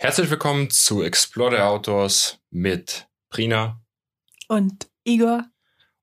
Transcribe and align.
Herzlich 0.00 0.30
willkommen 0.30 0.70
zu 0.70 1.02
Explore 1.02 1.56
the 1.56 1.60
Outdoors 1.60 2.38
mit 2.50 3.08
Prina 3.30 3.82
und 4.46 4.86
Igor 5.02 5.46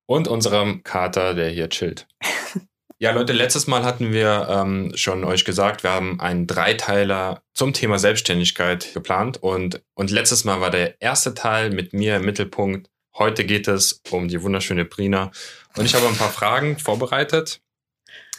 und 0.06 0.28
unserem 0.28 0.84
Kater, 0.84 1.34
der 1.34 1.50
hier 1.50 1.70
chillt. 1.70 2.06
ja, 3.00 3.12
Leute, 3.12 3.32
letztes 3.32 3.68
Mal 3.68 3.86
hatten 3.86 4.12
wir 4.12 4.50
ähm, 4.50 4.92
schon 4.96 5.24
euch 5.24 5.46
gesagt, 5.46 5.84
wir 5.84 5.92
haben 5.92 6.20
einen 6.20 6.46
Dreiteiler 6.46 7.42
zum 7.54 7.72
Thema 7.72 7.98
Selbstständigkeit 7.98 8.94
geplant 8.94 9.42
und, 9.42 9.82
und 9.94 10.12
letztes 10.12 10.44
Mal 10.44 10.60
war 10.60 10.72
der 10.72 11.02
erste 11.02 11.34
Teil 11.34 11.70
mit 11.70 11.94
mir 11.94 12.18
im 12.18 12.26
Mittelpunkt. 12.26 12.90
Heute 13.18 13.46
geht 13.46 13.70
es 13.70 14.02
um 14.12 14.28
die 14.28 14.44
wunderschöne 14.44 14.84
Prina 14.84 15.32
und 15.78 15.86
ich 15.86 15.96
habe 15.96 16.06
ein 16.06 16.18
paar 16.18 16.32
Fragen 16.32 16.80
vorbereitet. 16.80 17.62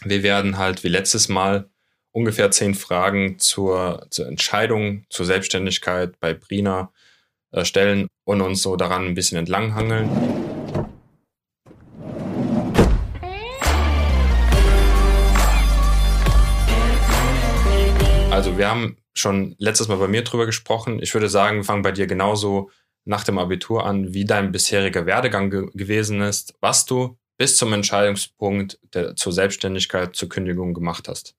Wir 0.05 0.23
werden 0.23 0.59
halt 0.59 0.85
wie 0.85 0.89
letztes 0.89 1.31
Mal 1.31 1.71
ungefähr 2.17 2.51
zehn 2.51 2.75
Fragen 2.75 3.39
zur, 3.39 4.07
zur 4.09 4.27
Entscheidung, 4.27 5.05
zur 5.11 5.27
Selbstständigkeit 5.27 6.19
bei 6.19 6.33
Brina 6.33 6.91
äh, 7.53 7.67
stellen 7.67 8.09
und 8.25 8.41
uns 8.41 8.63
so 8.63 8.75
daran 8.77 9.05
ein 9.05 9.13
bisschen 9.13 9.37
entlanghangeln. 9.37 10.09
Also 18.31 18.57
wir 18.57 18.71
haben 18.71 18.97
schon 19.13 19.55
letztes 19.59 19.89
Mal 19.89 19.99
bei 19.99 20.09
mir 20.09 20.25
drüber 20.25 20.47
gesprochen. 20.47 21.03
Ich 21.03 21.13
würde 21.13 21.29
sagen, 21.29 21.59
wir 21.59 21.65
fangen 21.65 21.83
bei 21.83 21.93
dir 21.93 22.07
genauso 22.07 22.71
nach 23.05 23.25
dem 23.25 23.37
Abitur 23.37 23.85
an, 23.85 24.15
wie 24.15 24.25
dein 24.25 24.53
bisheriger 24.53 25.05
Werdegang 25.05 25.51
ge 25.51 25.67
gewesen 25.75 26.23
ist, 26.23 26.55
was 26.63 26.87
du 26.87 27.19
bis 27.37 27.59
zum 27.59 27.75
Entscheidungspunkt 27.75 28.79
der, 28.95 29.17
zur 29.17 29.35
Selbstständigkeit, 29.35 30.17
zur 30.17 30.31
Kündigung 30.31 30.73
gemacht 30.73 31.09
hast. 31.09 31.35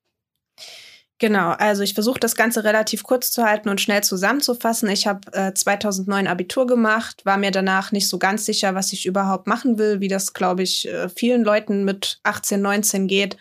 Genau, 1.19 1.49
also 1.49 1.81
ich 1.81 1.95
versuche 1.95 2.19
das 2.19 2.35
Ganze 2.35 2.63
relativ 2.63 3.01
kurz 3.01 3.31
zu 3.31 3.43
halten 3.43 3.69
und 3.69 3.81
schnell 3.81 4.03
zusammenzufassen. 4.03 4.87
Ich 4.89 5.07
habe 5.07 5.33
äh, 5.33 5.51
2009 5.51 6.27
Abitur 6.27 6.67
gemacht, 6.67 7.25
war 7.25 7.37
mir 7.37 7.49
danach 7.49 7.91
nicht 7.91 8.07
so 8.07 8.19
ganz 8.19 8.45
sicher, 8.45 8.75
was 8.75 8.93
ich 8.93 9.07
überhaupt 9.07 9.47
machen 9.47 9.79
will, 9.79 9.99
wie 9.99 10.09
das, 10.09 10.33
glaube 10.33 10.61
ich, 10.61 10.87
äh, 10.87 11.09
vielen 11.09 11.43
Leuten 11.43 11.85
mit 11.85 12.19
18, 12.21 12.61
19 12.61 13.07
geht. 13.07 13.35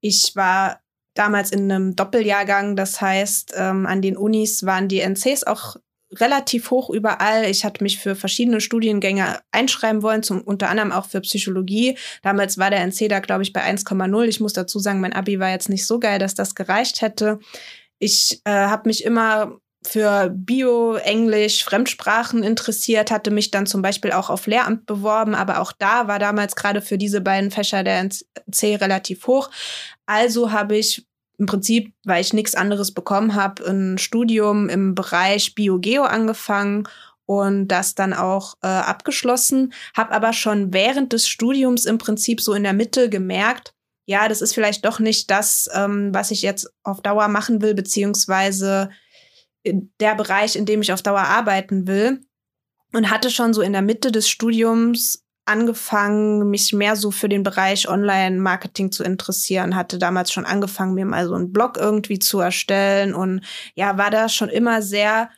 Ich 0.00 0.34
war 0.36 0.80
damals 1.12 1.52
in 1.52 1.70
einem 1.70 1.96
Doppeljahrgang, 1.96 2.76
das 2.76 2.98
heißt, 3.00 3.52
ähm, 3.56 3.84
an 3.84 4.00
den 4.00 4.16
Unis 4.16 4.64
waren 4.64 4.88
die 4.88 5.00
NCs 5.00 5.44
auch 5.44 5.76
relativ 6.12 6.70
hoch 6.70 6.90
überall. 6.90 7.44
Ich 7.44 7.64
hatte 7.64 7.82
mich 7.82 7.98
für 7.98 8.16
verschiedene 8.16 8.60
Studiengänge 8.60 9.38
einschreiben 9.52 10.02
wollen, 10.02 10.22
zum, 10.22 10.40
unter 10.40 10.68
anderem 10.68 10.92
auch 10.92 11.06
für 11.06 11.20
Psychologie. 11.20 11.96
Damals 12.22 12.58
war 12.58 12.70
der 12.70 12.80
NC 12.80 13.08
da, 13.08 13.20
glaube 13.20 13.42
ich, 13.42 13.52
bei 13.52 13.62
1,0. 13.62 14.24
Ich 14.24 14.40
muss 14.40 14.52
dazu 14.52 14.78
sagen, 14.78 15.00
mein 15.00 15.12
Abi 15.12 15.38
war 15.38 15.50
jetzt 15.50 15.68
nicht 15.68 15.86
so 15.86 16.00
geil, 16.00 16.18
dass 16.18 16.34
das 16.34 16.54
gereicht 16.54 17.00
hätte. 17.00 17.38
Ich 17.98 18.40
äh, 18.44 18.50
habe 18.50 18.88
mich 18.88 19.04
immer 19.04 19.58
für 19.86 20.30
Bio, 20.30 20.96
Englisch, 20.96 21.64
Fremdsprachen 21.64 22.42
interessiert, 22.42 23.10
hatte 23.10 23.30
mich 23.30 23.50
dann 23.50 23.66
zum 23.66 23.80
Beispiel 23.80 24.12
auch 24.12 24.28
auf 24.28 24.46
Lehramt 24.46 24.84
beworben, 24.84 25.34
aber 25.34 25.60
auch 25.60 25.72
da 25.72 26.06
war 26.06 26.18
damals 26.18 26.54
gerade 26.54 26.82
für 26.82 26.98
diese 26.98 27.22
beiden 27.22 27.50
Fächer 27.50 27.82
der 27.82 28.00
NC 28.00 28.80
relativ 28.80 29.26
hoch. 29.26 29.50
Also 30.04 30.52
habe 30.52 30.76
ich 30.76 31.06
im 31.40 31.46
Prinzip, 31.46 31.94
weil 32.04 32.20
ich 32.20 32.34
nichts 32.34 32.54
anderes 32.54 32.92
bekommen 32.92 33.34
habe, 33.34 33.66
ein 33.66 33.96
Studium 33.96 34.68
im 34.68 34.94
Bereich 34.94 35.54
Biogeo 35.54 36.02
angefangen 36.02 36.86
und 37.24 37.68
das 37.68 37.94
dann 37.94 38.12
auch 38.12 38.54
äh, 38.62 38.66
abgeschlossen, 38.66 39.72
habe 39.96 40.12
aber 40.12 40.34
schon 40.34 40.74
während 40.74 41.14
des 41.14 41.26
Studiums 41.26 41.86
im 41.86 41.96
Prinzip 41.96 42.42
so 42.42 42.52
in 42.52 42.62
der 42.62 42.74
Mitte 42.74 43.08
gemerkt, 43.08 43.72
ja, 44.04 44.28
das 44.28 44.42
ist 44.42 44.52
vielleicht 44.52 44.84
doch 44.84 44.98
nicht 44.98 45.30
das, 45.30 45.68
ähm, 45.72 46.12
was 46.12 46.30
ich 46.30 46.42
jetzt 46.42 46.70
auf 46.82 47.00
Dauer 47.00 47.28
machen 47.28 47.62
will, 47.62 47.74
beziehungsweise 47.74 48.90
der 49.64 50.14
Bereich, 50.16 50.56
in 50.56 50.66
dem 50.66 50.82
ich 50.82 50.92
auf 50.92 51.02
Dauer 51.02 51.20
arbeiten 51.20 51.86
will. 51.86 52.20
Und 52.92 53.08
hatte 53.08 53.30
schon 53.30 53.54
so 53.54 53.62
in 53.62 53.72
der 53.72 53.82
Mitte 53.82 54.10
des 54.10 54.28
Studiums 54.28 55.24
angefangen, 55.50 56.48
mich 56.48 56.72
mehr 56.72 56.96
so 56.96 57.10
für 57.10 57.28
den 57.28 57.42
Bereich 57.42 57.88
Online-Marketing 57.88 58.92
zu 58.92 59.04
interessieren. 59.04 59.76
Hatte 59.76 59.98
damals 59.98 60.32
schon 60.32 60.46
angefangen, 60.46 60.94
mir 60.94 61.04
mal 61.04 61.26
so 61.26 61.34
einen 61.34 61.52
Blog 61.52 61.76
irgendwie 61.76 62.18
zu 62.18 62.40
erstellen 62.40 63.14
und 63.14 63.42
ja, 63.74 63.98
war 63.98 64.10
da 64.10 64.28
schon 64.28 64.48
immer 64.48 64.80
sehr 64.80 65.28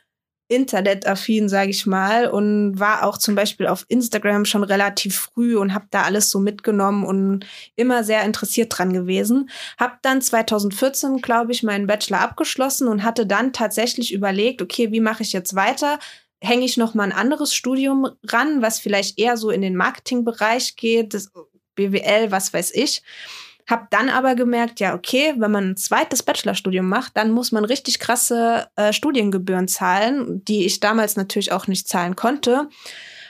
internetaffin, 0.47 1.49
sage 1.49 1.71
ich 1.71 1.85
mal, 1.85 2.27
und 2.27 2.79
war 2.79 3.03
auch 3.03 3.17
zum 3.17 3.35
Beispiel 3.35 3.67
auf 3.67 3.85
Instagram 3.87 4.45
schon 4.45 4.63
relativ 4.63 5.17
früh 5.17 5.57
und 5.57 5.73
habe 5.73 5.87
da 5.89 6.03
alles 6.03 6.29
so 6.29 6.39
mitgenommen 6.39 7.05
und 7.05 7.45
immer 7.75 8.03
sehr 8.03 8.23
interessiert 8.23 8.77
dran 8.77 8.93
gewesen. 8.93 9.49
Hab 9.77 10.01
dann 10.03 10.21
2014, 10.21 11.17
glaube 11.21 11.51
ich, 11.51 11.63
meinen 11.63 11.87
Bachelor 11.87 12.21
abgeschlossen 12.21 12.87
und 12.87 13.03
hatte 13.03 13.25
dann 13.25 13.53
tatsächlich 13.53 14.13
überlegt, 14.13 14.61
okay, 14.61 14.91
wie 14.91 15.01
mache 15.01 15.23
ich 15.23 15.33
jetzt 15.33 15.55
weiter? 15.55 15.99
Hänge 16.43 16.65
ich 16.65 16.77
noch 16.77 16.93
mal 16.93 17.03
ein 17.03 17.13
anderes 17.13 17.55
Studium 17.55 18.09
ran, 18.25 18.61
was 18.61 18.79
vielleicht 18.79 19.17
eher 19.17 19.37
so 19.37 19.49
in 19.49 19.61
den 19.61 19.75
Marketingbereich 19.75 20.75
geht, 20.75 21.13
das 21.13 21.31
BWL, 21.75 22.31
was 22.31 22.53
weiß 22.53 22.71
ich. 22.75 23.01
Hab 23.65 23.89
dann 23.91 24.09
aber 24.09 24.35
gemerkt, 24.35 24.81
ja, 24.81 24.93
okay, 24.93 25.35
wenn 25.37 25.51
man 25.51 25.69
ein 25.69 25.77
zweites 25.77 26.21
Bachelorstudium 26.21 26.87
macht, 26.87 27.15
dann 27.15 27.31
muss 27.31 27.53
man 27.53 27.63
richtig 27.63 27.97
krasse 27.99 28.67
äh, 28.75 28.91
Studiengebühren 28.91 29.69
zahlen, 29.69 30.43
die 30.43 30.65
ich 30.65 30.81
damals 30.81 31.15
natürlich 31.15 31.53
auch 31.53 31.67
nicht 31.67 31.87
zahlen 31.87 32.17
konnte. 32.17 32.67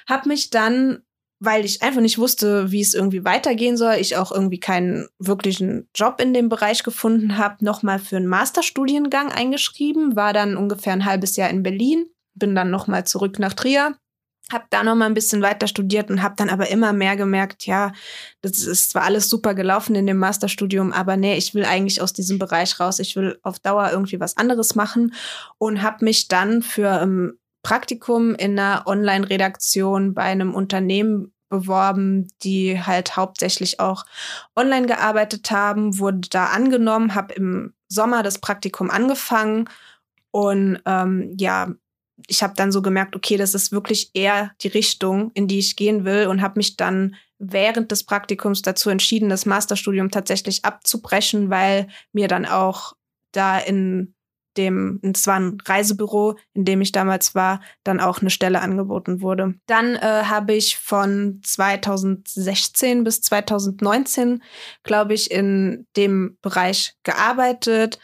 Hab 0.07 0.25
mich 0.25 0.49
dann, 0.49 1.03
weil 1.39 1.65
ich 1.65 1.83
einfach 1.83 2.01
nicht 2.01 2.17
wusste, 2.17 2.71
wie 2.71 2.81
es 2.81 2.95
irgendwie 2.95 3.23
weitergehen 3.23 3.77
soll, 3.77 3.93
ich 3.99 4.17
auch 4.17 4.31
irgendwie 4.31 4.59
keinen 4.59 5.07
wirklichen 5.19 5.87
Job 5.93 6.19
in 6.19 6.33
dem 6.33 6.49
Bereich 6.49 6.81
gefunden 6.81 7.37
habe, 7.37 7.63
nochmal 7.63 7.99
für 7.99 8.17
einen 8.17 8.25
Masterstudiengang 8.25 9.31
eingeschrieben, 9.31 10.15
war 10.15 10.33
dann 10.33 10.57
ungefähr 10.57 10.93
ein 10.93 11.05
halbes 11.05 11.35
Jahr 11.35 11.51
in 11.51 11.61
Berlin 11.61 12.07
bin 12.35 12.55
dann 12.55 12.69
noch 12.69 12.87
mal 12.87 13.05
zurück 13.05 13.39
nach 13.39 13.53
Trier, 13.53 13.95
habe 14.51 14.65
da 14.69 14.83
noch 14.83 14.95
mal 14.95 15.05
ein 15.05 15.13
bisschen 15.13 15.41
weiter 15.41 15.67
studiert 15.67 16.09
und 16.09 16.21
habe 16.21 16.35
dann 16.37 16.49
aber 16.49 16.69
immer 16.69 16.93
mehr 16.93 17.15
gemerkt, 17.15 17.65
ja, 17.65 17.93
das 18.41 18.63
ist 18.63 18.91
zwar 18.91 19.03
alles 19.03 19.29
super 19.29 19.53
gelaufen 19.53 19.95
in 19.95 20.05
dem 20.05 20.17
Masterstudium, 20.17 20.91
aber 20.91 21.17
nee, 21.17 21.37
ich 21.37 21.53
will 21.53 21.65
eigentlich 21.65 22.01
aus 22.01 22.13
diesem 22.13 22.39
Bereich 22.39 22.79
raus. 22.79 22.99
Ich 22.99 23.15
will 23.15 23.39
auf 23.43 23.59
Dauer 23.59 23.89
irgendwie 23.91 24.19
was 24.19 24.37
anderes 24.37 24.75
machen 24.75 25.13
und 25.57 25.81
habe 25.81 26.03
mich 26.05 26.27
dann 26.27 26.61
für 26.61 26.89
ein 26.89 27.09
ähm, 27.09 27.39
Praktikum 27.63 28.35
in 28.35 28.59
einer 28.59 28.83
Online-Redaktion 28.85 30.13
bei 30.13 30.23
einem 30.23 30.53
Unternehmen 30.53 31.33
beworben, 31.47 32.27
die 32.43 32.81
halt 32.81 33.15
hauptsächlich 33.15 33.79
auch 33.79 34.05
online 34.55 34.87
gearbeitet 34.87 35.49
haben, 35.49 35.97
wurde 35.97 36.27
da 36.29 36.47
angenommen, 36.47 37.15
habe 37.15 37.33
im 37.35 37.73
Sommer 37.87 38.21
das 38.21 38.39
Praktikum 38.39 38.89
angefangen 38.89 39.69
und 40.31 40.81
ähm, 40.85 41.35
ja, 41.39 41.69
ich 42.27 42.43
habe 42.43 42.53
dann 42.55 42.71
so 42.71 42.81
gemerkt, 42.81 43.15
okay, 43.15 43.37
das 43.37 43.53
ist 43.53 43.71
wirklich 43.71 44.11
eher 44.13 44.51
die 44.61 44.67
Richtung, 44.67 45.31
in 45.33 45.47
die 45.47 45.59
ich 45.59 45.75
gehen 45.75 46.05
will 46.05 46.27
und 46.27 46.41
habe 46.41 46.57
mich 46.57 46.77
dann 46.77 47.15
während 47.39 47.91
des 47.91 48.03
Praktikums 48.05 48.61
dazu 48.61 48.89
entschieden, 48.89 49.29
das 49.29 49.45
Masterstudium 49.45 50.11
tatsächlich 50.11 50.63
abzubrechen, 50.63 51.49
weil 51.49 51.87
mir 52.13 52.27
dann 52.27 52.45
auch 52.45 52.93
da 53.31 53.57
in 53.57 54.13
dem, 54.57 54.99
es 55.01 55.25
war 55.25 55.39
ein 55.39 55.57
Reisebüro, 55.65 56.37
in 56.53 56.65
dem 56.65 56.81
ich 56.81 56.91
damals 56.91 57.33
war, 57.33 57.59
dann 57.83 57.99
auch 57.99 58.21
eine 58.21 58.29
Stelle 58.29 58.61
angeboten 58.61 59.21
wurde. 59.21 59.55
Dann 59.65 59.95
äh, 59.95 60.23
habe 60.25 60.53
ich 60.53 60.77
von 60.77 61.41
2016 61.43 63.03
bis 63.03 63.21
2019, 63.21 64.43
glaube 64.83 65.15
ich, 65.15 65.31
in 65.31 65.87
dem 65.95 66.37
Bereich 66.41 66.93
gearbeitet 67.03 67.99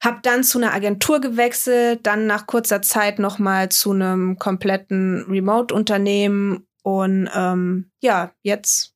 hab 0.00 0.22
dann 0.22 0.44
zu 0.44 0.58
einer 0.58 0.72
Agentur 0.72 1.20
gewechselt, 1.20 2.00
dann 2.04 2.26
nach 2.26 2.46
kurzer 2.46 2.82
Zeit 2.82 3.18
nochmal 3.18 3.68
zu 3.68 3.92
einem 3.92 4.38
kompletten 4.38 5.24
Remote-Unternehmen. 5.28 6.66
Und 6.82 7.28
ähm, 7.34 7.90
ja, 8.00 8.32
jetzt 8.42 8.94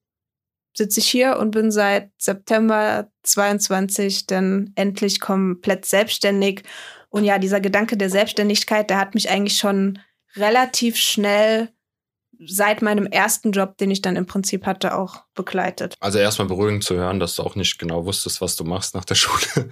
sitze 0.74 1.00
ich 1.00 1.08
hier 1.08 1.38
und 1.38 1.50
bin 1.50 1.70
seit 1.70 2.10
September 2.18 3.10
22 3.24 4.26
dann 4.26 4.72
endlich 4.76 5.20
komplett 5.20 5.84
selbstständig. 5.84 6.62
Und 7.08 7.24
ja, 7.24 7.38
dieser 7.38 7.60
Gedanke 7.60 7.96
der 7.96 8.08
Selbstständigkeit, 8.08 8.88
der 8.88 8.99
hat 8.99 9.14
mich 9.14 9.28
eigentlich 9.28 9.58
schon 9.58 9.99
relativ 10.37 10.96
schnell 10.96 11.69
seit 12.46 12.82
meinem 12.82 13.06
ersten 13.06 13.52
Job, 13.52 13.78
den 13.78 13.90
ich 13.90 14.02
dann 14.02 14.16
im 14.16 14.26
Prinzip 14.26 14.66
hatte, 14.66 14.96
auch 14.96 15.22
begleitet. 15.34 15.94
Also 16.00 16.18
erstmal 16.18 16.48
beruhigend 16.48 16.84
zu 16.84 16.94
hören, 16.94 17.18
dass 17.18 17.36
du 17.36 17.42
auch 17.42 17.56
nicht 17.56 17.78
genau 17.78 18.04
wusstest, 18.04 18.40
was 18.40 18.56
du 18.56 18.64
machst 18.64 18.94
nach 18.94 19.04
der 19.04 19.14
Schule. 19.16 19.70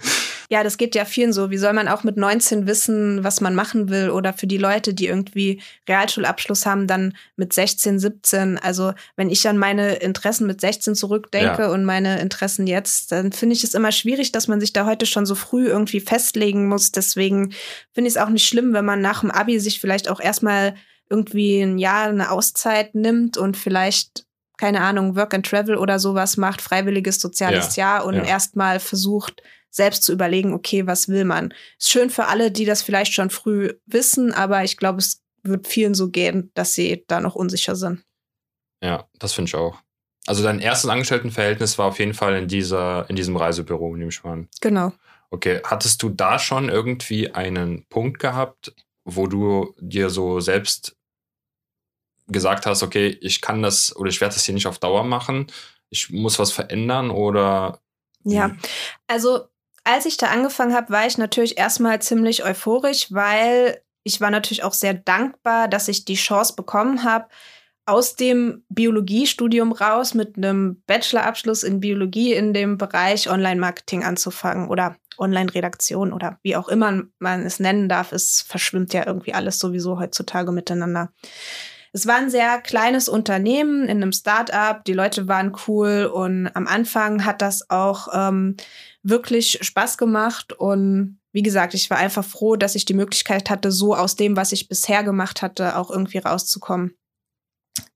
Ja, 0.49 0.63
das 0.65 0.79
geht 0.79 0.95
ja 0.95 1.05
vielen 1.05 1.33
so. 1.33 1.51
Wie 1.51 1.59
soll 1.59 1.73
man 1.73 1.89
auch 1.89 2.03
mit 2.03 2.17
19 2.17 2.67
wissen, 2.67 3.23
was 3.23 3.41
man 3.41 3.55
machen 3.55 3.89
will? 3.89 4.11
Oder 4.11 4.33
für 4.33 4.47
die 4.47 4.57
Leute, 4.57 4.95
die 4.95 5.07
irgendwie 5.07 5.63
Realschulabschluss 5.89 6.67
haben, 6.67 6.87
dann 6.87 7.15
mit 7.37 7.53
16, 7.53 7.99
17. 7.99 8.59
Also 8.59 8.93
wenn 9.17 9.31
ich 9.31 9.47
an 9.49 9.59
meine 9.59 9.95
Interessen 9.97 10.47
mit 10.47 10.61
16 10.61 10.95
zurückdenke 10.95 11.63
ja. 11.63 11.71
und 11.71 11.85
meine 11.85 12.21
Interessen 12.21 12.67
jetzt, 12.67 13.13
dann 13.13 13.33
finde 13.33 13.55
ich 13.55 13.65
es 13.65 13.75
immer 13.75 13.93
schwierig, 13.93 14.33
dass 14.33 14.49
man 14.49 14.61
sich 14.61 14.73
da 14.73 14.87
heute 14.87 15.07
schon 15.07 15.27
so 15.27 15.35
früh 15.35 15.69
irgendwie 15.69 16.01
festlegen 16.01 16.69
muss. 16.69 16.91
Deswegen 16.91 17.53
finde 17.93 18.09
ich 18.09 18.15
es 18.15 18.23
auch 18.23 18.31
nicht 18.31 18.47
schlimm, 18.47 18.73
wenn 18.73 18.85
man 18.85 19.01
nach 19.01 19.21
dem 19.21 19.31
Abi 19.31 19.61
sich 19.61 19.81
vielleicht 19.81 20.09
auch 20.09 20.21
erstmal 20.21 20.75
irgendwie 21.11 21.61
ein 21.61 21.79
Jahr 21.79 22.07
eine 22.07 22.31
Auszeit 22.31 22.95
nimmt 22.95 23.37
und 23.37 23.57
vielleicht 23.57 24.25
keine 24.61 24.83
Ahnung, 24.83 25.17
Work 25.17 25.33
and 25.33 25.47
Travel 25.47 25.77
oder 25.77 25.99
sowas 25.99 26.37
macht, 26.37 26.61
freiwilliges 26.61 27.19
soziales 27.19 27.77
ja, 27.77 27.97
Jahr 27.97 28.05
und 28.05 28.17
ja. 28.17 28.25
erstmal 28.25 28.79
versucht, 28.79 29.43
selbst 29.71 30.03
zu 30.03 30.13
überlegen, 30.13 30.53
okay, 30.53 30.87
was 30.87 31.09
will 31.09 31.25
man? 31.25 31.55
Ist 31.79 31.91
schön 31.91 32.11
für 32.11 32.27
alle, 32.27 32.51
die 32.51 32.67
das 32.67 32.83
vielleicht 32.83 33.15
schon 33.15 33.31
früh 33.31 33.73
wissen, 33.87 34.35
aber 34.35 34.63
ich 34.63 34.77
glaube, 34.77 34.99
es 34.99 35.23
wird 35.43 35.67
vielen 35.67 35.95
so 35.95 36.11
gehen, 36.11 36.51
dass 36.53 36.75
sie 36.75 37.05
da 37.07 37.21
noch 37.21 37.37
unsicher 37.37 37.75
sind. 37.75 38.05
Ja, 38.83 39.09
das 39.19 39.33
finde 39.33 39.49
ich 39.49 39.55
auch. 39.55 39.79
Also 40.27 40.43
dein 40.43 40.61
erstes 40.61 40.91
Angestelltenverhältnis 40.91 41.79
war 41.79 41.87
auf 41.87 41.99
jeden 41.99 42.13
Fall 42.13 42.37
in 42.37 42.47
dieser, 42.47 43.09
in 43.09 43.17
diesem 43.17 43.39
Reisebüro, 43.39 43.97
nehme 43.97 44.11
ich 44.11 44.23
mal 44.23 44.33
an. 44.33 44.49
Genau. 44.61 44.93
Okay, 45.31 45.63
hattest 45.65 46.03
du 46.03 46.11
da 46.11 46.39
schon 46.39 46.69
irgendwie 46.69 47.31
einen 47.31 47.87
Punkt 47.89 48.19
gehabt, 48.19 48.75
wo 49.05 49.27
du 49.27 49.75
dir 49.81 50.11
so 50.11 50.41
selbst 50.41 50.97
gesagt 52.31 52.67
hast, 52.67 52.83
okay, 52.83 53.19
ich 53.21 53.41
kann 53.41 53.63
das 53.63 53.95
oder 53.97 54.09
ich 54.09 54.21
werde 54.21 54.35
das 54.35 54.45
hier 54.45 54.55
nicht 54.55 54.67
auf 54.67 54.79
Dauer 54.79 55.05
machen, 55.05 55.47
ich 55.91 56.11
muss 56.11 56.39
was 56.39 56.53
verändern 56.53 57.11
oder? 57.11 57.81
Ja, 58.25 58.53
also 59.07 59.49
als 59.85 60.07
ich 60.07 60.17
da 60.17 60.27
angefangen 60.27 60.75
habe, 60.75 60.93
war 60.93 61.07
ich 61.07 61.19
natürlich 61.19 61.59
erstmal 61.59 62.01
ziemlich 62.03 62.45
euphorisch, 62.45 63.13
weil 63.13 63.83
ich 64.03 64.21
war 64.21 64.31
natürlich 64.31 64.63
auch 64.63 64.75
sehr 64.75 64.95
dankbar, 64.95 65.69
dass 65.69 65.89
ich 65.89 66.05
die 66.05 66.15
Chance 66.15 66.55
bekommen 66.55 67.05
habe, 67.05 67.29
aus 67.87 68.15
dem 68.15 68.63
Biologiestudium 68.69 69.73
raus 69.73 70.15
mit 70.15 70.37
einem 70.37 70.83
Bachelorabschluss 70.87 71.65
in 71.65 71.81
Biologie 71.81 72.35
in 72.35 72.55
dem 72.55 72.79
Bereich 72.79 73.29
Online-Marketing 73.29 74.05
anzufangen 74.05 74.69
oder 74.69 74.97
Online-Redaktion 75.19 76.13
oder 76.13 76.39
wie 76.43 76.57
auch 76.57 76.69
immer 76.69 77.03
man 77.19 77.43
es 77.45 77.59
nennen 77.59 77.89
darf. 77.89 78.13
Es 78.13 78.43
verschwimmt 78.43 78.93
ja 78.93 79.07
irgendwie 79.07 79.35
alles 79.35 79.59
sowieso 79.59 79.99
heutzutage 79.99 80.53
miteinander. 80.53 81.13
Es 81.93 82.07
war 82.07 82.17
ein 82.17 82.31
sehr 82.31 82.61
kleines 82.61 83.09
Unternehmen 83.09 83.83
in 83.85 84.03
einem 84.03 84.13
Start-up. 84.13 84.85
Die 84.85 84.93
Leute 84.93 85.27
waren 85.27 85.57
cool 85.67 86.11
und 86.13 86.49
am 86.55 86.67
Anfang 86.67 87.25
hat 87.25 87.43
das 87.43 87.69
auch 87.69 88.09
ähm, 88.13 88.57
wirklich 89.03 89.59
Spaß 89.61 89.99
gemacht 89.99 90.53
und 90.53 91.21
wie 91.33 91.43
gesagt, 91.43 91.75
ich 91.75 91.91
war 91.91 91.99
einfach 91.99 92.25
froh, 92.25 92.57
dass 92.57 92.75
ich 92.75 92.85
die 92.85 92.95
Möglichkeit 92.95 93.51
hatte, 93.51 93.71
so 93.71 93.95
aus 93.95 94.17
dem, 94.17 94.37
was 94.37 94.53
ich 94.53 94.69
bisher 94.69 95.05
gemacht 95.05 95.43
hatte, 95.43 95.77
auch 95.77 95.91
irgendwie 95.91 96.19
rauszukommen. 96.19 96.97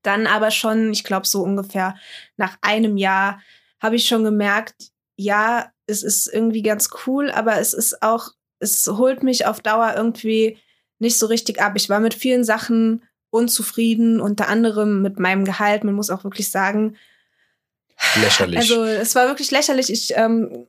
Dann 0.02 0.26
aber 0.26 0.50
schon, 0.50 0.92
ich 0.92 1.04
glaube, 1.04 1.26
so 1.26 1.42
ungefähr 1.42 1.96
nach 2.36 2.56
einem 2.62 2.96
Jahr 2.96 3.40
habe 3.80 3.96
ich 3.96 4.06
schon 4.06 4.22
gemerkt, 4.22 4.92
ja, 5.16 5.70
es 5.86 6.02
ist 6.02 6.32
irgendwie 6.32 6.62
ganz 6.62 6.90
cool, 7.06 7.30
aber 7.30 7.58
es 7.58 7.74
ist 7.74 8.02
auch, 8.02 8.30
es 8.60 8.86
holt 8.86 9.22
mich 9.22 9.46
auf 9.46 9.60
Dauer 9.60 9.94
irgendwie 9.96 10.58
nicht 10.98 11.18
so 11.18 11.26
richtig 11.26 11.60
ab. 11.60 11.72
Ich 11.76 11.88
war 11.88 12.00
mit 12.00 12.14
vielen 12.14 12.44
Sachen 12.44 13.02
unzufrieden, 13.34 14.20
unter 14.20 14.48
anderem 14.48 15.02
mit 15.02 15.18
meinem 15.18 15.44
Gehalt. 15.44 15.84
Man 15.84 15.94
muss 15.94 16.10
auch 16.10 16.24
wirklich 16.24 16.50
sagen, 16.50 16.96
lächerlich. 18.14 18.58
Also 18.58 18.84
es 18.84 19.14
war 19.14 19.26
wirklich 19.26 19.50
lächerlich. 19.50 19.90
Ich 19.90 20.12
ähm, 20.16 20.66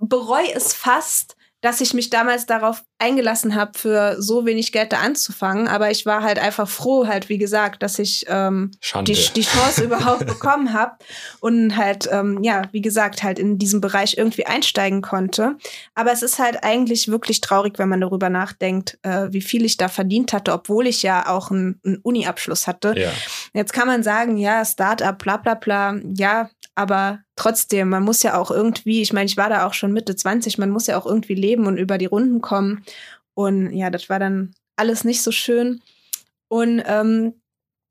bereue 0.00 0.54
es 0.54 0.72
fast, 0.72 1.36
dass 1.64 1.80
ich 1.80 1.94
mich 1.94 2.10
damals 2.10 2.44
darauf 2.44 2.84
eingelassen 2.98 3.54
habe, 3.54 3.78
für 3.78 4.20
so 4.20 4.44
wenig 4.44 4.70
Geld 4.70 4.92
da 4.92 4.98
anzufangen. 4.98 5.66
Aber 5.66 5.90
ich 5.90 6.04
war 6.04 6.22
halt 6.22 6.38
einfach 6.38 6.68
froh, 6.68 7.06
halt, 7.06 7.30
wie 7.30 7.38
gesagt, 7.38 7.82
dass 7.82 7.98
ich 7.98 8.26
ähm, 8.28 8.72
die, 9.06 9.14
die 9.34 9.40
Chance 9.40 9.82
überhaupt 9.84 10.26
bekommen 10.26 10.74
habe 10.74 10.96
und 11.40 11.74
halt, 11.74 12.06
ähm, 12.12 12.42
ja, 12.42 12.64
wie 12.72 12.82
gesagt, 12.82 13.22
halt 13.22 13.38
in 13.38 13.56
diesem 13.56 13.80
Bereich 13.80 14.18
irgendwie 14.18 14.44
einsteigen 14.44 15.00
konnte. 15.00 15.56
Aber 15.94 16.12
es 16.12 16.22
ist 16.22 16.38
halt 16.38 16.62
eigentlich 16.62 17.08
wirklich 17.08 17.40
traurig, 17.40 17.78
wenn 17.78 17.88
man 17.88 18.02
darüber 18.02 18.28
nachdenkt, 18.28 18.98
äh, 19.00 19.28
wie 19.30 19.40
viel 19.40 19.64
ich 19.64 19.78
da 19.78 19.88
verdient 19.88 20.34
hatte, 20.34 20.52
obwohl 20.52 20.86
ich 20.86 21.02
ja 21.02 21.30
auch 21.30 21.50
einen, 21.50 21.80
einen 21.82 21.96
Uni-Abschluss 21.96 22.66
hatte. 22.66 22.92
Ja. 22.94 23.10
Jetzt 23.54 23.72
kann 23.72 23.86
man 23.86 24.02
sagen, 24.02 24.36
ja, 24.36 24.66
Startup, 24.66 25.16
bla 25.16 25.38
bla 25.38 25.54
bla, 25.54 25.96
ja, 26.14 26.50
aber 26.74 27.20
trotzdem, 27.36 27.88
man 27.88 28.02
muss 28.02 28.22
ja 28.22 28.38
auch 28.38 28.50
irgendwie, 28.50 29.02
ich 29.02 29.12
meine, 29.12 29.26
ich 29.26 29.36
war 29.36 29.48
da 29.48 29.66
auch 29.66 29.74
schon 29.74 29.92
Mitte 29.92 30.16
20, 30.16 30.58
man 30.58 30.70
muss 30.70 30.86
ja 30.86 30.98
auch 30.98 31.06
irgendwie 31.06 31.34
leben 31.34 31.66
und 31.66 31.76
über 31.76 31.98
die 31.98 32.06
Runden 32.06 32.40
kommen. 32.40 32.84
Und 33.34 33.70
ja, 33.72 33.90
das 33.90 34.08
war 34.08 34.18
dann 34.18 34.54
alles 34.76 35.04
nicht 35.04 35.22
so 35.22 35.30
schön. 35.30 35.80
Und 36.48 36.82
ähm, 36.86 37.34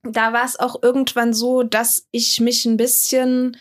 da 0.03 0.33
war 0.33 0.43
es 0.43 0.59
auch 0.59 0.81
irgendwann 0.83 1.33
so, 1.33 1.63
dass 1.63 2.07
ich 2.11 2.41
mich 2.41 2.65
ein 2.65 2.77
bisschen 2.77 3.57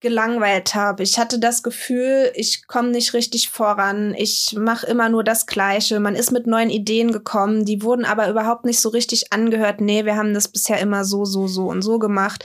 gelangweilt 0.00 0.74
habe. 0.74 1.02
Ich 1.02 1.18
hatte 1.18 1.38
das 1.38 1.62
Gefühl, 1.62 2.32
ich 2.34 2.66
komme 2.66 2.90
nicht 2.90 3.14
richtig 3.14 3.50
voran. 3.50 4.14
Ich 4.16 4.56
mache 4.58 4.86
immer 4.86 5.08
nur 5.08 5.22
das 5.22 5.46
Gleiche. 5.46 6.00
Man 6.00 6.16
ist 6.16 6.32
mit 6.32 6.46
neuen 6.46 6.70
Ideen 6.70 7.12
gekommen, 7.12 7.64
die 7.66 7.82
wurden 7.82 8.04
aber 8.04 8.28
überhaupt 8.28 8.64
nicht 8.64 8.80
so 8.80 8.88
richtig 8.88 9.32
angehört. 9.32 9.80
Nee, 9.80 10.04
wir 10.04 10.16
haben 10.16 10.34
das 10.34 10.48
bisher 10.48 10.80
immer 10.80 11.04
so, 11.04 11.24
so, 11.24 11.46
so 11.46 11.66
und 11.68 11.82
so 11.82 11.98
gemacht 11.98 12.44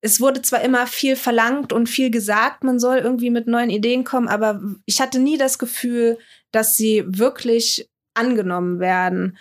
es 0.00 0.20
wurde 0.20 0.42
zwar 0.42 0.62
immer 0.62 0.86
viel 0.86 1.16
verlangt 1.16 1.72
und 1.72 1.88
viel 1.88 2.10
gesagt, 2.10 2.64
man 2.64 2.78
soll 2.78 2.98
irgendwie 2.98 3.30
mit 3.30 3.46
neuen 3.46 3.70
Ideen 3.70 4.04
kommen, 4.04 4.28
aber 4.28 4.60
ich 4.86 5.00
hatte 5.00 5.18
nie 5.18 5.36
das 5.36 5.58
Gefühl, 5.58 6.18
dass 6.52 6.76
sie 6.76 7.04
wirklich 7.06 7.88
angenommen 8.14 8.80
werden. 8.80 9.36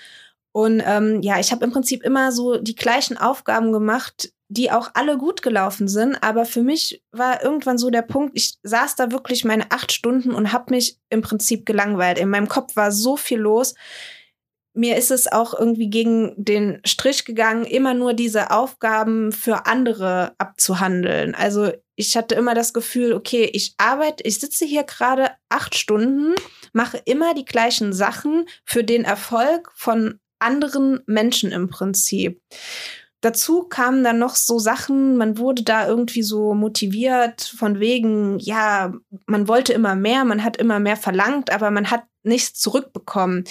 Und 0.52 0.82
ähm, 0.86 1.22
ja, 1.22 1.40
ich 1.40 1.52
habe 1.52 1.64
im 1.64 1.72
Prinzip 1.72 2.04
immer 2.04 2.32
so 2.32 2.58
die 2.58 2.76
gleichen 2.76 3.18
Aufgaben 3.18 3.72
gemacht, 3.72 4.34
die 4.50 4.72
auch 4.72 4.90
alle 4.96 5.18
gut 5.18 5.42
gelaufen 5.42 5.88
sind. 5.88 6.22
Aber 6.24 6.44
für 6.44 6.64
mich 6.64 7.04
war 7.12 7.44
irgendwann 7.44 7.78
so 7.78 7.90
der 7.90 8.02
Punkt, 8.02 8.32
ich 8.36 8.56
saß 8.64 8.96
da 8.96 9.12
wirklich 9.12 9.46
meine 9.46 9.72
acht 9.72 9.92
Stunden 9.92 10.34
und 10.34 10.52
habe 10.52 10.74
mich 10.74 10.98
im 11.10 11.22
Prinzip 11.22 11.66
gelangweilt. 11.66 12.18
In 12.18 12.30
meinem 12.30 12.48
Kopf 12.48 12.76
war 12.76 12.92
so 12.92 13.16
viel 13.16 13.40
los 13.40 13.76
mir 14.80 14.96
ist 14.96 15.12
es 15.12 15.30
auch 15.30 15.54
irgendwie 15.54 15.90
gegen 15.90 16.34
den 16.38 16.80
Strich 16.86 17.26
gegangen, 17.26 17.66
immer 17.66 17.94
nur 17.94 18.14
diese 18.14 18.50
Aufgaben 18.50 19.34
für 19.34 19.66
andere 19.66 20.32
abzuhandeln. 20.38 21.36
Also 21.36 21.74
ich 21.98 22.16
hatte 22.16 22.36
immer 22.36 22.56
das 22.56 22.74
Gefühl, 22.74 23.12
okay, 23.12 23.50
ich 23.52 23.74
arbeite, 23.78 24.24
ich 24.24 24.40
sitze 24.40 24.64
hier 24.64 24.84
gerade 24.84 25.32
acht 25.50 25.76
Stunden, 25.76 26.34
mache 26.72 27.02
immer 27.04 27.34
die 27.34 27.44
gleichen 27.44 27.92
Sachen 27.92 28.46
für 28.64 28.86
den 28.86 29.04
Erfolg 29.04 29.70
von 29.76 30.18
anderen 30.40 31.02
Menschen 31.08 31.52
im 31.52 31.68
Prinzip. 31.70 32.42
Dazu 33.20 33.64
kamen 33.64 34.02
dann 34.06 34.18
noch 34.18 34.36
so 34.36 34.60
Sachen, 34.60 35.18
man 35.18 35.38
wurde 35.38 35.64
da 35.64 35.90
irgendwie 35.90 36.24
so 36.24 36.54
motiviert 36.54 37.42
von 37.42 37.82
wegen, 37.82 38.40
ja, 38.40 38.94
man 39.26 39.50
wollte 39.50 39.74
immer 39.74 39.96
mehr, 39.96 40.24
man 40.24 40.42
hat 40.42 40.56
immer 40.56 40.80
mehr 40.80 40.96
verlangt, 40.96 41.52
aber 41.52 41.70
man 41.70 41.92
hat 41.92 42.04
nichts 42.24 42.58
zurückbekommen 42.62 43.44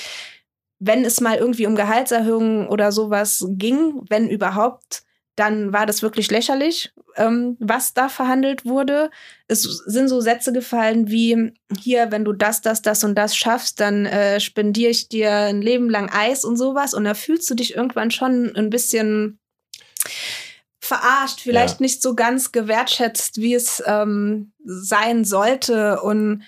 wenn 0.78 1.04
es 1.04 1.20
mal 1.20 1.36
irgendwie 1.36 1.66
um 1.66 1.76
Gehaltserhöhungen 1.76 2.68
oder 2.68 2.92
sowas 2.92 3.44
ging, 3.50 4.02
wenn 4.08 4.28
überhaupt, 4.28 5.02
dann 5.38 5.72
war 5.72 5.86
das 5.86 6.02
wirklich 6.02 6.30
lächerlich, 6.30 6.92
ähm, 7.16 7.56
was 7.60 7.94
da 7.94 8.08
verhandelt 8.08 8.64
wurde. 8.64 9.10
Es 9.46 9.62
sind 9.62 10.08
so 10.08 10.20
Sätze 10.20 10.52
gefallen 10.52 11.08
wie, 11.08 11.52
hier, 11.78 12.10
wenn 12.10 12.24
du 12.24 12.32
das, 12.32 12.60
das, 12.60 12.82
das 12.82 13.04
und 13.04 13.14
das 13.14 13.36
schaffst, 13.36 13.78
dann 13.78 14.04
äh, 14.06 14.40
spendiere 14.40 14.90
ich 14.90 15.08
dir 15.08 15.32
ein 15.32 15.62
Leben 15.62 15.90
lang 15.90 16.10
Eis 16.12 16.44
und 16.44 16.56
sowas. 16.56 16.92
Und 16.92 17.04
da 17.04 17.14
fühlst 17.14 17.48
du 17.50 17.54
dich 17.54 17.76
irgendwann 17.76 18.10
schon 18.10 18.54
ein 18.56 18.70
bisschen 18.70 19.38
verarscht, 20.80 21.40
vielleicht 21.40 21.80
ja. 21.80 21.84
nicht 21.84 22.02
so 22.02 22.14
ganz 22.14 22.50
gewertschätzt, 22.50 23.40
wie 23.40 23.54
es 23.54 23.82
ähm, 23.86 24.52
sein 24.64 25.24
sollte. 25.24 26.00
Und 26.00 26.42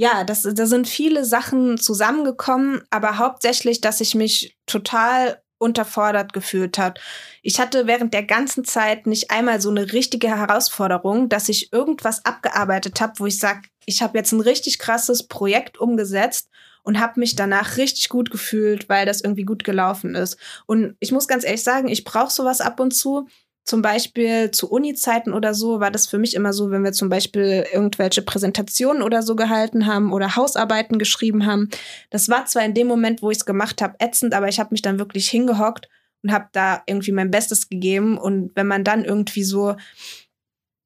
ja, 0.00 0.24
das, 0.24 0.48
da 0.50 0.64
sind 0.64 0.88
viele 0.88 1.26
Sachen 1.26 1.76
zusammengekommen, 1.76 2.80
aber 2.88 3.18
hauptsächlich, 3.18 3.82
dass 3.82 4.00
ich 4.00 4.14
mich 4.14 4.56
total 4.64 5.42
unterfordert 5.58 6.32
gefühlt 6.32 6.78
hat. 6.78 6.98
Ich 7.42 7.60
hatte 7.60 7.86
während 7.86 8.14
der 8.14 8.22
ganzen 8.22 8.64
Zeit 8.64 9.06
nicht 9.06 9.30
einmal 9.30 9.60
so 9.60 9.68
eine 9.68 9.92
richtige 9.92 10.28
Herausforderung, 10.28 11.28
dass 11.28 11.50
ich 11.50 11.70
irgendwas 11.74 12.24
abgearbeitet 12.24 12.98
habe, 13.02 13.12
wo 13.18 13.26
ich 13.26 13.38
sage, 13.38 13.68
ich 13.84 14.00
habe 14.00 14.16
jetzt 14.16 14.32
ein 14.32 14.40
richtig 14.40 14.78
krasses 14.78 15.28
Projekt 15.28 15.76
umgesetzt 15.78 16.48
und 16.82 16.98
habe 16.98 17.20
mich 17.20 17.36
danach 17.36 17.76
richtig 17.76 18.08
gut 18.08 18.30
gefühlt, 18.30 18.88
weil 18.88 19.04
das 19.04 19.20
irgendwie 19.20 19.44
gut 19.44 19.64
gelaufen 19.64 20.14
ist. 20.14 20.38
Und 20.64 20.96
ich 21.00 21.12
muss 21.12 21.28
ganz 21.28 21.44
ehrlich 21.44 21.62
sagen, 21.62 21.88
ich 21.88 22.04
brauche 22.04 22.32
sowas 22.32 22.62
ab 22.62 22.80
und 22.80 22.92
zu, 22.92 23.28
zum 23.64 23.82
Beispiel 23.82 24.50
zu 24.50 24.70
Uni-Zeiten 24.70 25.32
oder 25.32 25.54
so 25.54 25.80
war 25.80 25.90
das 25.90 26.06
für 26.06 26.18
mich 26.18 26.34
immer 26.34 26.52
so, 26.52 26.70
wenn 26.70 26.82
wir 26.82 26.92
zum 26.92 27.08
Beispiel 27.08 27.66
irgendwelche 27.72 28.22
Präsentationen 28.22 29.02
oder 29.02 29.22
so 29.22 29.36
gehalten 29.36 29.86
haben 29.86 30.12
oder 30.12 30.34
Hausarbeiten 30.36 30.98
geschrieben 30.98 31.46
haben. 31.46 31.68
Das 32.10 32.28
war 32.28 32.46
zwar 32.46 32.64
in 32.64 32.74
dem 32.74 32.86
Moment, 32.86 33.22
wo 33.22 33.30
ich 33.30 33.38
es 33.38 33.44
gemacht 33.44 33.80
habe, 33.82 33.94
ätzend, 33.98 34.34
aber 34.34 34.48
ich 34.48 34.58
habe 34.58 34.70
mich 34.72 34.82
dann 34.82 34.98
wirklich 34.98 35.28
hingehockt 35.28 35.88
und 36.22 36.32
habe 36.32 36.48
da 36.52 36.82
irgendwie 36.86 37.12
mein 37.12 37.30
Bestes 37.30 37.68
gegeben. 37.68 38.18
Und 38.18 38.50
wenn 38.54 38.66
man 38.66 38.84
dann 38.84 39.04
irgendwie 39.04 39.44
so 39.44 39.76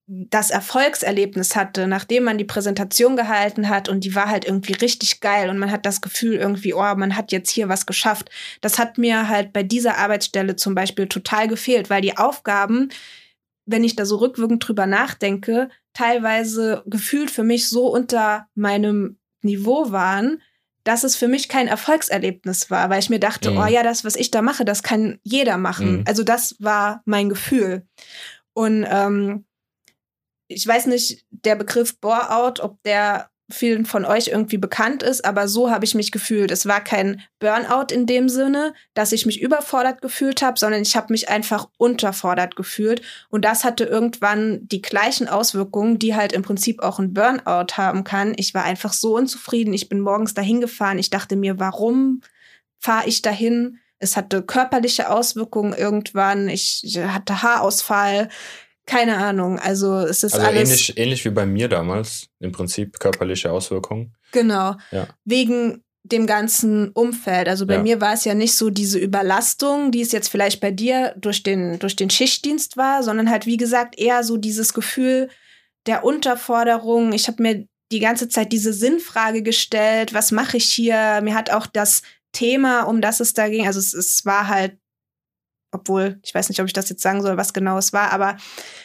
das 0.07 0.51
Erfolgserlebnis 0.51 1.57
hatte, 1.57 1.87
nachdem 1.87 2.25
man 2.25 2.37
die 2.37 2.45
Präsentation 2.45 3.17
gehalten 3.17 3.71
hat 3.71 3.89
und 3.89 4.05
die 4.05 4.15
war 4.15 4.29
halt 4.29 4.45
irgendwie 4.45 4.75
richtig 4.75 5.21
geil 5.21 5.49
und 5.49 5.59
man 5.59 5.71
hat 5.71 5.87
das 5.87 6.03
Gefühl 6.03 6.35
irgendwie, 6.35 6.75
oh, 6.75 6.95
man 6.95 7.17
hat 7.17 7.33
jetzt 7.33 7.51
hier 7.51 7.71
was 7.71 7.87
geschafft. 7.87 8.31
Das 8.61 8.79
hat 8.79 8.99
mir 8.99 9.29
halt 9.29 9.55
bei 9.55 9.63
dieser 9.63 9.97
Arbeitsstelle 9.97 10.57
zum 10.57 10.75
Beispiel 10.75 11.07
total 11.07 11.49
gefehlt, 11.49 11.89
weil 11.89 12.03
die 12.03 12.19
Aufgaben, 12.19 12.91
wenn 13.65 13.83
ich 13.83 13.97
da 13.97 14.05
so 14.05 14.17
rückwirkend 14.17 14.67
drüber 14.67 14.87
nachdenke, 14.87 15.71
teilweise 15.95 16.83
gefühlt 16.85 17.31
für 17.31 17.45
mich 17.45 17.69
so 17.71 17.87
unter 17.87 18.47
meinem 18.55 19.17
Niveau 19.41 19.91
waren, 19.91 20.43
dass 20.83 21.03
es 21.03 21.17
für 21.17 21.29
mich 21.29 21.49
kein 21.49 21.67
Erfolgserlebnis 21.67 22.71
war, 22.71 22.91
weil 22.91 22.99
ich 22.99 23.09
mir 23.09 23.21
dachte, 23.21 23.53
mhm. 23.53 23.57
oh 23.57 23.67
ja, 23.67 23.83
das, 23.83 24.05
was 24.05 24.17
ich 24.17 24.31
da 24.31 24.43
mache, 24.43 24.67
das 24.67 24.83
kann 24.83 25.19
jeder 25.23 25.57
machen. 25.57 25.99
Mhm. 25.99 26.05
Also 26.07 26.25
das 26.25 26.57
war 26.59 27.01
mein 27.07 27.31
Gefühl. 27.31 27.87
Und 28.53 28.87
ähm, 28.87 29.47
ich 30.55 30.67
weiß 30.67 30.87
nicht, 30.87 31.25
der 31.31 31.57
Begriff 31.57 31.99
Bore-out, 31.99 32.61
ob 32.61 32.83
der 32.85 33.31
vielen 33.51 33.85
von 33.85 34.05
euch 34.05 34.29
irgendwie 34.29 34.57
bekannt 34.57 35.03
ist, 35.03 35.25
aber 35.25 35.49
so 35.49 35.71
habe 35.71 35.85
ich 35.85 35.95
mich 35.95 36.11
gefühlt. 36.11 36.51
Es 36.51 36.67
war 36.67 36.83
kein 36.83 37.21
Burnout 37.39 37.93
in 37.93 38.07
dem 38.07 38.29
Sinne, 38.29 38.73
dass 38.95 39.13
ich 39.13 39.27
mich 39.27 39.41
überfordert 39.41 40.01
gefühlt 40.01 40.41
habe, 40.41 40.59
sondern 40.59 40.81
ich 40.81 40.97
habe 40.97 41.13
mich 41.13 41.29
einfach 41.29 41.69
unterfordert 41.77 42.57
gefühlt. 42.57 43.03
Und 43.29 43.45
das 43.45 43.65
hatte 43.65 43.85
irgendwann 43.85 44.67
die 44.69 44.81
gleichen 44.81 45.29
Auswirkungen, 45.29 45.99
die 45.99 46.15
halt 46.15 46.33
im 46.33 46.43
Prinzip 46.43 46.83
auch 46.83 46.99
ein 46.99 47.13
Burnout 47.13 47.77
haben 47.77 48.05
kann. 48.05 48.33
Ich 48.37 48.55
war 48.55 48.65
einfach 48.65 48.95
so 48.95 49.17
unzufrieden. 49.17 49.75
Ich 49.75 49.91
bin 49.91 50.01
morgens 50.01 50.33
dahin 50.33 50.63
gefahren. 50.63 50.99
Ich 50.99 51.11
dachte 51.11 51.37
mir, 51.37 51.59
warum 51.59 52.23
fahre 52.81 53.07
ich 53.07 53.21
dahin? 53.21 53.79
Es 53.99 54.17
hatte 54.17 54.43
körperliche 54.43 55.11
Auswirkungen 55.11 55.75
irgendwann. 55.75 56.49
Ich 56.49 56.99
hatte 56.99 57.43
Haarausfall 57.43 58.29
keine 58.87 59.17
Ahnung. 59.17 59.59
Also 59.59 59.99
es 59.99 60.23
ist 60.23 60.35
also 60.35 60.47
alles. 60.47 60.69
Ähnlich, 60.69 60.99
ähnlich 60.99 61.25
wie 61.25 61.31
bei 61.31 61.47
mir 61.47 61.69
damals, 61.69 62.29
im 62.41 62.53
Prinzip 62.53 62.99
körperliche 63.01 63.51
Auswirkungen. 63.51 64.15
Genau. 64.33 64.77
Ja. 64.91 65.09
Wegen 65.25 65.83
dem 66.03 66.27
ganzen 66.27 66.91
Umfeld. 66.91 67.49
Also 67.49 67.67
bei 67.67 67.77
Ja. 67.77 67.83
mir 67.83 68.01
war 68.01 68.13
es 68.13 68.27
ja 68.27 68.35
nicht 68.35 68.55
so 68.55 68.69
diese 68.69 68.99
Überlastung, 68.99 69.91
die 69.91 70.03
es 70.03 70.13
jetzt 70.13 70.29
vielleicht 70.29 70.61
bei 70.61 70.71
dir 70.71 71.15
durch 71.17 71.43
den, 71.43 71.79
durch 71.79 71.97
den 71.97 72.11
Schichtdienst 72.11 72.77
war, 72.77 73.03
sondern 73.03 73.31
halt, 73.31 73.47
wie 73.47 73.57
gesagt, 73.57 73.99
eher 73.99 74.23
so 74.23 74.37
dieses 74.37 74.75
Gefühl 74.75 75.31
der 75.87 76.05
Unterforderung. 76.05 77.13
Ich 77.15 77.27
habe 77.27 77.43
mir 77.43 77.67
die 77.91 78.01
ganze 78.01 78.29
Zeit 78.29 78.53
diese 78.53 78.75
Sinnfrage 78.75 79.43
gestellt, 79.43 80.13
was 80.13 80.31
mache 80.31 80.59
ich 80.59 80.67
hier? 80.67 81.21
Mir 81.23 81.35
hat 81.35 81.51
auch 81.51 81.67
das 81.67 82.03
Thema, 82.33 82.83
um 82.83 83.01
das 83.01 83.21
es 83.21 83.33
da 83.33 83.49
ging, 83.49 83.67
also 83.67 83.79
es, 83.79 83.95
es 83.95 84.27
war 84.27 84.49
halt 84.49 84.77
obwohl 85.75 86.19
ich 86.23 86.35
weiß 86.35 86.49
nicht, 86.49 86.61
ob 86.61 86.67
ich 86.67 86.73
das 86.73 86.89
jetzt 86.89 87.03
sagen 87.03 87.23
soll, 87.23 87.37
was 87.37 87.53
genau 87.53 87.77
es 87.79 87.93
war, 87.93 88.13
aber 88.13 88.37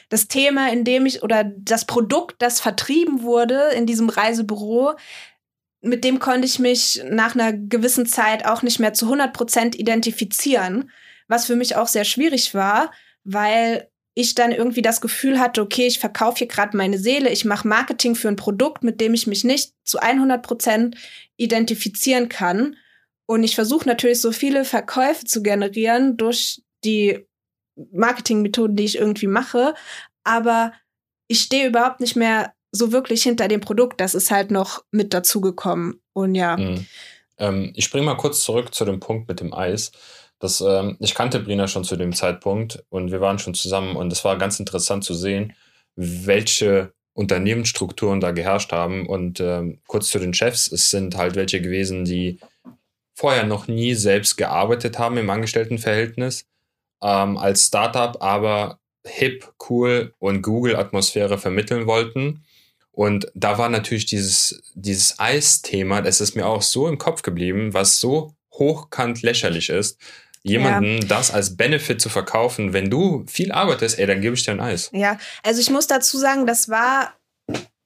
das 0.10 0.27
Thema, 0.27 0.72
in 0.72 0.84
dem 0.84 1.05
ich 1.05 1.24
oder 1.24 1.43
das 1.43 1.86
Produkt, 1.86 2.41
das 2.41 2.60
vertrieben 2.60 3.24
wurde 3.24 3.69
in 3.75 3.86
diesem 3.86 4.10
Reisebüro, 4.10 4.96
mit 5.81 6.03
dem 6.03 6.19
konnte 6.19 6.46
ich 6.46 6.60
mich 6.60 7.01
nach 7.10 7.36
einer 7.36 7.53
gewissen 7.53 8.05
Zeit 8.05 8.46
auch 8.46 8.63
nicht 8.63 8.79
mehr 8.79 8.93
zu 8.93 9.05
100 9.05 9.34
Prozent 9.34 9.79
identifizieren, 9.79 10.91
was 11.27 11.46
für 11.46 11.55
mich 11.55 11.75
auch 11.75 11.88
sehr 11.88 12.05
schwierig 12.05 12.53
war, 12.53 12.91
weil 13.24 13.89
ich 14.15 14.36
dann 14.36 14.51
irgendwie 14.51 14.81
das 14.81 15.00
Gefühl 15.00 15.39
hatte, 15.39 15.62
okay, 15.62 15.88
ich 15.88 16.00
verkaufe 16.00 16.39
hier 16.39 16.48
gerade 16.48 16.75
meine 16.75 16.98
Seele, 16.98 17.29
ich 17.29 17.46
mache 17.46 17.67
Marketing 17.67 18.15
für 18.15 18.27
ein 18.27 18.36
Produkt, 18.36 18.84
mit 18.84 19.00
dem 19.00 19.13
ich 19.13 19.27
mich 19.27 19.46
nicht 19.46 19.74
zu 19.86 20.00
100 20.00 20.41
Prozent 20.41 20.98
identifizieren 21.38 22.27
kann. 22.27 22.75
Und 23.25 23.43
ich 23.43 23.55
versuche 23.55 23.88
natürlich 23.88 24.19
so 24.19 24.31
viele 24.31 24.65
Verkäufe 24.65 25.24
zu 25.24 25.41
generieren 25.41 26.17
durch 26.17 26.62
die 26.83 27.25
Marketingmethoden, 27.91 28.75
die 28.75 28.86
ich 28.86 28.98
irgendwie 28.98 29.27
mache, 29.27 29.74
aber 30.24 30.74
ich 31.27 31.41
stehe 31.41 31.67
überhaupt 31.67 32.01
nicht 32.01 32.15
mehr 32.15 32.53
so 32.71 32.91
wirklich 32.91 33.24
hinter 33.24 33.48
dem 33.48 33.62
Produkt. 33.62 34.01
Das 34.01 34.15
ist 34.15 34.31
halt 34.31 34.51
noch 34.51 34.83
mit 34.91 35.13
dazugekommen. 35.13 36.01
Und 36.13 36.36
ja. 36.36 36.57
Mhm. 36.57 36.86
Ähm, 37.38 37.71
ich 37.75 37.86
springe 37.86 38.05
mal 38.05 38.17
kurz 38.17 38.43
zurück 38.43 38.74
zu 38.74 38.86
dem 38.86 39.00
Punkt 39.00 39.27
mit 39.27 39.39
dem 39.39 39.53
Eis. 39.53 39.91
Das, 40.39 40.62
ähm, 40.62 40.98
ich 41.00 41.15
kannte 41.15 41.39
Brina 41.39 41.67
schon 41.67 41.83
zu 41.83 41.95
dem 41.95 42.13
Zeitpunkt 42.13 42.83
und 42.89 43.12
wir 43.12 43.21
waren 43.21 43.39
schon 43.39 43.53
zusammen 43.53 43.95
und 43.95 44.12
es 44.12 44.24
war 44.24 44.38
ganz 44.38 44.59
interessant 44.59 45.03
zu 45.03 45.13
sehen, 45.13 45.53
welche 45.95 46.93
Unternehmensstrukturen 47.13 48.21
da 48.21 48.31
geherrscht 48.31 48.71
haben. 48.71 49.05
Und 49.05 49.41
ähm, 49.41 49.79
kurz 49.88 50.09
zu 50.09 50.19
den 50.19 50.33
Chefs, 50.33 50.71
es 50.71 50.89
sind 50.89 51.17
halt 51.17 51.36
welche 51.36 51.62
gewesen, 51.62 52.05
die 52.05 52.39
vorher 53.13 53.45
noch 53.45 53.67
nie 53.67 53.95
selbst 53.95 54.38
gearbeitet 54.38 54.98
haben 54.98 55.17
im 55.17 55.29
Angestelltenverhältnis, 55.29 56.45
ähm, 57.01 57.38
als 57.38 57.68
Startup 57.68 58.22
aber 58.22 58.79
hip, 59.06 59.51
cool 59.70 60.13
und 60.20 60.41
Google-Atmosphäre 60.41 61.38
vermitteln 61.38 61.88
wollten. 61.88 62.44
Und 62.91 63.32
da 63.34 63.58
war 63.58 63.70
natürlich 63.70 64.06
dieses, 64.06 64.62
dieses 64.75 65.20
Eis-Thema, 65.20 66.01
das 66.01 66.20
ist 66.20 66.36
mir 66.36 66.46
auch 66.46 66.62
so 66.62 66.88
im 66.88 66.98
Kopf 66.98 67.22
geblieben, 67.22 67.74
was 67.74 68.00
so 68.00 68.34
hochkant 68.53 69.22
lächerlich 69.22 69.70
ist, 69.70 69.98
jemanden 70.44 71.08
das 71.08 71.32
als 71.32 71.56
Benefit 71.56 72.01
zu 72.01 72.10
verkaufen. 72.10 72.74
Wenn 72.74 72.89
du 72.89 73.25
viel 73.27 73.51
arbeitest, 73.51 74.00
ey, 74.00 74.06
dann 74.06 74.22
gebe 74.22 74.36
ich 74.36 74.44
dir 74.44 74.51
ein 74.51 74.60
Eis. 74.60 74.89
Ja, 74.94 75.18
also 75.44 75.62
ich 75.62 75.70
muss 75.70 75.88
dazu 75.88 76.18
sagen, 76.18 76.46
das 76.46 76.70
war 76.70 77.13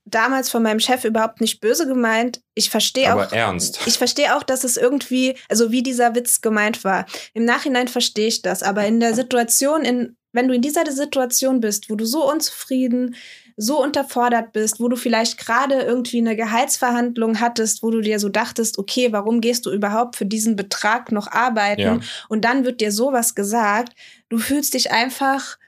damals 0.06 0.50
von 0.50 0.64
meinem 0.64 0.80
Chef 0.80 1.06
überhaupt 1.06 1.42
nicht 1.42 1.62
böse 1.62 1.88
gemeint. 1.88 2.42
Ich 2.56 2.70
verstehe 2.70 3.16
auch. 3.16 3.32
ernst. 3.32 3.80
Ich 3.86 3.98
verstehe 3.98 4.36
auch, 4.36 4.44
dass 4.44 4.64
es 4.64 4.78
irgendwie, 4.78 5.36
also 5.50 5.72
wie 5.72 5.84
dieser 5.84 6.16
Witz 6.16 6.42
gemeint 6.42 6.84
war. 6.84 7.06
Im 7.34 7.46
Nachhinein 7.46 7.88
verstehe 7.88 8.28
ich 8.28 8.42
das, 8.42 8.64
aber 8.64 8.86
in 8.86 9.00
der 9.00 9.14
Situation, 9.14 9.86
in, 9.86 10.18
wenn 10.34 10.48
du 10.48 10.54
in 10.54 10.62
dieser 10.62 10.90
Situation 10.92 11.62
bist, 11.62 11.90
wo 11.90 11.96
du 11.96 12.06
so 12.06 12.30
unzufrieden, 12.30 13.16
so 13.56 13.82
unterfordert 13.82 14.52
bist, 14.52 14.80
wo 14.80 14.88
du 14.88 14.96
vielleicht 14.96 15.38
gerade 15.38 15.82
irgendwie 15.82 16.18
eine 16.18 16.36
Gehaltsverhandlung 16.36 17.40
hattest, 17.40 17.84
wo 17.84 17.92
du 17.92 18.02
dir 18.02 18.20
so 18.20 18.30
dachtest, 18.30 18.80
okay, 18.80 19.12
warum 19.12 19.42
gehst 19.42 19.66
du 19.66 19.72
überhaupt 19.72 20.16
für 20.16 20.26
diesen 20.26 20.56
Betrag 20.56 21.12
noch 21.12 21.28
arbeiten? 21.28 21.82
Ja. 21.82 22.00
Und 22.30 22.46
dann 22.46 22.66
wird 22.66 22.82
dir 22.82 22.92
sowas 22.92 23.36
gesagt. 23.36 23.94
Du 24.30 24.40
fühlst 24.40 24.74
dich 24.74 24.92
einfach, 24.92 25.60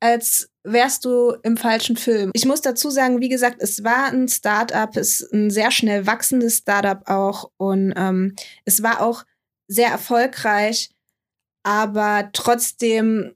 als 0.00 0.48
wärst 0.64 1.04
du 1.04 1.36
im 1.42 1.56
falschen 1.56 1.96
Film. 1.96 2.30
Ich 2.34 2.46
muss 2.46 2.62
dazu 2.62 2.90
sagen, 2.90 3.20
wie 3.20 3.28
gesagt, 3.28 3.58
es 3.60 3.84
war 3.84 4.06
ein 4.06 4.28
Startup, 4.28 4.96
es 4.96 5.20
ist 5.20 5.32
ein 5.32 5.50
sehr 5.50 5.70
schnell 5.70 6.06
wachsendes 6.06 6.58
Startup 6.58 7.08
auch 7.08 7.50
und 7.58 7.92
ähm, 7.96 8.34
es 8.64 8.82
war 8.82 9.02
auch 9.02 9.24
sehr 9.68 9.88
erfolgreich, 9.88 10.90
aber 11.62 12.30
trotzdem 12.32 13.34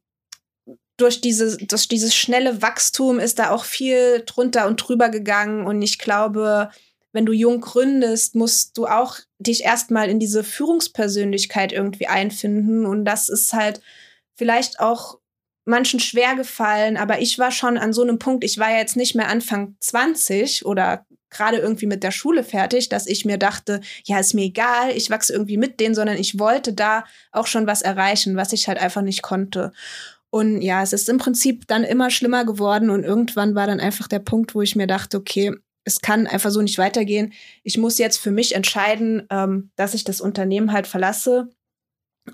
durch 0.97 1.21
dieses, 1.21 1.59
durch 1.59 1.87
dieses 1.87 2.15
schnelle 2.15 2.61
Wachstum 2.61 3.21
ist 3.21 3.39
da 3.39 3.51
auch 3.51 3.65
viel 3.65 4.23
drunter 4.27 4.67
und 4.67 4.77
drüber 4.77 5.09
gegangen. 5.11 5.65
Und 5.65 5.81
ich 5.81 5.99
glaube, 5.99 6.71
wenn 7.13 7.25
du 7.25 7.33
jung 7.33 7.61
gründest, 7.61 8.35
musst 8.35 8.77
du 8.77 8.87
auch 8.87 9.19
dich 9.39 9.63
erstmal 9.63 10.11
in 10.11 10.19
diese 10.19 10.43
Führungspersönlichkeit 10.43 11.73
irgendwie 11.73 12.09
einfinden. 12.09 12.85
Und 12.85 13.05
das 13.05 13.29
ist 13.29 13.53
halt 13.53 13.81
vielleicht 14.37 14.81
auch 14.81 15.19
manchen 15.69 16.01
schwer 16.01 16.35
gefallen, 16.35 16.97
aber 16.97 17.21
ich 17.21 17.39
war 17.39 17.51
schon 17.51 17.79
an 17.79 17.93
so 17.93 18.03
einem 18.03 18.19
Punkt, 18.19 18.43
ich 18.43 18.59
war 18.59 18.71
ja 18.71 18.79
jetzt 18.79 18.97
nicht 18.97 19.15
mehr 19.15 19.29
Anfang 19.29 19.77
20 19.81 20.65
oder 20.67 21.07
gerade 21.31 21.59
irgendwie 21.59 21.87
mit 21.87 22.03
der 22.03 22.11
Schule 22.11 22.43
fertig, 22.43 22.89
dass 22.89 23.07
ich 23.07 23.25
mir 23.25 23.39
dachte, 23.39 23.81
ja, 24.05 24.19
ist 24.19 24.35
mir 24.35 24.45
egal, 24.47 24.97
ich 24.97 25.11
wachse 25.11 25.33
irgendwie 25.33 25.59
mit 25.59 25.79
denen, 25.79 25.95
sondern 25.95 26.17
ich 26.17 26.39
wollte 26.39 26.73
da 26.73 27.05
auch 27.33 27.47
schon 27.47 27.67
was 27.67 27.83
erreichen, 27.83 28.37
was 28.37 28.53
ich 28.53 28.67
halt 28.67 28.79
einfach 28.79 29.03
nicht 29.03 29.23
konnte. 29.23 29.73
Und 30.31 30.63
ja, 30.63 30.83
es 30.83 30.93
ist 30.93 31.09
im 31.09 31.19
Prinzip 31.19 31.67
dann 31.69 31.85
immer 31.85 32.11
schlimmer 32.11 32.45
geworden 32.45 32.91
und 32.91 33.05
irgendwann 33.05 33.55
war 33.55 33.67
dann 33.67 33.81
einfach 33.81 34.09
der 34.09 34.19
Punkt, 34.19 34.55
wo 34.55 34.63
ich 34.63 34.77
mir 34.77 34.87
dachte, 34.87 35.19
okay, 35.19 35.55
es 35.85 36.01
kann 36.01 36.27
einfach 36.27 36.51
so 36.51 36.61
nicht 36.61 36.79
weitergehen. 36.79 37.33
Ich 37.63 37.79
muss 37.79 37.99
jetzt 37.99 38.19
für 38.19 38.31
mich 38.31 38.55
entscheiden, 38.55 39.27
ähm, 39.31 39.71
dass 39.77 39.95
ich 39.95 40.05
das 40.05 40.21
Unternehmen 40.21 40.73
halt 40.73 40.87
verlasse 40.87 41.49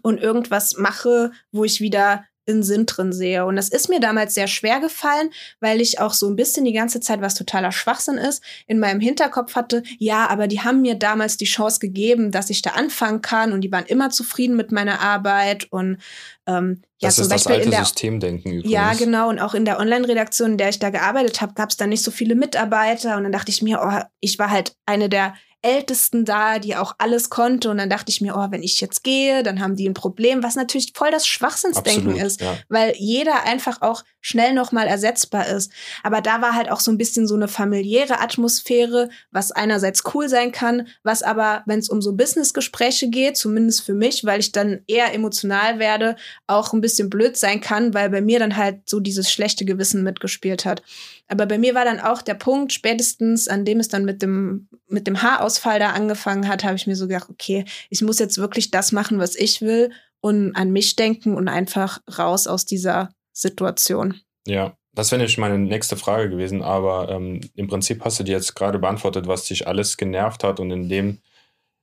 und 0.02 0.20
irgendwas 0.20 0.76
mache, 0.76 1.30
wo 1.52 1.64
ich 1.64 1.80
wieder 1.80 2.24
einen 2.46 2.62
Sinn 2.62 2.86
drin 2.86 3.12
sehe. 3.12 3.44
Und 3.46 3.56
das 3.56 3.68
ist 3.68 3.88
mir 3.88 4.00
damals 4.00 4.34
sehr 4.34 4.46
schwer 4.46 4.80
gefallen, 4.80 5.30
weil 5.60 5.80
ich 5.80 6.00
auch 6.00 6.12
so 6.12 6.28
ein 6.28 6.36
bisschen 6.36 6.64
die 6.64 6.72
ganze 6.72 7.00
Zeit, 7.00 7.20
was 7.20 7.34
totaler 7.34 7.72
Schwachsinn 7.72 8.18
ist, 8.18 8.42
in 8.66 8.78
meinem 8.78 9.00
Hinterkopf 9.00 9.54
hatte, 9.54 9.82
ja, 9.98 10.28
aber 10.28 10.46
die 10.46 10.60
haben 10.60 10.82
mir 10.82 10.94
damals 10.94 11.36
die 11.36 11.44
Chance 11.44 11.80
gegeben, 11.80 12.30
dass 12.30 12.50
ich 12.50 12.62
da 12.62 12.70
anfangen 12.70 13.22
kann 13.22 13.52
und 13.52 13.62
die 13.62 13.72
waren 13.72 13.86
immer 13.86 14.10
zufrieden 14.10 14.56
mit 14.56 14.72
meiner 14.72 15.00
Arbeit 15.00 15.66
und 15.70 15.98
ähm, 16.46 16.82
ja, 17.00 17.08
das 17.08 17.16
zum 17.16 17.22
ist 17.22 17.32
das 17.32 17.44
Beispiel 17.44 17.54
alte 17.56 17.64
in 17.64 17.70
der 17.70 17.84
Systemdenken 17.84 18.52
übrigens. 18.52 18.72
ja, 18.72 18.92
genau. 18.94 19.28
Und 19.28 19.38
auch 19.38 19.54
in 19.54 19.64
der 19.64 19.78
Online-Redaktion, 19.78 20.52
in 20.52 20.58
der 20.58 20.68
ich 20.68 20.78
da 20.78 20.90
gearbeitet 20.90 21.40
habe, 21.40 21.54
gab 21.54 21.70
es 21.70 21.76
da 21.76 21.86
nicht 21.86 22.02
so 22.02 22.10
viele 22.10 22.34
Mitarbeiter. 22.34 23.16
Und 23.16 23.24
dann 23.24 23.32
dachte 23.32 23.50
ich 23.50 23.62
mir, 23.62 23.80
oh, 23.82 24.04
ich 24.20 24.38
war 24.38 24.50
halt 24.50 24.76
eine 24.86 25.08
der 25.08 25.34
Ältesten 25.64 26.24
da, 26.24 26.58
die 26.58 26.76
auch 26.76 26.94
alles 26.98 27.30
konnte. 27.30 27.70
Und 27.70 27.78
dann 27.78 27.88
dachte 27.88 28.10
ich 28.10 28.20
mir, 28.20 28.36
oh, 28.36 28.46
wenn 28.50 28.62
ich 28.62 28.80
jetzt 28.80 29.02
gehe, 29.02 29.42
dann 29.42 29.60
haben 29.60 29.76
die 29.76 29.88
ein 29.88 29.94
Problem, 29.94 30.42
was 30.42 30.56
natürlich 30.56 30.92
voll 30.94 31.10
das 31.10 31.26
Schwachsinnsdenken 31.26 32.10
Absolut, 32.10 32.26
ist, 32.26 32.40
ja. 32.42 32.56
weil 32.68 32.94
jeder 32.96 33.44
einfach 33.44 33.80
auch 33.80 34.04
schnell 34.20 34.54
nochmal 34.54 34.86
ersetzbar 34.86 35.46
ist. 35.48 35.72
Aber 36.02 36.20
da 36.20 36.42
war 36.42 36.54
halt 36.54 36.70
auch 36.70 36.80
so 36.80 36.90
ein 36.90 36.98
bisschen 36.98 37.26
so 37.26 37.34
eine 37.34 37.48
familiäre 37.48 38.20
Atmosphäre, 38.20 39.08
was 39.30 39.52
einerseits 39.52 40.02
cool 40.14 40.28
sein 40.28 40.52
kann, 40.52 40.88
was 41.02 41.22
aber, 41.22 41.62
wenn 41.66 41.78
es 41.78 41.88
um 41.88 42.02
so 42.02 42.12
Businessgespräche 42.12 43.08
geht, 43.08 43.36
zumindest 43.36 43.82
für 43.82 43.94
mich, 43.94 44.24
weil 44.24 44.40
ich 44.40 44.52
dann 44.52 44.80
eher 44.86 45.14
emotional 45.14 45.78
werde, 45.78 46.16
auch 46.46 46.72
ein 46.72 46.80
bisschen 46.80 47.10
blöd 47.10 47.36
sein 47.36 47.60
kann, 47.60 47.94
weil 47.94 48.10
bei 48.10 48.20
mir 48.20 48.38
dann 48.38 48.56
halt 48.56 48.88
so 48.88 49.00
dieses 49.00 49.30
schlechte 49.30 49.64
Gewissen 49.64 50.02
mitgespielt 50.02 50.64
hat. 50.64 50.82
Aber 51.28 51.46
bei 51.46 51.58
mir 51.58 51.74
war 51.74 51.84
dann 51.84 52.00
auch 52.00 52.22
der 52.22 52.34
Punkt, 52.34 52.72
spätestens 52.72 53.48
an 53.48 53.64
dem 53.64 53.80
es 53.80 53.88
dann 53.88 54.04
mit 54.04 54.20
dem, 54.20 54.68
mit 54.88 55.06
dem 55.06 55.22
Haarausfall 55.22 55.78
da 55.78 55.90
angefangen 55.90 56.48
hat, 56.48 56.64
habe 56.64 56.76
ich 56.76 56.86
mir 56.86 56.96
so 56.96 57.08
gedacht, 57.08 57.30
okay, 57.30 57.64
ich 57.88 58.02
muss 58.02 58.18
jetzt 58.18 58.38
wirklich 58.38 58.70
das 58.70 58.92
machen, 58.92 59.18
was 59.18 59.34
ich 59.34 59.62
will 59.62 59.90
und 60.20 60.54
an 60.54 60.70
mich 60.70 60.96
denken 60.96 61.34
und 61.34 61.48
einfach 61.48 62.00
raus 62.18 62.46
aus 62.46 62.66
dieser 62.66 63.10
Situation. 63.32 64.20
Ja, 64.46 64.76
das 64.92 65.10
wäre 65.10 65.18
nämlich 65.18 65.38
meine 65.38 65.58
nächste 65.58 65.96
Frage 65.96 66.30
gewesen, 66.30 66.62
aber 66.62 67.08
ähm, 67.10 67.40
im 67.54 67.68
Prinzip 67.68 68.04
hast 68.04 68.20
du 68.20 68.24
dir 68.24 68.32
jetzt 68.32 68.54
gerade 68.54 68.78
beantwortet, 68.78 69.26
was 69.26 69.44
dich 69.44 69.66
alles 69.66 69.96
genervt 69.96 70.44
hat 70.44 70.60
und 70.60 70.70
in 70.70 70.88
dem, 70.88 71.18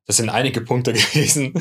das 0.05 0.17
sind 0.17 0.29
einige 0.29 0.61
Punkte 0.61 0.93
gewesen. 0.93 1.53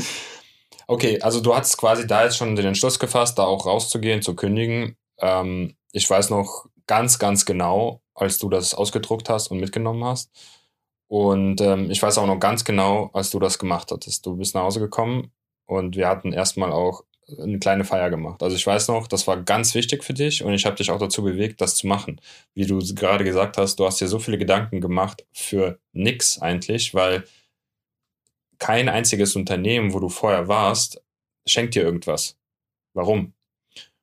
Okay, 0.87 1.21
also 1.21 1.41
du 1.41 1.55
hast 1.55 1.77
quasi 1.77 2.07
da 2.07 2.25
jetzt 2.25 2.37
schon 2.37 2.57
den 2.57 2.67
Entschluss 2.67 2.99
gefasst, 2.99 3.39
da 3.39 3.45
auch 3.45 3.67
rauszugehen, 3.67 4.23
zu 4.23 4.35
kündigen. 4.35 4.97
Ähm, 5.19 5.75
ich 5.93 6.09
weiß 6.09 6.31
noch 6.31 6.67
ganz, 6.91 7.21
ganz 7.21 7.47
genau, 7.47 8.03
als 8.15 8.39
du 8.39 8.49
das 8.49 8.75
ausgedruckt 8.75 9.29
hast 9.29 9.47
und 9.53 9.61
mitgenommen 9.61 10.03
hast. 10.05 10.29
Und 11.07 11.61
ähm, 11.61 11.89
ich 11.89 12.03
weiß 12.03 12.19
auch 12.19 12.27
noch 12.27 12.41
ganz 12.41 12.65
genau, 12.65 13.11
als 13.13 13.31
du 13.31 13.39
das 13.39 13.61
gemacht 13.61 13.93
hattest. 13.93 14.27
Du 14.27 14.37
bist 14.37 14.57
nach 14.57 14.63
Hause 14.63 14.81
gekommen 14.81 15.31
und 15.67 15.95
wir 15.95 16.09
hatten 16.09 16.33
erstmal 16.33 16.73
auch 16.73 17.05
eine 17.39 17.61
kleine 17.61 17.85
Feier 17.85 18.11
gemacht. 18.11 18.43
Also 18.43 18.57
ich 18.57 18.67
weiß 18.67 18.89
noch, 18.89 19.07
das 19.07 19.29
war 19.29 19.41
ganz 19.41 19.73
wichtig 19.77 20.03
für 20.03 20.15
dich 20.15 20.43
und 20.43 20.53
ich 20.53 20.67
habe 20.67 20.75
dich 20.75 20.91
auch 20.91 20.99
dazu 20.99 21.23
bewegt, 21.23 21.61
das 21.61 21.77
zu 21.77 21.87
machen. 21.87 22.21
Wie 22.55 22.67
du 22.67 22.81
gerade 22.97 23.23
gesagt 23.23 23.57
hast, 23.57 23.77
du 23.77 23.87
hast 23.87 24.01
dir 24.01 24.09
so 24.09 24.19
viele 24.19 24.39
Gedanken 24.39 24.81
gemacht 24.81 25.25
für 25.33 25.79
nix 25.93 26.41
eigentlich, 26.41 26.93
weil 26.93 27.23
kein 28.59 28.89
einziges 28.89 29.37
Unternehmen, 29.37 29.93
wo 29.95 30.01
du 30.01 30.09
vorher 30.09 30.49
warst, 30.49 31.01
schenkt 31.47 31.77
dir 31.77 31.85
irgendwas. 31.85 32.37
Warum? 32.95 33.33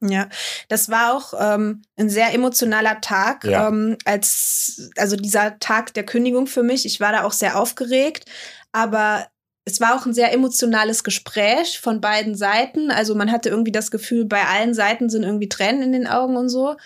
Ja, 0.01 0.29
das 0.69 0.89
war 0.89 1.15
auch 1.15 1.33
ähm, 1.39 1.81
ein 1.97 2.09
sehr 2.09 2.33
emotionaler 2.33 3.01
Tag, 3.01 3.43
ja. 3.45 3.67
ähm, 3.67 3.97
als 4.05 4.91
also 4.95 5.15
dieser 5.15 5.57
Tag 5.57 5.93
der 5.95 6.05
Kündigung 6.05 6.45
für 6.45 6.61
mich. 6.61 6.85
Ich 6.85 6.99
war 6.99 7.11
da 7.11 7.23
auch 7.23 7.31
sehr 7.31 7.59
aufgeregt, 7.59 8.25
aber 8.71 9.27
es 9.65 9.81
war 9.81 9.95
auch 9.95 10.05
ein 10.05 10.13
sehr 10.13 10.31
emotionales 10.31 11.03
Gespräch 11.03 11.79
von 11.79 11.99
beiden 11.99 12.35
Seiten. 12.35 12.91
Also 12.91 13.15
man 13.15 13.31
hatte 13.31 13.49
irgendwie 13.49 13.71
das 13.71 13.91
Gefühl, 13.91 14.25
bei 14.25 14.45
allen 14.45 14.73
Seiten 14.73 15.09
sind 15.09 15.23
irgendwie 15.23 15.49
Tränen 15.49 15.81
in 15.81 15.91
den 15.91 16.07
Augen 16.07 16.37
und 16.37 16.49
so. 16.49 16.77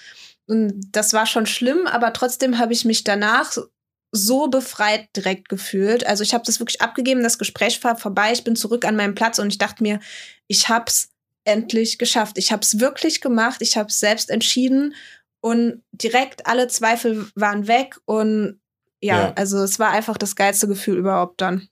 Und 0.48 0.82
das 0.92 1.14
war 1.14 1.26
schon 1.26 1.46
schlimm, 1.46 1.86
aber 1.88 2.12
trotzdem 2.14 2.58
habe 2.58 2.74
ich 2.74 2.84
mich 2.84 3.04
danach 3.04 3.56
so 4.12 4.48
befreit 4.48 5.08
direkt 5.16 5.48
gefühlt. 5.48 6.06
Also 6.08 6.24
ich 6.24 6.34
habe 6.34 6.44
das 6.46 6.60
wirklich 6.60 6.82
abgegeben, 6.82 7.24
das 7.24 7.38
Gespräch 7.38 7.82
war 7.84 7.96
vorbei, 7.98 8.32
ich 8.34 8.44
bin 8.44 8.56
zurück 8.56 8.84
an 8.84 8.96
meinem 8.96 9.16
Platz 9.16 9.40
und 9.40 9.50
ich 9.50 9.58
dachte 9.58 9.84
mir, 9.84 10.00
ich 10.48 10.68
hab's 10.68 11.11
endlich 11.44 11.98
geschafft. 11.98 12.38
Ich 12.38 12.52
habe 12.52 12.62
es 12.62 12.80
wirklich 12.80 13.22
gemacht, 13.22 13.62
ich 13.62 13.78
habe 13.78 13.90
es 13.90 14.00
selbst 14.00 14.30
entschieden 14.30 14.94
und 15.42 15.84
direkt 15.92 16.46
alle 16.46 16.68
Zweifel 16.68 17.28
waren 17.36 17.68
weg 17.68 17.98
und 18.06 18.60
ja, 19.04 19.20
ja, 19.20 19.34
also 19.34 19.58
es 19.64 19.80
war 19.80 19.90
einfach 19.90 20.18
das 20.18 20.36
geilste 20.36 20.68
Gefühl 20.68 20.98
überhaupt 20.98 21.42
dann. 21.42 21.68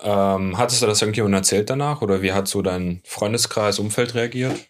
Ähm, 0.00 0.56
hattest 0.58 0.82
du 0.82 0.86
das 0.86 1.00
irgendjemand 1.00 1.34
erzählt 1.34 1.70
danach 1.70 2.02
oder 2.02 2.22
wie 2.22 2.32
hat 2.32 2.46
so 2.46 2.62
dein 2.62 3.02
Freundeskreis, 3.04 3.78
Umfeld 3.78 4.14
reagiert? 4.14 4.68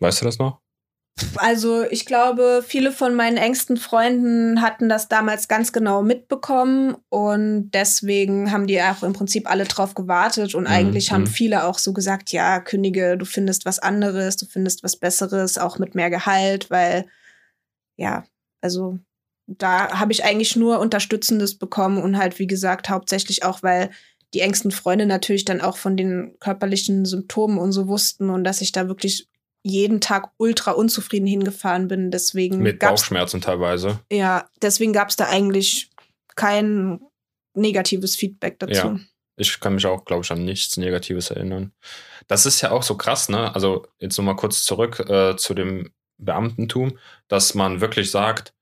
Weißt 0.00 0.20
du 0.20 0.24
das 0.24 0.38
noch? 0.38 0.63
Also 1.36 1.84
ich 1.84 2.06
glaube, 2.06 2.64
viele 2.66 2.90
von 2.90 3.14
meinen 3.14 3.36
engsten 3.36 3.76
Freunden 3.76 4.60
hatten 4.60 4.88
das 4.88 5.06
damals 5.06 5.46
ganz 5.46 5.72
genau 5.72 6.02
mitbekommen 6.02 6.96
und 7.08 7.70
deswegen 7.70 8.50
haben 8.50 8.66
die 8.66 8.82
auch 8.82 9.04
im 9.04 9.12
Prinzip 9.12 9.48
alle 9.48 9.64
drauf 9.64 9.94
gewartet 9.94 10.56
und 10.56 10.64
mhm. 10.64 10.70
eigentlich 10.70 11.12
haben 11.12 11.22
mhm. 11.22 11.28
viele 11.28 11.64
auch 11.64 11.78
so 11.78 11.92
gesagt, 11.92 12.32
ja, 12.32 12.58
kündige, 12.58 13.16
du 13.16 13.24
findest 13.24 13.64
was 13.64 13.78
anderes, 13.78 14.36
du 14.36 14.46
findest 14.46 14.82
was 14.82 14.96
Besseres, 14.96 15.56
auch 15.56 15.78
mit 15.78 15.94
mehr 15.94 16.10
Gehalt, 16.10 16.68
weil 16.70 17.06
ja, 17.96 18.24
also 18.60 18.98
da 19.46 20.00
habe 20.00 20.10
ich 20.10 20.24
eigentlich 20.24 20.56
nur 20.56 20.80
Unterstützendes 20.80 21.58
bekommen 21.58 21.98
und 22.02 22.18
halt, 22.18 22.40
wie 22.40 22.48
gesagt, 22.48 22.88
hauptsächlich 22.90 23.44
auch, 23.44 23.62
weil 23.62 23.90
die 24.32 24.40
engsten 24.40 24.72
Freunde 24.72 25.06
natürlich 25.06 25.44
dann 25.44 25.60
auch 25.60 25.76
von 25.76 25.96
den 25.96 26.36
körperlichen 26.40 27.04
Symptomen 27.04 27.58
und 27.58 27.70
so 27.70 27.86
wussten 27.86 28.30
und 28.30 28.42
dass 28.42 28.60
ich 28.62 28.72
da 28.72 28.88
wirklich 28.88 29.28
jeden 29.64 30.00
Tag 30.00 30.30
ultra 30.36 30.72
unzufrieden 30.72 31.26
hingefahren 31.26 31.88
bin. 31.88 32.10
Deswegen 32.10 32.58
Mit 32.58 32.78
Bauchschmerzen 32.78 33.40
teilweise. 33.40 34.00
Ja, 34.12 34.48
deswegen 34.62 34.92
gab 34.92 35.08
es 35.08 35.16
da 35.16 35.26
eigentlich 35.26 35.90
kein 36.36 37.00
negatives 37.54 38.14
Feedback 38.14 38.58
dazu. 38.58 38.74
Ja. 38.74 39.00
Ich 39.36 39.58
kann 39.58 39.74
mich 39.74 39.86
auch, 39.86 40.04
glaube 40.04 40.22
ich, 40.22 40.30
an 40.30 40.44
nichts 40.44 40.76
Negatives 40.76 41.30
erinnern. 41.30 41.72
Das 42.28 42.46
ist 42.46 42.60
ja 42.60 42.70
auch 42.70 42.82
so 42.82 42.96
krass, 42.96 43.28
ne? 43.28 43.52
Also 43.54 43.86
jetzt 43.98 44.16
nochmal 44.16 44.36
kurz 44.36 44.64
zurück 44.64 45.00
äh, 45.08 45.36
zu 45.36 45.54
dem 45.54 45.90
Beamtentum, 46.18 46.98
dass 47.26 47.54
man 47.54 47.80
wirklich 47.80 48.10
sagt, 48.10 48.54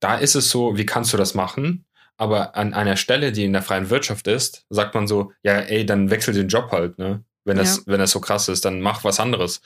da 0.00 0.16
ist 0.18 0.34
es 0.34 0.50
so, 0.50 0.76
wie 0.76 0.84
kannst 0.84 1.12
du 1.12 1.16
das 1.16 1.34
machen? 1.34 1.86
Aber 2.18 2.56
an 2.56 2.74
einer 2.74 2.96
Stelle, 2.96 3.32
die 3.32 3.44
in 3.44 3.52
der 3.52 3.62
freien 3.62 3.88
Wirtschaft 3.88 4.26
ist, 4.26 4.66
sagt 4.68 4.94
man 4.94 5.06
so, 5.06 5.32
ja, 5.42 5.58
ey, 5.58 5.86
dann 5.86 6.10
wechsel 6.10 6.34
den 6.34 6.48
Job 6.48 6.70
halt, 6.72 6.98
ne? 6.98 7.24
Wenn 7.46 7.56
das, 7.56 7.78
ja. 7.78 7.82
wenn 7.86 8.00
das 8.00 8.10
so 8.10 8.20
krass 8.20 8.48
ist, 8.48 8.64
dann 8.64 8.80
mach 8.80 9.04
was 9.04 9.20
anderes. 9.20 9.60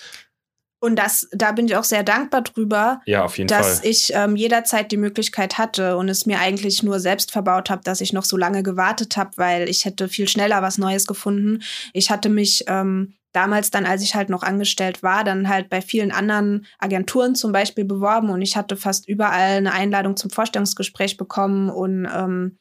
Und 0.83 0.97
das, 0.97 1.29
da 1.33 1.53
bin 1.53 1.66
ich 1.66 1.77
auch 1.77 1.85
sehr 1.85 2.03
dankbar 2.03 2.40
drüber, 2.40 3.03
ja, 3.05 3.23
auf 3.23 3.37
jeden 3.37 3.49
dass 3.49 3.81
Fall. 3.81 3.90
ich 3.90 4.12
ähm, 4.14 4.35
jederzeit 4.35 4.90
die 4.90 4.97
Möglichkeit 4.97 5.59
hatte 5.59 5.99
und 5.99 6.09
es 6.09 6.25
mir 6.25 6.40
eigentlich 6.40 6.83
nur 6.83 7.01
selbst 7.01 7.33
verbaut 7.33 7.69
habe, 7.69 7.83
dass 7.85 8.01
ich 8.01 8.14
noch 8.14 8.25
so 8.25 8.38
lange 8.38 8.62
gewartet 8.62 9.19
habe, 9.19 9.33
weil 9.37 9.69
ich 9.69 9.85
hätte 9.85 10.09
viel 10.09 10.27
schneller 10.27 10.62
was 10.62 10.79
Neues 10.79 11.07
gefunden. 11.07 11.62
Ich 11.93 12.11
hatte 12.11 12.31
mich 12.31 12.64
ähm, 12.66 13.12
damals 13.33 13.71
dann, 13.71 13.85
als 13.85 14.03
ich 14.03 14.14
halt 14.14 14.31
noch 14.31 14.43
angestellt 14.43 15.03
war, 15.03 15.23
dann 15.23 15.51
halt 15.51 15.69
bei 15.69 15.83
vielen 15.83 16.12
anderen 16.12 16.66
Agenturen 16.79 17.35
zum 17.35 17.53
Beispiel 17.53 17.85
beworben 17.85 18.31
und 18.31 18.40
ich 18.40 18.57
hatte 18.57 18.77
fast 18.77 19.07
überall 19.07 19.59
eine 19.59 19.73
Einladung 19.73 20.16
zum 20.16 20.31
Vorstellungsgespräch 20.31 21.19
bekommen 21.19 21.69
und 21.69 22.09
ähm, 22.11 22.59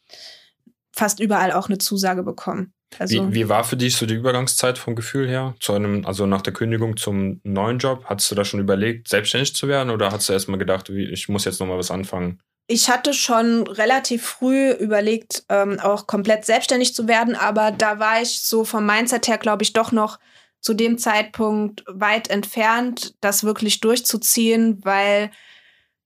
fast 0.93 1.21
überall 1.21 1.53
auch 1.53 1.69
eine 1.69 1.77
Zusage 1.77 2.23
bekommen. 2.23 2.73
Also, 2.97 3.29
wie, 3.29 3.33
wie 3.33 3.49
war 3.49 3.63
für 3.63 3.77
dich 3.77 3.95
so 3.95 4.05
die 4.05 4.15
Übergangszeit 4.15 4.77
vom 4.77 4.95
Gefühl 4.95 5.27
her? 5.27 5.55
Zu 5.59 5.73
einem, 5.73 6.05
also 6.05 6.25
nach 6.25 6.41
der 6.41 6.53
Kündigung 6.53 6.97
zum 6.97 7.39
neuen 7.43 7.77
Job? 7.77 8.05
Hattest 8.05 8.31
du 8.31 8.35
da 8.35 8.43
schon 8.43 8.59
überlegt, 8.59 9.07
selbstständig 9.07 9.55
zu 9.55 9.67
werden 9.67 9.89
oder 9.89 10.11
hast 10.11 10.29
du 10.29 10.33
erstmal 10.33 10.59
gedacht, 10.59 10.91
wie, 10.91 11.05
ich 11.05 11.29
muss 11.29 11.45
jetzt 11.45 11.59
nochmal 11.59 11.77
was 11.77 11.91
anfangen? 11.91 12.39
Ich 12.67 12.89
hatte 12.89 13.13
schon 13.13 13.65
relativ 13.67 14.23
früh 14.23 14.71
überlegt, 14.71 15.43
ähm, 15.49 15.79
auch 15.79 16.05
komplett 16.05 16.45
selbstständig 16.45 16.93
zu 16.93 17.07
werden, 17.07 17.35
aber 17.35 17.71
da 17.71 17.99
war 17.99 18.21
ich 18.21 18.41
so 18.41 18.63
vom 18.63 18.85
Mindset 18.85 19.27
her, 19.27 19.39
glaube 19.39 19.63
ich, 19.63 19.73
doch 19.73 19.91
noch 19.91 20.19
zu 20.61 20.73
dem 20.73 20.97
Zeitpunkt 20.97 21.83
weit 21.87 22.29
entfernt, 22.29 23.15
das 23.21 23.43
wirklich 23.43 23.79
durchzuziehen, 23.79 24.79
weil 24.83 25.31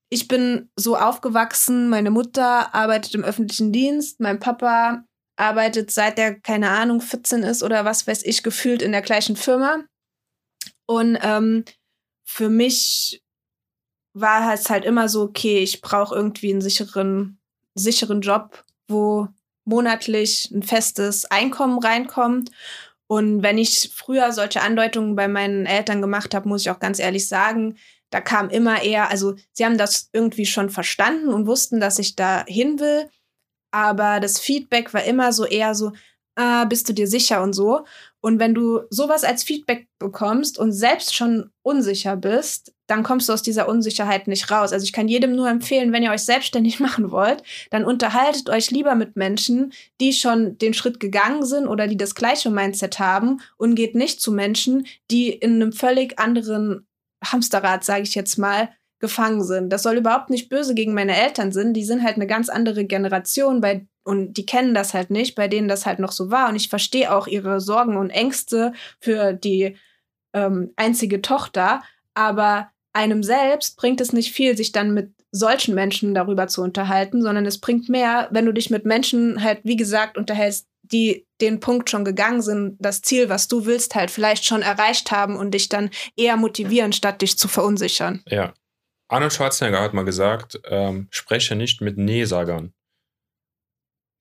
ich 0.10 0.28
bin 0.28 0.70
so 0.76 0.96
aufgewachsen, 0.96 1.90
meine 1.90 2.12
Mutter 2.12 2.74
arbeitet 2.74 3.16
im 3.16 3.24
öffentlichen 3.24 3.72
Dienst, 3.72 4.20
mein 4.20 4.40
Papa 4.40 5.04
arbeitet 5.36 5.92
seit 5.92 6.18
der, 6.18 6.40
keine 6.40 6.70
Ahnung, 6.70 7.02
14 7.02 7.44
ist 7.44 7.64
oder 7.64 7.86
was 7.86 8.08
weiß 8.08 8.24
ich, 8.24 8.44
gefühlt 8.44 8.82
in 8.82 8.92
der 8.92 9.02
gleichen 9.02 9.36
Firma. 9.36 9.84
Und 10.86 11.18
ähm, 11.22 11.66
für 12.24 12.50
mich 12.50 13.24
war 14.14 14.54
es 14.54 14.70
halt 14.70 14.86
immer 14.86 15.10
so, 15.10 15.24
okay, 15.24 15.60
ich 15.60 15.82
brauche 15.82 16.16
irgendwie 16.16 16.52
einen 16.52 16.62
sicheren, 16.62 17.40
sicheren 17.74 18.22
Job, 18.22 18.64
wo 18.88 19.28
monatlich 19.66 20.52
ein 20.52 20.64
festes 20.64 21.26
Einkommen 21.26 21.80
reinkommt. 21.80 22.52
Und 23.08 23.44
wenn 23.44 23.58
ich 23.58 23.92
früher 23.94 24.32
solche 24.32 24.62
Andeutungen 24.62 25.16
bei 25.16 25.28
meinen 25.28 25.66
Eltern 25.66 26.02
gemacht 26.02 26.34
habe, 26.34 26.48
muss 26.48 26.62
ich 26.62 26.70
auch 26.70 26.80
ganz 26.80 27.00
ehrlich 27.00 27.28
sagen, 27.28 27.78
da 28.10 28.22
kam 28.22 28.50
immer 28.50 28.84
eher, 28.84 29.10
also 29.10 29.36
sie 29.52 29.66
haben 29.66 29.78
das 29.78 30.10
irgendwie 30.14 30.46
schon 30.46 30.70
verstanden 30.70 31.30
und 31.30 31.48
wussten, 31.48 31.80
dass 31.80 31.98
ich 31.98 32.16
da 32.16 32.46
hin 32.48 32.80
will, 32.80 33.10
aber 33.74 34.20
das 34.20 34.40
Feedback 34.40 34.94
war 34.94 35.04
immer 35.04 35.34
so 35.34 35.46
eher 35.46 35.74
so, 35.74 35.92
ah, 36.36 36.66
bist 36.66 36.88
du 36.88 36.94
dir 36.94 37.08
sicher 37.08 37.42
und 37.42 37.54
so. 37.54 37.86
Und 38.22 38.40
wenn 38.40 38.54
du 38.54 38.82
sowas 38.90 39.24
als 39.24 39.44
Feedback 39.44 39.88
bekommst 40.00 40.58
und 40.58 40.72
selbst 40.72 41.16
schon 41.16 41.50
unsicher 41.64 42.16
bist, 42.16 42.74
dann 42.88 43.04
kommst 43.04 43.28
du 43.28 43.34
aus 43.34 43.42
dieser 43.42 43.68
Unsicherheit 43.68 44.28
nicht 44.28 44.52
raus. 44.52 44.74
Also 44.74 44.84
ich 44.84 44.94
kann 44.94 45.08
jedem 45.08 45.36
nur 45.36 45.50
empfehlen, 45.50 45.92
wenn 45.92 46.04
ihr 46.04 46.12
euch 46.12 46.22
selbstständig 46.22 46.80
machen 46.80 47.12
wollt, 47.12 47.44
dann 47.72 47.84
unterhaltet 47.84 48.50
euch 48.50 48.70
lieber 48.70 48.94
mit 48.94 49.16
Menschen, 49.16 49.74
die 50.00 50.14
schon 50.14 50.58
den 50.60 50.76
Schritt 50.76 51.00
gegangen 51.00 51.44
sind 51.44 51.68
oder 51.68 51.88
die 51.88 51.98
das 51.98 52.14
gleiche 52.14 52.52
Mindset 52.52 53.00
haben 53.00 53.42
und 53.58 53.76
geht 53.76 53.96
nicht 53.96 54.22
zu 54.22 54.32
Menschen, 54.32 54.86
die 55.10 55.30
in 55.30 55.56
einem 55.56 55.74
völlig 55.74 56.20
anderen 56.20 56.88
Hamsterrad, 57.26 57.84
sage 57.84 58.04
ich 58.04 58.14
jetzt 58.14 58.38
mal, 58.38 58.70
gefangen 59.04 59.44
sind. 59.44 59.70
Das 59.70 59.84
soll 59.84 59.98
überhaupt 59.98 60.30
nicht 60.30 60.48
böse 60.48 60.74
gegen 60.74 60.94
meine 60.94 61.22
Eltern 61.22 61.52
sind. 61.52 61.74
Die 61.74 61.84
sind 61.84 62.04
halt 62.04 62.16
eine 62.16 62.26
ganz 62.26 62.48
andere 62.48 62.86
Generation 62.86 63.60
bei, 63.60 63.86
und 64.06 64.38
die 64.38 64.46
kennen 64.46 64.74
das 64.74 64.94
halt 64.94 65.10
nicht, 65.10 65.36
bei 65.36 65.50
denen 65.50 65.68
das 65.68 65.86
halt 65.86 66.00
noch 66.00 66.14
so 66.14 66.32
war. 66.32 66.48
Und 66.48 66.56
ich 66.56 66.70
verstehe 66.70 67.14
auch 67.14 67.28
ihre 67.28 67.60
Sorgen 67.60 67.98
und 67.98 68.12
Ängste 68.12 68.72
für 69.02 69.34
die 69.34 69.76
ähm, 70.32 70.72
einzige 70.78 71.22
Tochter. 71.22 71.84
Aber 72.14 72.70
einem 72.94 73.24
selbst 73.24 73.76
bringt 73.76 74.00
es 74.00 74.14
nicht 74.14 74.32
viel, 74.32 74.56
sich 74.56 74.72
dann 74.72 74.94
mit 74.94 75.12
solchen 75.32 75.76
Menschen 75.76 76.14
darüber 76.14 76.48
zu 76.48 76.62
unterhalten, 76.62 77.22
sondern 77.22 77.46
es 77.46 77.58
bringt 77.58 77.90
mehr, 77.90 78.30
wenn 78.32 78.46
du 78.46 78.54
dich 78.54 78.70
mit 78.70 78.86
Menschen 78.86 79.44
halt, 79.44 79.60
wie 79.64 79.76
gesagt, 79.76 80.18
unterhältst, 80.18 80.66
die 80.84 81.28
den 81.42 81.60
Punkt 81.60 81.90
schon 81.90 82.06
gegangen 82.06 82.42
sind, 82.42 82.78
das 82.80 83.02
Ziel, 83.02 83.28
was 83.28 83.50
du 83.50 83.66
willst, 83.66 83.96
halt 83.96 84.12
vielleicht 84.12 84.46
schon 84.46 84.62
erreicht 84.62 85.12
haben 85.12 85.36
und 85.36 85.52
dich 85.52 85.68
dann 85.68 85.90
eher 86.16 86.38
motivieren, 86.38 86.94
statt 86.94 87.22
dich 87.22 87.38
zu 87.38 87.50
verunsichern. 87.50 88.24
Ja, 88.30 88.54
Arnold 89.14 89.32
Schwarzenegger 89.32 89.80
hat 89.80 89.94
mal 89.94 90.06
gesagt, 90.06 90.60
ähm, 90.66 91.08
spreche 91.12 91.56
nicht 91.56 91.82
mit 91.82 92.00
Nee-Sagern. 92.00 92.74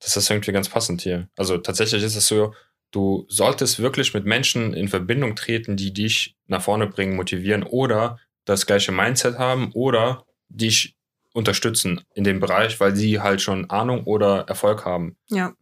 Das 0.00 0.18
ist 0.18 0.30
irgendwie 0.30 0.52
ganz 0.52 0.68
passend 0.68 1.00
hier. 1.00 1.28
Also 1.34 1.56
tatsächlich 1.56 2.02
ist 2.02 2.14
es 2.14 2.26
so, 2.26 2.54
du 2.90 3.24
solltest 3.28 3.78
wirklich 3.78 4.12
mit 4.12 4.26
Menschen 4.26 4.74
in 4.74 4.88
Verbindung 4.88 5.34
treten, 5.34 5.78
die 5.78 5.94
dich 5.94 6.36
nach 6.46 6.60
vorne 6.60 6.86
bringen, 6.88 7.16
motivieren 7.16 7.62
oder 7.62 8.18
das 8.44 8.66
gleiche 8.66 8.92
Mindset 8.92 9.38
haben 9.38 9.72
oder 9.72 10.26
dich 10.50 10.94
unterstützen 11.32 12.04
in 12.12 12.24
dem 12.24 12.38
Bereich, 12.38 12.78
weil 12.78 12.94
sie 12.94 13.18
halt 13.20 13.40
schon 13.40 13.70
Ahnung 13.70 14.04
oder 14.04 14.46
Erfolg 14.46 14.84
haben. 14.84 15.16
Ja. 15.28 15.54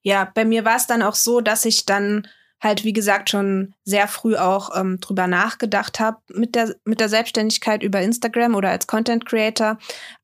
Ja, 0.00 0.30
bei 0.34 0.46
mir 0.46 0.64
war 0.64 0.76
es 0.76 0.86
dann 0.86 1.02
auch 1.02 1.14
so, 1.14 1.42
dass 1.42 1.66
ich 1.66 1.84
dann 1.84 2.26
halt, 2.60 2.84
wie 2.84 2.92
gesagt, 2.92 3.30
schon 3.30 3.74
sehr 3.84 4.08
früh 4.08 4.36
auch 4.36 4.70
ähm, 4.74 4.98
drüber 5.00 5.26
nachgedacht 5.26 6.00
habe 6.00 6.18
mit 6.32 6.54
der, 6.54 6.74
mit 6.84 7.00
der 7.00 7.08
Selbstständigkeit 7.08 7.82
über 7.82 8.00
Instagram 8.00 8.54
oder 8.54 8.70
als 8.70 8.86
Content 8.86 9.26
Creator. 9.26 9.78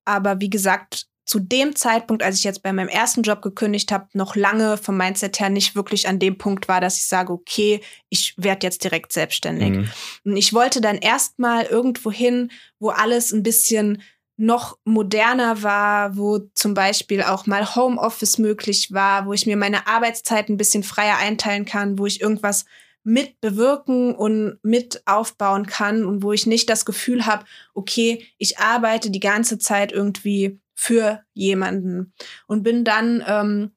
Aber 0.05 0.40
wie 0.40 0.51
gesagt, 0.51 1.07
zu 1.31 1.38
dem 1.38 1.77
Zeitpunkt, 1.77 2.25
als 2.25 2.38
ich 2.38 2.45
jetzt 2.45 2.64
bei 2.64 2.73
meinem 2.73 2.88
ersten 2.88 3.23
Job 3.23 3.40
gekündigt 3.40 3.93
habe, 3.93 4.09
noch 4.14 4.35
lange 4.35 4.77
vom 4.77 4.97
Mindset 4.97 5.38
her 5.38 5.49
nicht 5.49 5.77
wirklich 5.77 6.09
an 6.09 6.19
dem 6.19 6.38
Punkt 6.38 6.66
war, 6.66 6.81
dass 6.81 6.97
ich 6.97 7.07
sage, 7.07 7.33
okay, 7.33 7.81
ich 8.09 8.35
werde 8.37 8.66
jetzt 8.66 8.83
direkt 8.83 9.12
selbstständig. 9.12 9.71
Mhm. 9.71 9.88
Und 10.25 10.37
ich 10.37 10.53
wollte 10.53 10.81
dann 10.81 10.99
erstmal 10.99 11.66
irgendwo 11.66 12.11
hin, 12.11 12.51
wo 12.81 12.88
alles 12.88 13.31
ein 13.31 13.45
bisschen 13.45 14.03
noch 14.40 14.79
moderner 14.85 15.62
war, 15.62 16.16
wo 16.16 16.38
zum 16.55 16.72
Beispiel 16.72 17.22
auch 17.22 17.44
mal 17.44 17.74
Homeoffice 17.74 18.38
möglich 18.38 18.90
war, 18.90 19.26
wo 19.26 19.35
ich 19.35 19.44
mir 19.44 19.59
meine 19.59 19.87
Arbeitszeit 19.87 20.48
ein 20.48 20.57
bisschen 20.57 20.83
freier 20.83 21.18
einteilen 21.18 21.66
kann, 21.66 21.98
wo 21.98 22.07
ich 22.07 22.22
irgendwas 22.22 22.64
mit 23.03 23.38
bewirken 23.42 24.14
und 24.14 24.59
mit 24.62 25.03
aufbauen 25.07 25.66
kann 25.66 26.07
und 26.07 26.22
wo 26.22 26.33
ich 26.33 26.46
nicht 26.46 26.70
das 26.70 26.87
Gefühl 26.87 27.26
habe, 27.26 27.44
okay, 27.74 28.26
ich 28.38 28.59
arbeite 28.59 29.11
die 29.11 29.20
ganze 29.20 29.59
Zeit 29.59 29.92
irgendwie 29.92 30.59
für 30.74 31.22
jemanden 31.35 32.14
und 32.46 32.62
bin 32.62 32.83
dann 32.83 33.22
ähm, 33.26 33.72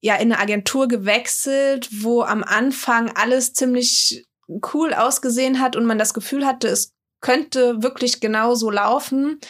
ja 0.00 0.16
in 0.16 0.32
eine 0.32 0.40
Agentur 0.40 0.88
gewechselt, 0.88 1.88
wo 2.02 2.22
am 2.22 2.42
Anfang 2.42 3.12
alles 3.14 3.52
ziemlich 3.52 4.26
cool 4.74 4.94
ausgesehen 4.94 5.60
hat 5.60 5.76
und 5.76 5.84
man 5.84 5.98
das 5.98 6.12
Gefühl 6.12 6.44
hatte, 6.44 6.66
es 6.66 6.92
könnte 7.20 7.82
wirklich 7.82 8.20
genauso 8.20 8.70
laufen. 8.70 9.40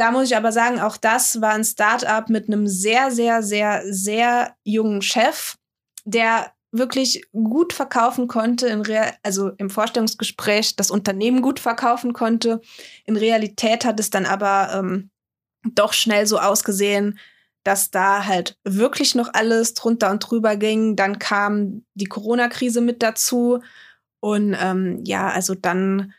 Da 0.00 0.12
muss 0.12 0.30
ich 0.30 0.36
aber 0.36 0.50
sagen, 0.50 0.80
auch 0.80 0.96
das 0.96 1.42
war 1.42 1.52
ein 1.52 1.62
Start-up 1.62 2.30
mit 2.30 2.48
einem 2.48 2.66
sehr, 2.66 3.10
sehr, 3.10 3.42
sehr, 3.42 3.82
sehr 3.84 4.56
jungen 4.64 5.02
Chef, 5.02 5.58
der 6.06 6.54
wirklich 6.72 7.20
gut 7.34 7.74
verkaufen 7.74 8.26
konnte, 8.26 8.68
in 8.68 8.80
Real 8.80 9.12
also 9.22 9.50
im 9.58 9.68
Vorstellungsgespräch 9.68 10.74
das 10.74 10.90
Unternehmen 10.90 11.42
gut 11.42 11.60
verkaufen 11.60 12.14
konnte. 12.14 12.62
In 13.04 13.18
Realität 13.18 13.84
hat 13.84 14.00
es 14.00 14.08
dann 14.08 14.24
aber 14.24 14.70
ähm, 14.72 15.10
doch 15.74 15.92
schnell 15.92 16.26
so 16.26 16.38
ausgesehen, 16.38 17.18
dass 17.62 17.90
da 17.90 18.24
halt 18.24 18.56
wirklich 18.64 19.14
noch 19.14 19.28
alles 19.34 19.74
drunter 19.74 20.10
und 20.10 20.20
drüber 20.20 20.56
ging. 20.56 20.96
Dann 20.96 21.18
kam 21.18 21.84
die 21.92 22.06
Corona-Krise 22.06 22.80
mit 22.80 23.02
dazu. 23.02 23.60
Und 24.20 24.56
ähm, 24.58 25.02
ja, 25.04 25.28
also 25.28 25.54
dann 25.54 26.14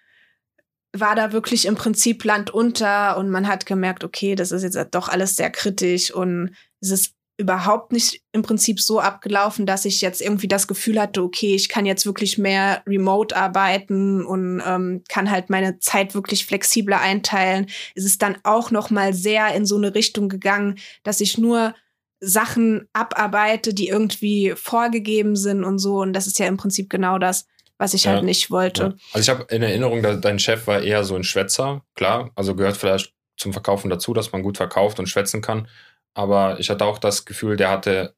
war 0.93 1.15
da 1.15 1.31
wirklich 1.31 1.65
im 1.65 1.75
Prinzip 1.75 2.23
Land 2.23 2.49
unter 2.49 3.17
und 3.17 3.29
man 3.29 3.47
hat 3.47 3.65
gemerkt, 3.65 4.03
okay, 4.03 4.35
das 4.35 4.51
ist 4.51 4.63
jetzt 4.63 4.77
doch 4.91 5.07
alles 5.07 5.35
sehr 5.35 5.49
kritisch 5.49 6.11
und 6.13 6.53
es 6.81 6.91
ist 6.91 7.15
überhaupt 7.37 7.91
nicht 7.91 8.21
im 8.33 8.43
Prinzip 8.43 8.79
so 8.79 8.99
abgelaufen, 8.99 9.65
dass 9.65 9.85
ich 9.85 10.01
jetzt 10.01 10.21
irgendwie 10.21 10.47
das 10.47 10.67
Gefühl 10.67 11.01
hatte, 11.01 11.23
okay, 11.23 11.55
ich 11.55 11.69
kann 11.69 11.85
jetzt 11.85 12.05
wirklich 12.05 12.37
mehr 12.37 12.83
remote 12.85 13.35
arbeiten 13.35 14.23
und 14.23 14.61
ähm, 14.65 15.03
kann 15.09 15.31
halt 15.31 15.49
meine 15.49 15.79
Zeit 15.79 16.13
wirklich 16.13 16.45
flexibler 16.45 17.01
einteilen. 17.01 17.67
Es 17.95 18.05
ist 18.05 18.21
dann 18.21 18.37
auch 18.43 18.69
noch 18.69 18.91
mal 18.91 19.13
sehr 19.13 19.53
in 19.55 19.65
so 19.65 19.75
eine 19.75 19.95
Richtung 19.95 20.29
gegangen, 20.29 20.77
dass 21.03 21.19
ich 21.19 21.37
nur 21.37 21.73
Sachen 22.19 22.87
abarbeite, 22.93 23.73
die 23.73 23.87
irgendwie 23.87 24.53
vorgegeben 24.55 25.35
sind 25.35 25.63
und 25.63 25.79
so. 25.79 26.01
Und 26.01 26.13
das 26.13 26.27
ist 26.27 26.37
ja 26.37 26.45
im 26.45 26.57
Prinzip 26.57 26.89
genau 26.89 27.17
das, 27.17 27.47
was 27.81 27.93
ich 27.93 28.05
halt 28.05 28.13
ja, 28.13 28.17
halt 28.19 28.25
nicht 28.25 28.51
wollte. 28.51 28.81
Ja. 28.83 28.93
Also 29.13 29.19
ich 29.19 29.29
habe 29.29 29.53
in 29.53 29.63
Erinnerung, 29.63 30.01
dass 30.01 30.21
dein 30.21 30.39
Chef 30.39 30.67
war 30.67 30.81
eher 30.81 31.03
so 31.03 31.15
ein 31.15 31.23
Schwätzer, 31.23 31.81
klar. 31.95 32.31
Also 32.35 32.55
gehört 32.55 32.77
vielleicht 32.77 33.13
zum 33.37 33.51
Verkaufen 33.51 33.89
dazu, 33.89 34.13
dass 34.13 34.31
man 34.31 34.43
gut 34.43 34.57
verkauft 34.57 34.99
und 34.99 35.07
schwätzen 35.07 35.41
kann 35.41 35.67
aber 36.13 36.59
ich 36.59 36.69
hatte 36.69 36.85
auch 36.85 36.97
das 36.97 37.25
Gefühl, 37.25 37.57
der 37.57 37.69
hatte 37.69 38.15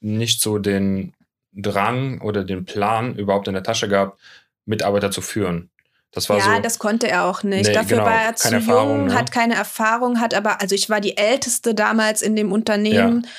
nicht 0.00 0.40
so 0.40 0.58
den 0.58 1.14
Drang 1.52 2.20
oder 2.20 2.44
den 2.44 2.64
Plan 2.64 3.14
überhaupt 3.14 3.46
in 3.46 3.54
der 3.54 3.62
Tasche 3.62 3.88
gehabt, 3.88 4.20
Mitarbeiter 4.64 5.10
zu 5.10 5.20
führen. 5.20 5.70
Das 6.10 6.28
war 6.28 6.38
ja, 6.38 6.56
so, 6.56 6.62
das 6.62 6.78
konnte 6.78 7.08
er 7.08 7.24
auch 7.24 7.42
nicht. 7.42 7.68
Nee, 7.68 7.72
Dafür 7.72 7.98
genau, 7.98 8.10
war 8.10 8.22
er 8.22 8.36
zu 8.36 8.54
jung, 8.54 9.06
ne? 9.06 9.14
hat 9.14 9.32
keine 9.32 9.54
Erfahrung, 9.54 10.20
hat 10.20 10.34
aber, 10.34 10.60
also 10.60 10.74
ich 10.74 10.90
war 10.90 11.00
die 11.00 11.16
Älteste 11.16 11.74
damals 11.74 12.20
in 12.20 12.36
dem 12.36 12.52
Unternehmen 12.52 13.22
ja. 13.24 13.30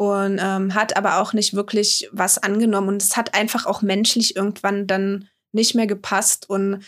Und 0.00 0.40
ähm, 0.42 0.74
hat 0.74 0.96
aber 0.96 1.20
auch 1.20 1.34
nicht 1.34 1.52
wirklich 1.52 2.08
was 2.10 2.38
angenommen. 2.38 2.88
Und 2.88 3.02
es 3.02 3.18
hat 3.18 3.34
einfach 3.34 3.66
auch 3.66 3.82
menschlich 3.82 4.34
irgendwann 4.34 4.86
dann 4.86 5.28
nicht 5.52 5.74
mehr 5.74 5.86
gepasst. 5.86 6.48
Und 6.48 6.82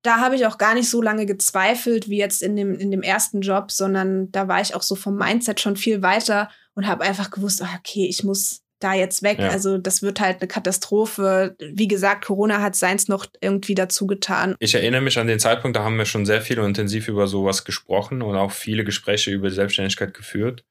da 0.00 0.20
habe 0.20 0.34
ich 0.34 0.46
auch 0.46 0.56
gar 0.56 0.72
nicht 0.72 0.88
so 0.88 1.02
lange 1.02 1.26
gezweifelt 1.26 2.08
wie 2.08 2.16
jetzt 2.16 2.42
in 2.42 2.56
dem, 2.56 2.78
in 2.78 2.90
dem 2.90 3.02
ersten 3.02 3.42
Job, 3.42 3.70
sondern 3.70 4.32
da 4.32 4.48
war 4.48 4.62
ich 4.62 4.74
auch 4.74 4.80
so 4.80 4.94
vom 4.94 5.16
Mindset 5.18 5.60
schon 5.60 5.76
viel 5.76 6.00
weiter 6.00 6.48
und 6.72 6.86
habe 6.86 7.04
einfach 7.04 7.30
gewusst, 7.30 7.60
ah, 7.60 7.68
okay, 7.78 8.06
ich 8.08 8.24
muss 8.24 8.62
da 8.80 8.94
jetzt 8.94 9.22
weg. 9.22 9.40
Ja. 9.40 9.50
Also 9.50 9.76
das 9.76 10.00
wird 10.00 10.18
halt 10.18 10.40
eine 10.40 10.48
Katastrophe. 10.48 11.54
Wie 11.58 11.88
gesagt, 11.88 12.24
Corona 12.24 12.62
hat 12.62 12.76
seins 12.76 13.08
noch 13.08 13.26
irgendwie 13.42 13.74
dazu 13.74 14.06
getan. 14.06 14.54
Ich 14.58 14.74
erinnere 14.74 15.02
mich 15.02 15.18
an 15.18 15.26
den 15.26 15.38
Zeitpunkt, 15.38 15.76
da 15.76 15.84
haben 15.84 15.98
wir 15.98 16.06
schon 16.06 16.24
sehr 16.24 16.40
viel 16.40 16.60
und 16.60 16.68
intensiv 16.68 17.08
über 17.08 17.26
sowas 17.26 17.66
gesprochen 17.66 18.22
und 18.22 18.36
auch 18.36 18.52
viele 18.52 18.84
Gespräche 18.84 19.32
über 19.32 19.50
die 19.50 19.54
Selbstständigkeit 19.54 20.14
geführt. 20.14 20.64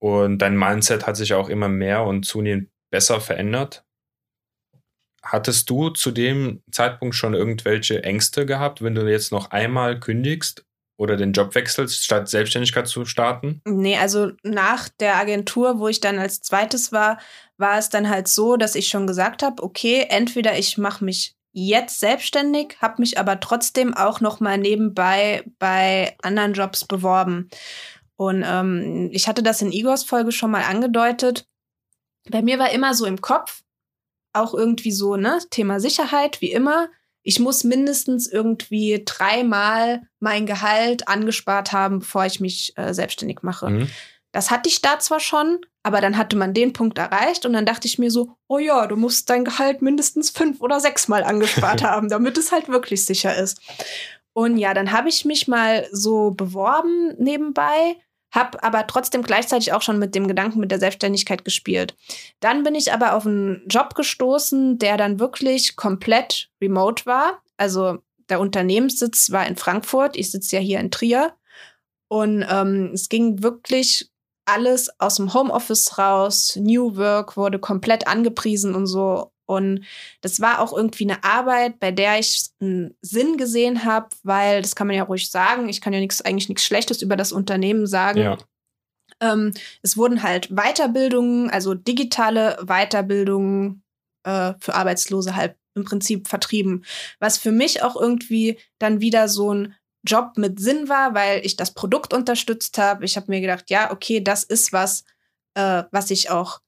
Und 0.00 0.38
dein 0.38 0.56
Mindset 0.56 1.06
hat 1.06 1.16
sich 1.16 1.34
auch 1.34 1.48
immer 1.48 1.68
mehr 1.68 2.04
und 2.04 2.24
zunehmend 2.24 2.70
besser 2.90 3.20
verändert. 3.20 3.84
Hattest 5.22 5.68
du 5.68 5.90
zu 5.90 6.10
dem 6.10 6.62
Zeitpunkt 6.70 7.14
schon 7.14 7.34
irgendwelche 7.34 8.02
Ängste 8.04 8.46
gehabt, 8.46 8.82
wenn 8.82 8.94
du 8.94 9.06
jetzt 9.06 9.32
noch 9.32 9.50
einmal 9.50 9.98
kündigst 9.98 10.64
oder 10.96 11.16
den 11.16 11.32
Job 11.32 11.54
wechselst, 11.54 12.04
statt 12.04 12.28
Selbstständigkeit 12.28 12.86
zu 12.86 13.04
starten? 13.04 13.60
Nee, 13.64 13.96
also 13.96 14.32
nach 14.42 14.88
der 15.00 15.16
Agentur, 15.16 15.78
wo 15.80 15.88
ich 15.88 16.00
dann 16.00 16.18
als 16.18 16.40
zweites 16.40 16.92
war, 16.92 17.18
war 17.56 17.78
es 17.78 17.88
dann 17.88 18.08
halt 18.08 18.28
so, 18.28 18.56
dass 18.56 18.74
ich 18.74 18.88
schon 18.88 19.06
gesagt 19.06 19.42
habe, 19.42 19.62
okay, 19.62 20.06
entweder 20.08 20.58
ich 20.58 20.78
mache 20.78 21.04
mich 21.04 21.34
jetzt 21.52 22.00
selbstständig, 22.00 22.76
habe 22.80 23.00
mich 23.00 23.18
aber 23.18 23.40
trotzdem 23.40 23.94
auch 23.94 24.20
noch 24.20 24.40
mal 24.40 24.58
nebenbei 24.58 25.44
bei 25.58 26.16
anderen 26.22 26.52
Jobs 26.52 26.84
beworben. 26.84 27.48
Und 28.18 28.44
ähm, 28.44 29.10
ich 29.12 29.28
hatte 29.28 29.44
das 29.44 29.62
in 29.62 29.70
Igors 29.70 30.02
Folge 30.02 30.32
schon 30.32 30.50
mal 30.50 30.64
angedeutet. 30.64 31.46
Bei 32.28 32.42
mir 32.42 32.58
war 32.58 32.70
immer 32.70 32.92
so 32.92 33.06
im 33.06 33.20
Kopf, 33.20 33.62
auch 34.32 34.54
irgendwie 34.54 34.90
so, 34.90 35.14
ne, 35.14 35.38
Thema 35.50 35.78
Sicherheit, 35.78 36.40
wie 36.40 36.50
immer. 36.50 36.88
Ich 37.22 37.38
muss 37.38 37.62
mindestens 37.62 38.26
irgendwie 38.26 39.02
dreimal 39.06 40.02
mein 40.18 40.46
Gehalt 40.46 41.06
angespart 41.06 41.72
haben, 41.72 42.00
bevor 42.00 42.26
ich 42.26 42.40
mich 42.40 42.72
äh, 42.76 42.92
selbstständig 42.92 43.42
mache. 43.42 43.70
Mhm. 43.70 43.88
Das 44.32 44.50
hatte 44.50 44.68
ich 44.68 44.82
da 44.82 44.98
zwar 44.98 45.20
schon, 45.20 45.60
aber 45.84 46.00
dann 46.00 46.16
hatte 46.16 46.36
man 46.36 46.54
den 46.54 46.72
Punkt 46.72 46.98
erreicht 46.98 47.46
und 47.46 47.52
dann 47.52 47.66
dachte 47.66 47.86
ich 47.86 48.00
mir 48.00 48.10
so, 48.10 48.34
oh 48.48 48.58
ja, 48.58 48.88
du 48.88 48.96
musst 48.96 49.30
dein 49.30 49.44
Gehalt 49.44 49.80
mindestens 49.80 50.30
fünf 50.30 50.60
oder 50.60 50.80
sechsmal 50.80 51.22
angespart 51.22 51.82
haben, 51.84 52.08
damit 52.08 52.36
es 52.36 52.50
halt 52.50 52.68
wirklich 52.68 53.04
sicher 53.04 53.36
ist. 53.36 53.60
Und 54.32 54.56
ja, 54.56 54.74
dann 54.74 54.90
habe 54.90 55.08
ich 55.08 55.24
mich 55.24 55.46
mal 55.46 55.86
so 55.92 56.32
beworben 56.32 57.14
nebenbei 57.18 57.96
habe 58.30 58.62
aber 58.62 58.86
trotzdem 58.86 59.22
gleichzeitig 59.22 59.72
auch 59.72 59.82
schon 59.82 59.98
mit 59.98 60.14
dem 60.14 60.28
Gedanken 60.28 60.60
mit 60.60 60.70
der 60.70 60.78
Selbstständigkeit 60.78 61.44
gespielt. 61.44 61.96
Dann 62.40 62.62
bin 62.62 62.74
ich 62.74 62.92
aber 62.92 63.14
auf 63.14 63.26
einen 63.26 63.62
Job 63.68 63.94
gestoßen, 63.94 64.78
der 64.78 64.96
dann 64.96 65.18
wirklich 65.18 65.76
komplett 65.76 66.50
remote 66.60 67.06
war. 67.06 67.42
Also 67.56 67.98
der 68.28 68.40
Unternehmenssitz 68.40 69.30
war 69.30 69.46
in 69.46 69.56
Frankfurt, 69.56 70.16
ich 70.16 70.30
sitze 70.30 70.56
ja 70.56 70.62
hier 70.62 70.80
in 70.80 70.90
Trier. 70.90 71.34
Und 72.08 72.44
ähm, 72.48 72.90
es 72.94 73.08
ging 73.08 73.42
wirklich 73.42 74.10
alles 74.46 74.88
aus 74.98 75.16
dem 75.16 75.34
Homeoffice 75.34 75.98
raus. 75.98 76.56
New 76.56 76.96
Work 76.96 77.36
wurde 77.36 77.58
komplett 77.58 78.06
angepriesen 78.06 78.74
und 78.74 78.86
so. 78.86 79.30
Und 79.48 79.86
das 80.20 80.40
war 80.40 80.60
auch 80.60 80.76
irgendwie 80.76 81.04
eine 81.04 81.24
Arbeit, 81.24 81.80
bei 81.80 81.90
der 81.90 82.18
ich 82.18 82.50
einen 82.60 82.94
Sinn 83.00 83.38
gesehen 83.38 83.84
habe, 83.84 84.08
weil 84.22 84.60
das 84.60 84.76
kann 84.76 84.86
man 84.86 84.96
ja 84.96 85.04
ruhig 85.04 85.30
sagen. 85.30 85.70
Ich 85.70 85.80
kann 85.80 85.94
ja 85.94 86.00
nichts, 86.00 86.20
eigentlich 86.20 86.50
nichts 86.50 86.64
Schlechtes 86.64 87.00
über 87.00 87.16
das 87.16 87.32
Unternehmen 87.32 87.86
sagen. 87.86 88.20
Ja. 88.20 88.38
Ähm, 89.20 89.54
es 89.82 89.96
wurden 89.96 90.22
halt 90.22 90.50
Weiterbildungen, 90.50 91.48
also 91.48 91.72
digitale 91.74 92.58
Weiterbildungen 92.66 93.82
äh, 94.24 94.52
für 94.60 94.74
Arbeitslose 94.74 95.34
halt 95.34 95.56
im 95.74 95.84
Prinzip 95.84 96.28
vertrieben. 96.28 96.84
Was 97.18 97.38
für 97.38 97.52
mich 97.52 97.82
auch 97.82 97.96
irgendwie 97.96 98.58
dann 98.78 99.00
wieder 99.00 99.28
so 99.28 99.54
ein 99.54 99.74
Job 100.06 100.32
mit 100.36 100.60
Sinn 100.60 100.90
war, 100.90 101.14
weil 101.14 101.44
ich 101.44 101.56
das 101.56 101.72
Produkt 101.72 102.12
unterstützt 102.12 102.76
habe. 102.76 103.06
Ich 103.06 103.16
habe 103.16 103.30
mir 103.30 103.40
gedacht, 103.40 103.70
ja, 103.70 103.90
okay, 103.90 104.20
das 104.20 104.44
ist 104.44 104.74
was, 104.74 105.04
äh, 105.54 105.84
was 105.90 106.10
ich 106.10 106.30
auch 106.30 106.60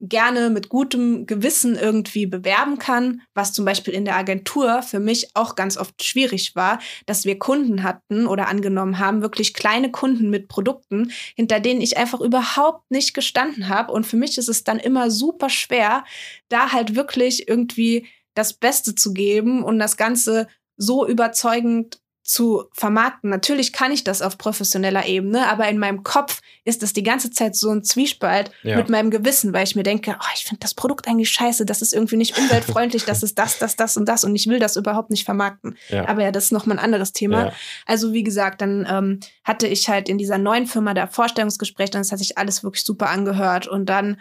gerne 0.00 0.50
mit 0.50 0.68
gutem 0.68 1.26
Gewissen 1.26 1.76
irgendwie 1.76 2.26
bewerben 2.26 2.78
kann, 2.78 3.22
was 3.34 3.52
zum 3.52 3.64
Beispiel 3.64 3.94
in 3.94 4.04
der 4.04 4.16
Agentur 4.16 4.82
für 4.82 5.00
mich 5.00 5.30
auch 5.34 5.56
ganz 5.56 5.76
oft 5.76 6.02
schwierig 6.04 6.54
war, 6.54 6.78
dass 7.06 7.24
wir 7.24 7.38
Kunden 7.38 7.82
hatten 7.82 8.26
oder 8.26 8.48
angenommen 8.48 8.98
haben, 8.98 9.22
wirklich 9.22 9.54
kleine 9.54 9.90
Kunden 9.90 10.30
mit 10.30 10.48
Produkten, 10.48 11.10
hinter 11.34 11.58
denen 11.58 11.80
ich 11.80 11.96
einfach 11.96 12.20
überhaupt 12.20 12.90
nicht 12.90 13.12
gestanden 13.12 13.68
habe. 13.68 13.92
Und 13.92 14.06
für 14.06 14.16
mich 14.16 14.38
ist 14.38 14.48
es 14.48 14.62
dann 14.62 14.78
immer 14.78 15.10
super 15.10 15.50
schwer, 15.50 16.04
da 16.48 16.72
halt 16.72 16.94
wirklich 16.94 17.48
irgendwie 17.48 18.06
das 18.34 18.52
Beste 18.52 18.94
zu 18.94 19.12
geben 19.12 19.64
und 19.64 19.80
das 19.80 19.96
Ganze 19.96 20.46
so 20.76 21.06
überzeugend 21.06 22.00
zu 22.28 22.64
vermarkten. 22.72 23.30
Natürlich 23.30 23.72
kann 23.72 23.90
ich 23.90 24.04
das 24.04 24.20
auf 24.20 24.36
professioneller 24.36 25.06
Ebene, 25.06 25.46
aber 25.48 25.66
in 25.68 25.78
meinem 25.78 26.02
Kopf 26.02 26.42
ist 26.66 26.82
das 26.82 26.92
die 26.92 27.02
ganze 27.02 27.30
Zeit 27.30 27.56
so 27.56 27.70
ein 27.70 27.82
Zwiespalt 27.82 28.50
ja. 28.62 28.76
mit 28.76 28.90
meinem 28.90 29.10
Gewissen, 29.10 29.54
weil 29.54 29.64
ich 29.64 29.74
mir 29.74 29.82
denke, 29.82 30.14
oh, 30.20 30.32
ich 30.34 30.44
finde 30.44 30.60
das 30.60 30.74
Produkt 30.74 31.08
eigentlich 31.08 31.30
scheiße, 31.30 31.64
das 31.64 31.80
ist 31.80 31.94
irgendwie 31.94 32.18
nicht 32.18 32.36
umweltfreundlich, 32.36 33.06
das 33.06 33.22
ist 33.22 33.38
das, 33.38 33.58
das, 33.58 33.76
das 33.76 33.96
und 33.96 34.06
das 34.06 34.24
und 34.24 34.36
ich 34.36 34.46
will 34.46 34.58
das 34.58 34.76
überhaupt 34.76 35.08
nicht 35.08 35.24
vermarkten. 35.24 35.78
Ja. 35.88 36.06
Aber 36.06 36.22
ja, 36.22 36.30
das 36.30 36.44
ist 36.44 36.52
nochmal 36.52 36.76
ein 36.76 36.84
anderes 36.84 37.14
Thema. 37.14 37.46
Ja. 37.46 37.52
Also 37.86 38.12
wie 38.12 38.24
gesagt, 38.24 38.60
dann 38.60 38.86
ähm, 38.86 39.20
hatte 39.42 39.66
ich 39.66 39.88
halt 39.88 40.10
in 40.10 40.18
dieser 40.18 40.36
neuen 40.36 40.66
Firma 40.66 40.92
da 40.92 41.06
Vorstellungsgespräch, 41.06 41.88
dann 41.88 42.02
hat 42.02 42.18
sich 42.18 42.36
alles 42.36 42.62
wirklich 42.62 42.84
super 42.84 43.08
angehört 43.08 43.66
und 43.66 43.86
dann 43.86 44.20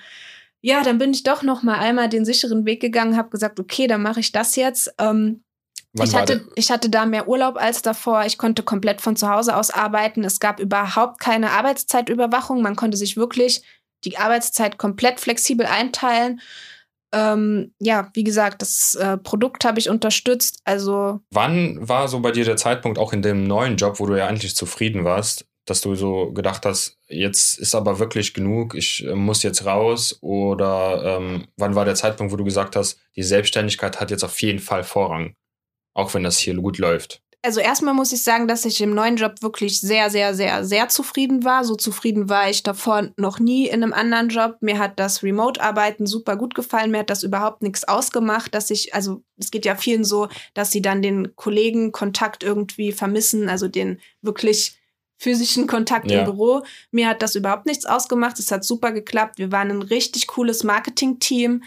ja, 0.61 0.81
dann 0.81 0.97
bin 0.97 1.11
ich 1.11 1.23
doch 1.23 1.43
noch 1.43 1.61
mal 1.61 1.77
einmal 1.77 2.09
den 2.09 2.25
sicheren 2.25 2.65
Weg 2.65 2.81
gegangen, 2.81 3.17
habe 3.17 3.29
gesagt, 3.29 3.59
okay, 3.59 3.85
dann 3.85 4.01
mache 4.01 4.21
ich 4.21 4.31
das 4.31 4.55
jetzt. 4.55 4.93
Ähm, 4.97 5.43
ich 5.93 6.15
hatte, 6.15 6.47
ich 6.55 6.71
hatte 6.71 6.89
da 6.89 7.05
mehr 7.05 7.27
Urlaub 7.27 7.57
als 7.57 7.81
davor. 7.81 8.25
Ich 8.25 8.37
konnte 8.37 8.63
komplett 8.63 9.01
von 9.01 9.15
zu 9.15 9.29
Hause 9.29 9.55
aus 9.55 9.71
arbeiten. 9.71 10.23
Es 10.23 10.39
gab 10.39 10.59
überhaupt 10.59 11.19
keine 11.19 11.51
Arbeitszeitüberwachung. 11.51 12.61
Man 12.61 12.75
konnte 12.75 12.97
sich 12.97 13.17
wirklich 13.17 13.63
die 14.03 14.17
Arbeitszeit 14.17 14.77
komplett 14.77 15.19
flexibel 15.19 15.65
einteilen. 15.65 16.41
Ähm, 17.13 17.73
ja, 17.79 18.09
wie 18.13 18.23
gesagt, 18.23 18.61
das 18.61 18.95
äh, 18.95 19.17
Produkt 19.17 19.65
habe 19.65 19.79
ich 19.79 19.89
unterstützt. 19.89 20.59
Also. 20.65 21.21
Wann 21.31 21.87
war 21.87 22.07
so 22.07 22.19
bei 22.19 22.31
dir 22.31 22.45
der 22.45 22.57
Zeitpunkt 22.57 22.99
auch 22.99 23.13
in 23.13 23.21
dem 23.21 23.45
neuen 23.45 23.77
Job, 23.77 23.99
wo 23.99 24.05
du 24.05 24.15
ja 24.15 24.27
eigentlich 24.27 24.55
zufrieden 24.55 25.03
warst, 25.05 25.47
dass 25.65 25.81
du 25.81 25.95
so 25.95 26.31
gedacht 26.33 26.65
hast, 26.65 26.97
jetzt 27.07 27.59
ist 27.59 27.75
aber 27.75 27.99
wirklich 27.99 28.33
genug, 28.33 28.75
ich 28.75 29.05
äh, 29.05 29.15
muss 29.15 29.43
jetzt 29.43 29.65
raus? 29.65 30.17
Oder 30.21 31.17
ähm, 31.17 31.47
wann 31.55 31.75
war 31.75 31.85
der 31.85 31.95
Zeitpunkt, 31.95 32.33
wo 32.33 32.37
du 32.37 32.43
gesagt 32.43 32.75
hast, 32.75 32.99
die 33.15 33.23
Selbstständigkeit 33.23 33.99
hat 33.99 34.11
jetzt 34.11 34.23
auf 34.23 34.41
jeden 34.41 34.59
Fall 34.59 34.83
Vorrang? 34.83 35.33
Auch 35.97 36.13
wenn 36.13 36.23
das 36.23 36.37
hier 36.37 36.55
gut 36.55 36.77
läuft? 36.77 37.21
Also 37.43 37.59
erstmal 37.59 37.93
muss 37.93 38.11
ich 38.11 38.23
sagen, 38.23 38.47
dass 38.47 38.65
ich 38.65 38.81
im 38.81 38.93
neuen 38.93 39.15
Job 39.15 39.41
wirklich 39.41 39.79
sehr, 39.79 40.09
sehr, 40.09 40.33
sehr, 40.33 40.65
sehr 40.65 40.89
zufrieden 40.89 41.43
war. 41.43 41.63
So 41.63 41.75
zufrieden 41.75 42.29
war 42.29 42.49
ich 42.49 42.63
davor 42.63 43.09
noch 43.15 43.39
nie 43.39 43.67
in 43.67 43.83
einem 43.83 43.93
anderen 43.93 44.29
Job. 44.29 44.57
Mir 44.59 44.79
hat 44.79 44.99
das 44.99 45.23
Remote-Arbeiten 45.23 46.07
super 46.07 46.35
gut 46.35 46.55
gefallen. 46.55 46.91
Mir 46.91 46.99
hat 46.99 47.09
das 47.09 47.23
überhaupt 47.23 47.61
nichts 47.61 47.87
ausgemacht, 47.87 48.53
dass 48.53 48.69
ich, 48.69 48.93
also 48.93 49.23
es 49.37 49.51
geht 49.51 49.65
ja 49.65 49.75
vielen 49.75 50.03
so, 50.03 50.27
dass 50.55 50.71
sie 50.71 50.81
dann 50.81 51.01
den 51.01 51.35
Kollegen-Kontakt 51.35 52.43
irgendwie 52.43 52.91
vermissen, 52.91 53.49
also 53.49 53.67
den 53.67 53.99
wirklich 54.21 54.77
physischen 55.17 55.67
Kontakt 55.67 56.11
ja. 56.11 56.19
im 56.19 56.25
Büro. 56.25 56.63
Mir 56.91 57.07
hat 57.07 57.21
das 57.21 57.35
überhaupt 57.35 57.65
nichts 57.65 57.85
ausgemacht. 57.85 58.39
Es 58.39 58.51
hat 58.51 58.65
super 58.65 58.91
geklappt. 58.91 59.37
Wir 59.37 59.51
waren 59.51 59.71
ein 59.71 59.81
richtig 59.83 60.27
cooles 60.27 60.63
Marketing-Team. 60.63 61.63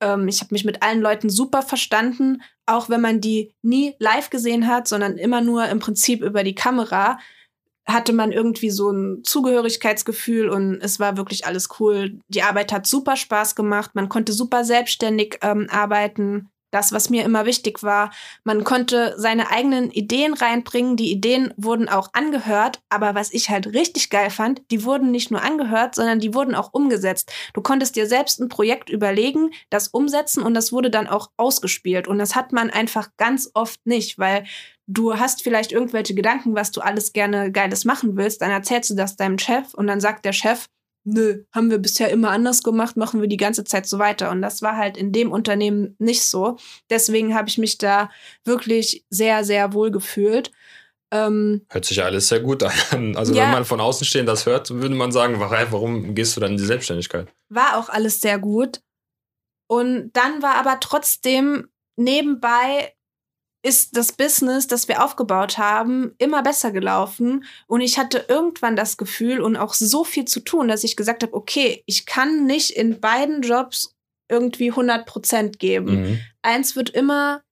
Ähm, 0.00 0.28
ich 0.28 0.40
habe 0.40 0.54
mich 0.54 0.64
mit 0.64 0.82
allen 0.82 1.00
Leuten 1.00 1.30
super 1.30 1.62
verstanden, 1.62 2.42
auch 2.66 2.88
wenn 2.88 3.00
man 3.00 3.20
die 3.20 3.54
nie 3.62 3.94
live 3.98 4.30
gesehen 4.30 4.66
hat, 4.66 4.88
sondern 4.88 5.16
immer 5.18 5.40
nur 5.40 5.66
im 5.68 5.78
Prinzip 5.78 6.22
über 6.22 6.44
die 6.44 6.54
Kamera, 6.54 7.18
hatte 7.86 8.12
man 8.12 8.32
irgendwie 8.32 8.70
so 8.70 8.90
ein 8.90 9.22
Zugehörigkeitsgefühl 9.22 10.48
und 10.48 10.80
es 10.80 10.98
war 10.98 11.16
wirklich 11.16 11.46
alles 11.46 11.68
cool. 11.78 12.18
Die 12.28 12.42
Arbeit 12.42 12.72
hat 12.72 12.86
super 12.86 13.16
Spaß 13.16 13.54
gemacht, 13.54 13.92
man 13.94 14.08
konnte 14.08 14.32
super 14.32 14.64
selbstständig 14.64 15.38
ähm, 15.42 15.68
arbeiten 15.70 16.50
das, 16.76 16.92
was 16.92 17.08
mir 17.08 17.24
immer 17.24 17.46
wichtig 17.46 17.82
war. 17.82 18.10
Man 18.44 18.62
konnte 18.62 19.14
seine 19.16 19.50
eigenen 19.50 19.90
Ideen 19.90 20.34
reinbringen. 20.34 20.96
Die 20.96 21.10
Ideen 21.10 21.54
wurden 21.56 21.88
auch 21.88 22.10
angehört. 22.12 22.80
Aber 22.90 23.14
was 23.14 23.32
ich 23.32 23.48
halt 23.48 23.68
richtig 23.68 24.10
geil 24.10 24.28
fand, 24.28 24.60
die 24.70 24.84
wurden 24.84 25.10
nicht 25.10 25.30
nur 25.30 25.42
angehört, 25.42 25.94
sondern 25.94 26.20
die 26.20 26.34
wurden 26.34 26.54
auch 26.54 26.74
umgesetzt. 26.74 27.32
Du 27.54 27.62
konntest 27.62 27.96
dir 27.96 28.06
selbst 28.06 28.40
ein 28.40 28.50
Projekt 28.50 28.90
überlegen, 28.90 29.52
das 29.70 29.88
umsetzen 29.88 30.42
und 30.42 30.52
das 30.52 30.70
wurde 30.70 30.90
dann 30.90 31.06
auch 31.06 31.30
ausgespielt. 31.38 32.08
Und 32.08 32.18
das 32.18 32.36
hat 32.36 32.52
man 32.52 32.68
einfach 32.68 33.08
ganz 33.16 33.50
oft 33.54 33.86
nicht, 33.86 34.18
weil 34.18 34.44
du 34.86 35.18
hast 35.18 35.42
vielleicht 35.42 35.72
irgendwelche 35.72 36.14
Gedanken, 36.14 36.54
was 36.54 36.72
du 36.72 36.82
alles 36.82 37.14
gerne 37.14 37.50
Geiles 37.50 37.86
machen 37.86 38.16
willst. 38.16 38.42
Dann 38.42 38.50
erzählst 38.50 38.90
du 38.90 38.94
das 38.94 39.16
deinem 39.16 39.38
Chef 39.38 39.72
und 39.72 39.86
dann 39.86 40.00
sagt 40.00 40.26
der 40.26 40.34
Chef, 40.34 40.66
nö, 41.06 41.44
haben 41.54 41.70
wir 41.70 41.78
bisher 41.78 42.10
immer 42.10 42.30
anders 42.30 42.62
gemacht, 42.62 42.96
machen 42.96 43.20
wir 43.20 43.28
die 43.28 43.36
ganze 43.36 43.64
Zeit 43.64 43.86
so 43.86 43.98
weiter. 43.98 44.30
Und 44.30 44.42
das 44.42 44.60
war 44.60 44.76
halt 44.76 44.96
in 44.96 45.12
dem 45.12 45.30
Unternehmen 45.30 45.94
nicht 45.98 46.24
so. 46.24 46.56
Deswegen 46.90 47.34
habe 47.34 47.48
ich 47.48 47.58
mich 47.58 47.78
da 47.78 48.10
wirklich 48.44 49.04
sehr, 49.08 49.44
sehr 49.44 49.72
wohl 49.72 49.90
gefühlt. 49.90 50.50
Ähm, 51.12 51.64
Hört 51.70 51.84
sich 51.84 52.02
alles 52.02 52.28
sehr 52.28 52.40
gut 52.40 52.62
an. 52.62 53.14
Also 53.16 53.32
ja, 53.34 53.44
wenn 53.44 53.52
man 53.52 53.64
von 53.64 53.80
außen 53.80 54.04
stehen 54.04 54.26
das 54.26 54.46
hört, 54.46 54.70
würde 54.70 54.94
man 54.94 55.12
sagen, 55.12 55.38
warum 55.38 56.14
gehst 56.14 56.36
du 56.36 56.40
dann 56.40 56.52
in 56.52 56.58
die 56.58 56.64
Selbstständigkeit? 56.64 57.28
War 57.48 57.78
auch 57.78 57.88
alles 57.88 58.20
sehr 58.20 58.38
gut. 58.38 58.80
Und 59.68 60.10
dann 60.12 60.42
war 60.42 60.56
aber 60.56 60.78
trotzdem 60.80 61.68
nebenbei 61.96 62.95
ist 63.66 63.96
das 63.96 64.12
Business, 64.12 64.68
das 64.68 64.86
wir 64.86 65.04
aufgebaut 65.04 65.58
haben, 65.58 66.14
immer 66.18 66.44
besser 66.44 66.70
gelaufen. 66.70 67.44
Und 67.66 67.80
ich 67.80 67.98
hatte 67.98 68.26
irgendwann 68.28 68.76
das 68.76 68.96
Gefühl 68.96 69.40
und 69.40 69.56
auch 69.56 69.74
so 69.74 70.04
viel 70.04 70.24
zu 70.24 70.38
tun, 70.38 70.68
dass 70.68 70.84
ich 70.84 70.94
gesagt 70.94 71.24
habe, 71.24 71.34
okay, 71.34 71.82
ich 71.84 72.06
kann 72.06 72.46
nicht 72.46 72.70
in 72.70 73.00
beiden 73.00 73.42
Jobs 73.42 73.96
irgendwie 74.30 74.70
100 74.70 75.04
Prozent 75.04 75.58
geben. 75.58 76.02
Mhm. 76.02 76.20
Eins 76.42 76.76
wird 76.76 76.90
immer 76.90 77.42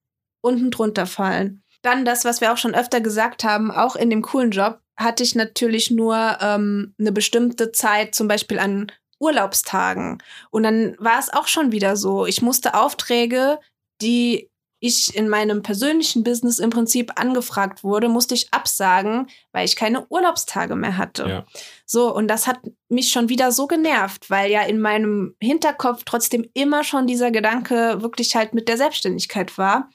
unten 0.41 0.71
drunter 0.71 1.07
fallen. 1.07 1.65
Dann 1.83 2.05
das, 2.05 2.25
was 2.25 2.41
wir 2.41 2.53
auch 2.53 2.59
schon 2.59 2.77
öfter 2.77 3.01
gesagt 3.01 3.43
haben, 3.43 3.73
auch 3.73 3.97
in 3.97 4.09
dem 4.09 4.23
coolen 4.23 4.53
Job 4.53 4.79
hatte 4.97 5.25
ich 5.25 5.35
natürlich 5.35 5.91
nur 5.91 6.39
ähm, 6.41 6.95
eine 7.01 7.11
bestimmte 7.11 7.73
Zeit, 7.73 8.15
zum 8.15 8.29
Beispiel 8.29 8.61
an 8.61 8.93
Urlaubstagen. 9.19 10.23
Und 10.51 10.63
dann 10.63 10.95
war 11.01 11.19
es 11.19 11.33
auch 11.33 11.49
schon 11.49 11.73
wieder 11.73 11.97
so. 11.97 12.25
Ich 12.25 12.41
musste 12.41 12.75
Aufträge, 12.75 13.59
die 14.01 14.49
ich 14.81 15.17
in 15.17 15.29
meinem 15.29 15.63
persönlichen 15.63 16.25
Business 16.25 16.59
im 16.59 16.71
Prinzip 16.71 17.13
angefragt 17.17 17.85
wurde, 17.85 18.09
musste 18.09 18.35
ich 18.35 18.53
absagen, 18.53 19.29
weil 19.53 19.65
ich 19.65 19.77
keine 19.77 20.07
Urlaubstage 20.09 20.77
mehr 20.77 20.99
hatte. 20.99 21.27
Ja. 21.27 21.47
So, 21.87 22.15
und 22.15 22.29
das 22.29 22.47
hat 22.47 22.59
mich 22.89 23.09
schon 23.09 23.29
wieder 23.29 23.51
so 23.51 23.67
genervt, 23.67 24.29
weil 24.31 24.51
ja 24.51 24.63
in 24.63 24.81
meinem 24.81 25.37
Hinterkopf 25.41 26.03
trotzdem 26.05 26.49
immer 26.55 26.85
schon 26.85 27.07
dieser 27.07 27.31
Gedanke 27.31 28.03
wirklich 28.03 28.37
halt 28.37 28.53
mit 28.53 28.69
der 28.69 28.77
Selbstständigkeit 28.77 29.57
war. 29.57 29.91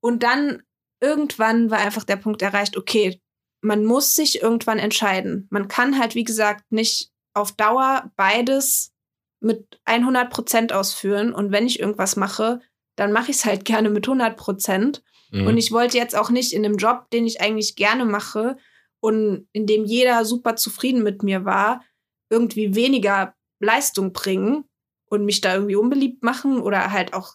Und 0.00 0.22
dann 0.22 0.62
irgendwann 1.00 1.70
war 1.70 1.78
einfach 1.78 2.04
der 2.04 2.16
Punkt 2.16 2.42
erreicht, 2.42 2.76
okay, 2.76 3.20
man 3.60 3.84
muss 3.84 4.14
sich 4.14 4.42
irgendwann 4.42 4.78
entscheiden. 4.78 5.46
Man 5.50 5.68
kann 5.68 5.98
halt, 5.98 6.14
wie 6.14 6.24
gesagt, 6.24 6.64
nicht 6.70 7.10
auf 7.34 7.52
Dauer 7.52 8.10
beides 8.16 8.92
mit 9.40 9.80
100 9.84 10.30
Prozent 10.30 10.72
ausführen. 10.72 11.32
Und 11.32 11.52
wenn 11.52 11.66
ich 11.66 11.80
irgendwas 11.80 12.16
mache, 12.16 12.60
dann 12.96 13.12
mache 13.12 13.30
ich 13.30 13.38
es 13.38 13.44
halt 13.44 13.64
gerne 13.64 13.90
mit 13.90 14.06
100 14.06 14.36
Prozent. 14.36 15.02
Mhm. 15.30 15.46
Und 15.46 15.56
ich 15.56 15.72
wollte 15.72 15.98
jetzt 15.98 16.16
auch 16.16 16.30
nicht 16.30 16.52
in 16.52 16.64
einem 16.64 16.76
Job, 16.76 17.10
den 17.10 17.26
ich 17.26 17.40
eigentlich 17.40 17.76
gerne 17.76 18.04
mache 18.04 18.56
und 19.00 19.46
in 19.52 19.66
dem 19.66 19.84
jeder 19.84 20.24
super 20.24 20.56
zufrieden 20.56 21.02
mit 21.02 21.22
mir 21.22 21.44
war, 21.44 21.82
irgendwie 22.30 22.74
weniger 22.74 23.34
Leistung 23.60 24.12
bringen 24.12 24.64
und 25.08 25.24
mich 25.24 25.40
da 25.40 25.54
irgendwie 25.54 25.76
unbeliebt 25.76 26.22
machen 26.22 26.60
oder 26.60 26.90
halt 26.90 27.14
auch 27.14 27.34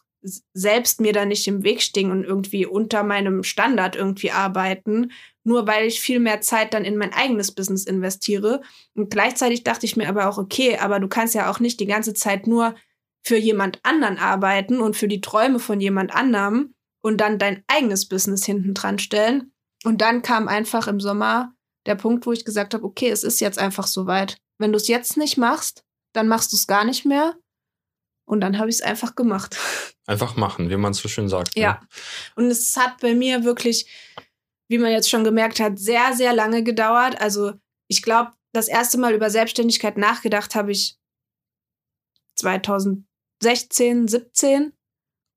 selbst 0.54 1.02
mir 1.02 1.14
da 1.14 1.26
nicht 1.26 1.48
im 1.48 1.64
Weg 1.64 1.82
stehen 1.82 2.12
und 2.12 2.24
irgendwie 2.24 2.66
unter 2.66 3.04
meinem 3.04 3.44
Standard 3.44 3.96
irgendwie 3.96 4.32
arbeiten, 4.32 5.12
nur 5.44 5.66
weil 5.66 5.88
ich 5.88 6.00
viel 6.00 6.20
mehr 6.20 6.42
Zeit 6.42 6.74
dann 6.74 6.86
in 6.86 6.98
mein 6.98 7.14
eigenes 7.14 7.52
Business 7.54 7.86
investiere. 7.86 8.62
Und 8.94 9.10
gleichzeitig 9.10 9.64
dachte 9.64 9.88
ich 9.88 9.98
mir 9.98 10.08
aber 10.08 10.30
auch, 10.30 10.38
okay, 10.38 10.78
aber 10.78 11.00
du 11.00 11.08
kannst 11.08 11.34
ja 11.34 11.50
auch 11.50 11.60
nicht 11.60 11.80
die 11.80 11.88
ganze 11.88 12.14
Zeit 12.14 12.46
nur 12.46 12.76
für 13.24 13.38
jemand 13.38 13.80
anderen 13.84 14.18
arbeiten 14.18 14.82
und 14.82 14.96
für 14.96 15.08
die 15.08 15.22
Träume 15.22 15.60
von 15.60 15.80
jemand 15.80 16.14
anderem 16.14 16.74
und 17.02 17.18
dann 17.18 17.40
dein 17.40 17.64
eigenes 17.68 18.08
Business 18.08 18.46
hinten 18.46 18.74
dran 18.74 19.00
stellen. 19.00 19.54
Und 19.84 20.02
dann 20.02 20.22
kam 20.22 20.48
einfach 20.48 20.88
im 20.88 21.00
Sommer 21.00 21.54
der 21.86 21.96
Punkt, 21.96 22.26
wo 22.26 22.32
ich 22.32 22.46
gesagt 22.46 22.74
habe, 22.74 22.84
okay, 22.84 23.10
es 23.10 23.24
ist 23.24 23.42
jetzt 23.42 23.58
einfach 23.58 23.88
soweit. 23.88 24.38
Wenn 24.60 24.72
du 24.72 24.78
es 24.78 24.88
jetzt 24.88 25.18
nicht 25.18 25.38
machst, 25.38 25.84
dann 26.14 26.28
machst 26.28 26.52
du 26.52 26.56
es 26.56 26.68
gar 26.68 26.84
nicht 26.84 27.06
mehr. 27.06 27.36
Und 28.26 28.42
dann 28.42 28.60
habe 28.60 28.70
ich 28.70 28.76
es 28.76 28.82
einfach 28.82 29.16
gemacht. 29.16 29.58
Einfach 30.08 30.36
machen, 30.36 30.70
wie 30.70 30.76
man 30.76 30.94
so 30.94 31.08
schön 31.08 31.30
sagt. 31.30 31.56
Ne? 31.56 31.62
Ja. 31.62 31.82
Und 32.36 32.46
es 32.46 32.76
hat 32.76 33.00
bei 33.02 33.14
mir 33.14 33.46
wirklich, 33.46 33.88
wie 34.68 34.80
man 34.80 34.92
jetzt 34.92 35.10
schon 35.10 35.24
gemerkt 35.24 35.60
hat, 35.60 35.80
sehr, 35.80 36.14
sehr 36.14 36.34
lange 36.34 36.64
gedauert. 36.64 37.22
Also 37.22 37.54
ich 37.88 38.02
glaube, 38.02 38.32
das 38.52 38.68
erste 38.68 38.98
Mal 38.98 39.14
über 39.14 39.30
Selbstständigkeit 39.30 39.98
nachgedacht 39.98 40.56
habe 40.56 40.72
ich 40.72 40.98
2000 42.36 43.06
16, 43.42 44.08
17 44.08 44.74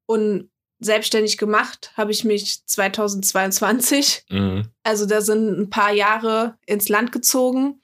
und 0.06 0.50
selbstständig 0.80 1.38
gemacht 1.38 1.92
habe 1.96 2.12
ich 2.12 2.24
mich 2.24 2.64
2022. 2.66 4.24
Mhm. 4.30 4.68
Also 4.82 5.06
da 5.06 5.20
sind 5.20 5.58
ein 5.58 5.70
paar 5.70 5.92
Jahre 5.92 6.58
ins 6.66 6.88
Land 6.88 7.12
gezogen, 7.12 7.82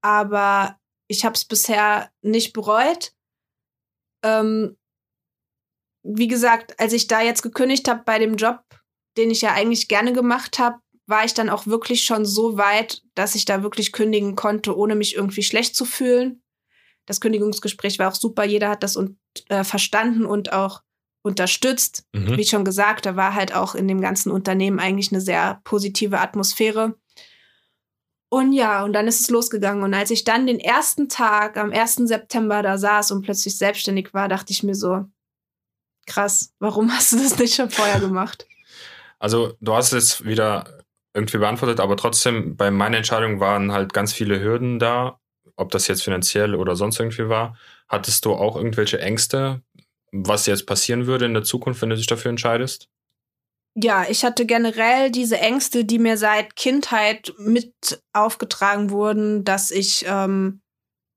aber 0.00 0.78
ich 1.06 1.24
habe 1.24 1.34
es 1.34 1.44
bisher 1.44 2.10
nicht 2.22 2.52
bereut. 2.52 3.12
Ähm, 4.24 4.76
wie 6.02 6.28
gesagt, 6.28 6.78
als 6.80 6.92
ich 6.92 7.06
da 7.06 7.22
jetzt 7.22 7.42
gekündigt 7.42 7.88
habe 7.88 8.02
bei 8.04 8.18
dem 8.18 8.36
Job, 8.36 8.62
den 9.16 9.30
ich 9.30 9.42
ja 9.42 9.52
eigentlich 9.52 9.88
gerne 9.88 10.12
gemacht 10.12 10.58
habe, 10.58 10.78
war 11.06 11.24
ich 11.24 11.34
dann 11.34 11.50
auch 11.50 11.66
wirklich 11.66 12.04
schon 12.04 12.24
so 12.24 12.56
weit, 12.56 13.02
dass 13.14 13.34
ich 13.34 13.44
da 13.44 13.62
wirklich 13.62 13.92
kündigen 13.92 14.36
konnte, 14.36 14.76
ohne 14.76 14.94
mich 14.94 15.14
irgendwie 15.14 15.42
schlecht 15.42 15.76
zu 15.76 15.84
fühlen. 15.84 16.42
Das 17.06 17.20
Kündigungsgespräch 17.20 17.98
war 17.98 18.10
auch 18.10 18.14
super. 18.14 18.44
Jeder 18.44 18.70
hat 18.70 18.82
das 18.82 18.96
und, 18.96 19.18
äh, 19.48 19.64
verstanden 19.64 20.24
und 20.24 20.52
auch 20.52 20.82
unterstützt. 21.22 22.04
Mhm. 22.12 22.36
Wie 22.36 22.44
schon 22.44 22.64
gesagt, 22.64 23.06
da 23.06 23.16
war 23.16 23.34
halt 23.34 23.54
auch 23.54 23.74
in 23.74 23.88
dem 23.88 24.00
ganzen 24.00 24.30
Unternehmen 24.30 24.78
eigentlich 24.78 25.10
eine 25.10 25.20
sehr 25.20 25.60
positive 25.64 26.20
Atmosphäre. 26.20 26.94
Und 28.28 28.52
ja, 28.52 28.84
und 28.84 28.92
dann 28.92 29.06
ist 29.06 29.20
es 29.20 29.30
losgegangen. 29.30 29.84
Und 29.84 29.94
als 29.94 30.10
ich 30.10 30.24
dann 30.24 30.46
den 30.46 30.58
ersten 30.58 31.08
Tag 31.08 31.56
am 31.56 31.72
1. 31.72 31.96
September 32.06 32.62
da 32.62 32.78
saß 32.78 33.12
und 33.12 33.22
plötzlich 33.22 33.56
selbstständig 33.56 34.12
war, 34.12 34.28
dachte 34.28 34.52
ich 34.52 34.62
mir 34.62 34.74
so, 34.74 35.04
krass, 36.06 36.52
warum 36.58 36.92
hast 36.92 37.12
du 37.12 37.16
das 37.16 37.38
nicht 37.38 37.54
schon 37.54 37.70
vorher 37.70 38.00
gemacht? 38.00 38.46
Also 39.18 39.54
du 39.60 39.74
hast 39.74 39.92
es 39.92 40.24
wieder 40.24 40.84
irgendwie 41.14 41.38
beantwortet, 41.38 41.80
aber 41.80 41.96
trotzdem 41.96 42.56
bei 42.56 42.70
meiner 42.70 42.96
Entscheidung 42.96 43.40
waren 43.40 43.72
halt 43.72 43.92
ganz 43.92 44.12
viele 44.12 44.40
Hürden 44.40 44.78
da, 44.78 45.20
ob 45.56 45.70
das 45.70 45.86
jetzt 45.86 46.02
finanziell 46.02 46.54
oder 46.54 46.76
sonst 46.76 46.98
irgendwie 46.98 47.28
war. 47.28 47.56
Hattest 47.88 48.24
du 48.24 48.32
auch 48.34 48.56
irgendwelche 48.56 49.00
Ängste, 49.00 49.62
was 50.12 50.46
jetzt 50.46 50.66
passieren 50.66 51.06
würde 51.06 51.26
in 51.26 51.34
der 51.34 51.44
Zukunft, 51.44 51.82
wenn 51.82 51.90
du 51.90 51.96
dich 51.96 52.06
dafür 52.06 52.30
entscheidest? 52.30 52.88
Ja, 53.76 54.06
ich 54.08 54.24
hatte 54.24 54.46
generell 54.46 55.10
diese 55.10 55.38
Ängste, 55.38 55.84
die 55.84 55.98
mir 55.98 56.16
seit 56.16 56.54
Kindheit 56.54 57.34
mit 57.38 57.74
aufgetragen 58.12 58.90
wurden, 58.90 59.42
dass 59.42 59.72
ich 59.72 60.04
ähm, 60.06 60.60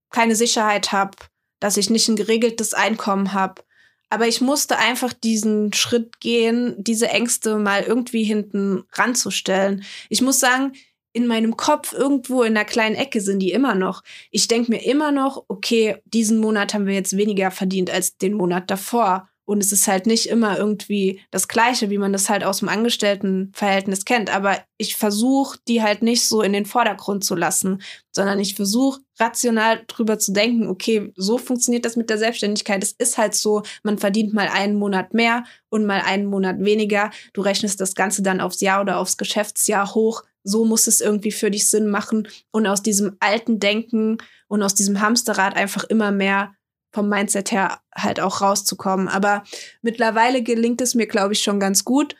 keine 0.09 0.35
Sicherheit 0.35 0.91
habe, 0.91 1.11
dass 1.59 1.77
ich 1.77 1.91
nicht 1.91 2.07
ein 2.07 2.15
geregeltes 2.15 2.73
Einkommen 2.73 3.33
habe. 3.33 3.63
Aber 4.09 4.27
ich 4.27 4.41
musste 4.41 4.77
einfach 4.77 5.13
diesen 5.13 5.73
Schritt 5.73 6.19
gehen, 6.19 6.75
diese 6.77 7.09
Ängste 7.09 7.57
mal 7.57 7.83
irgendwie 7.83 8.23
hinten 8.23 8.85
ranzustellen. 8.93 9.83
Ich 10.09 10.21
muss 10.21 10.39
sagen, 10.39 10.73
in 11.17 11.25
meinem 11.25 11.57
Kopf 11.57 11.93
irgendwo 11.93 12.43
in 12.43 12.53
der 12.53 12.63
kleinen 12.63 12.95
Ecke 12.95 13.21
sind 13.21 13.39
die 13.39 13.51
immer 13.51 13.73
noch. 13.73 14.03
Ich 14.29 14.47
denke 14.47 14.69
mir 14.69 14.85
immer 14.85 15.11
noch, 15.11 15.43
okay, 15.47 15.97
diesen 16.05 16.37
Monat 16.37 16.75
haben 16.75 16.85
wir 16.85 16.93
jetzt 16.93 17.17
weniger 17.17 17.49
verdient 17.49 17.89
als 17.89 18.17
den 18.17 18.33
Monat 18.33 18.69
davor. 18.69 19.27
Und 19.45 19.63
es 19.63 19.71
ist 19.71 19.87
halt 19.87 20.05
nicht 20.05 20.27
immer 20.27 20.59
irgendwie 20.59 21.21
das 21.31 21.47
Gleiche, 21.47 21.89
wie 21.89 21.97
man 21.97 22.13
das 22.13 22.29
halt 22.29 22.43
aus 22.43 22.59
dem 22.59 22.69
Angestelltenverhältnis 22.69 24.05
kennt. 24.05 24.29
Aber 24.29 24.59
ich 24.77 24.95
versuche, 24.95 25.57
die 25.67 25.81
halt 25.81 26.03
nicht 26.03 26.27
so 26.27 26.43
in 26.43 26.53
den 26.53 26.67
Vordergrund 26.67 27.23
zu 27.23 27.33
lassen, 27.33 27.81
sondern 28.11 28.39
ich 28.39 28.53
versuche 28.53 28.99
rational 29.19 29.83
drüber 29.87 30.19
zu 30.19 30.31
denken, 30.33 30.67
okay, 30.67 31.11
so 31.15 31.37
funktioniert 31.37 31.85
das 31.85 31.95
mit 31.95 32.09
der 32.09 32.17
Selbstständigkeit. 32.17 32.83
Es 32.83 32.91
ist 32.91 33.17
halt 33.17 33.35
so, 33.35 33.63
man 33.83 33.97
verdient 33.97 34.33
mal 34.33 34.47
einen 34.47 34.75
Monat 34.75 35.13
mehr 35.13 35.43
und 35.69 35.85
mal 35.85 36.01
einen 36.01 36.25
Monat 36.25 36.59
weniger. 36.59 37.11
Du 37.33 37.41
rechnest 37.41 37.81
das 37.81 37.95
Ganze 37.95 38.21
dann 38.21 38.41
aufs 38.41 38.61
Jahr 38.61 38.81
oder 38.81 38.99
aufs 38.99 39.17
Geschäftsjahr 39.17 39.93
hoch. 39.95 40.23
So 40.43 40.65
muss 40.65 40.87
es 40.87 41.01
irgendwie 41.01 41.31
für 41.31 41.51
dich 41.51 41.69
Sinn 41.69 41.87
machen. 41.87 42.27
Und 42.51 42.67
aus 42.67 42.81
diesem 42.81 43.17
alten 43.19 43.59
Denken 43.59 44.17
und 44.47 44.63
aus 44.63 44.75
diesem 44.75 45.01
Hamsterrad 45.01 45.55
einfach 45.55 45.83
immer 45.83 46.11
mehr 46.11 46.53
vom 46.93 47.09
Mindset 47.09 47.51
her 47.51 47.81
halt 47.93 48.19
auch 48.19 48.41
rauszukommen. 48.41 49.07
Aber 49.07 49.43
mittlerweile 49.81 50.41
gelingt 50.41 50.81
es 50.81 50.95
mir, 50.95 51.07
glaube 51.07 51.33
ich, 51.33 51.41
schon 51.41 51.59
ganz 51.59 51.83
gut. 51.83 52.15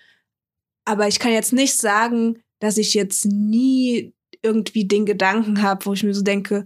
Aber 0.86 1.08
ich 1.08 1.20
kann 1.20 1.32
jetzt 1.32 1.54
nicht 1.54 1.78
sagen, 1.78 2.44
dass 2.60 2.78
ich 2.78 2.94
jetzt 2.94 3.26
nie 3.26 4.14
irgendwie 4.42 4.86
den 4.86 5.06
Gedanken 5.06 5.62
habe, 5.62 5.86
wo 5.86 5.94
ich 5.94 6.04
mir 6.04 6.14
so 6.14 6.22
denke, 6.22 6.66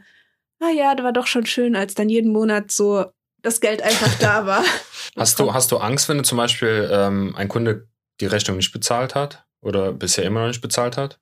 ah 0.62 0.70
ja, 0.70 0.96
das 0.96 1.04
war 1.04 1.14
doch 1.14 1.28
schon 1.28 1.46
schön, 1.46 1.76
als 1.76 1.94
dann 1.96 2.10
jeden 2.10 2.32
Monat 2.32 2.72
so 2.72 3.06
das 3.42 3.60
Geld 3.60 3.82
einfach 3.82 4.14
da 4.20 4.46
war. 4.46 4.64
hast 5.18 5.40
du, 5.40 5.54
hast 5.54 5.72
du 5.72 5.78
Angst, 5.78 6.08
wenn 6.08 6.18
du 6.18 6.24
zum 6.24 6.38
Beispiel 6.38 6.90
ähm, 6.92 7.36
ein 7.36 7.48
Kunde 7.48 7.88
die 8.20 8.28
Rechnung 8.28 8.58
nicht 8.58 8.72
bezahlt 8.72 9.16
hat 9.16 9.46
oder 9.62 9.92
bisher 9.92 10.24
immer 10.24 10.42
noch 10.42 10.48
nicht 10.48 10.62
bezahlt 10.62 10.96
hat? 10.96 11.20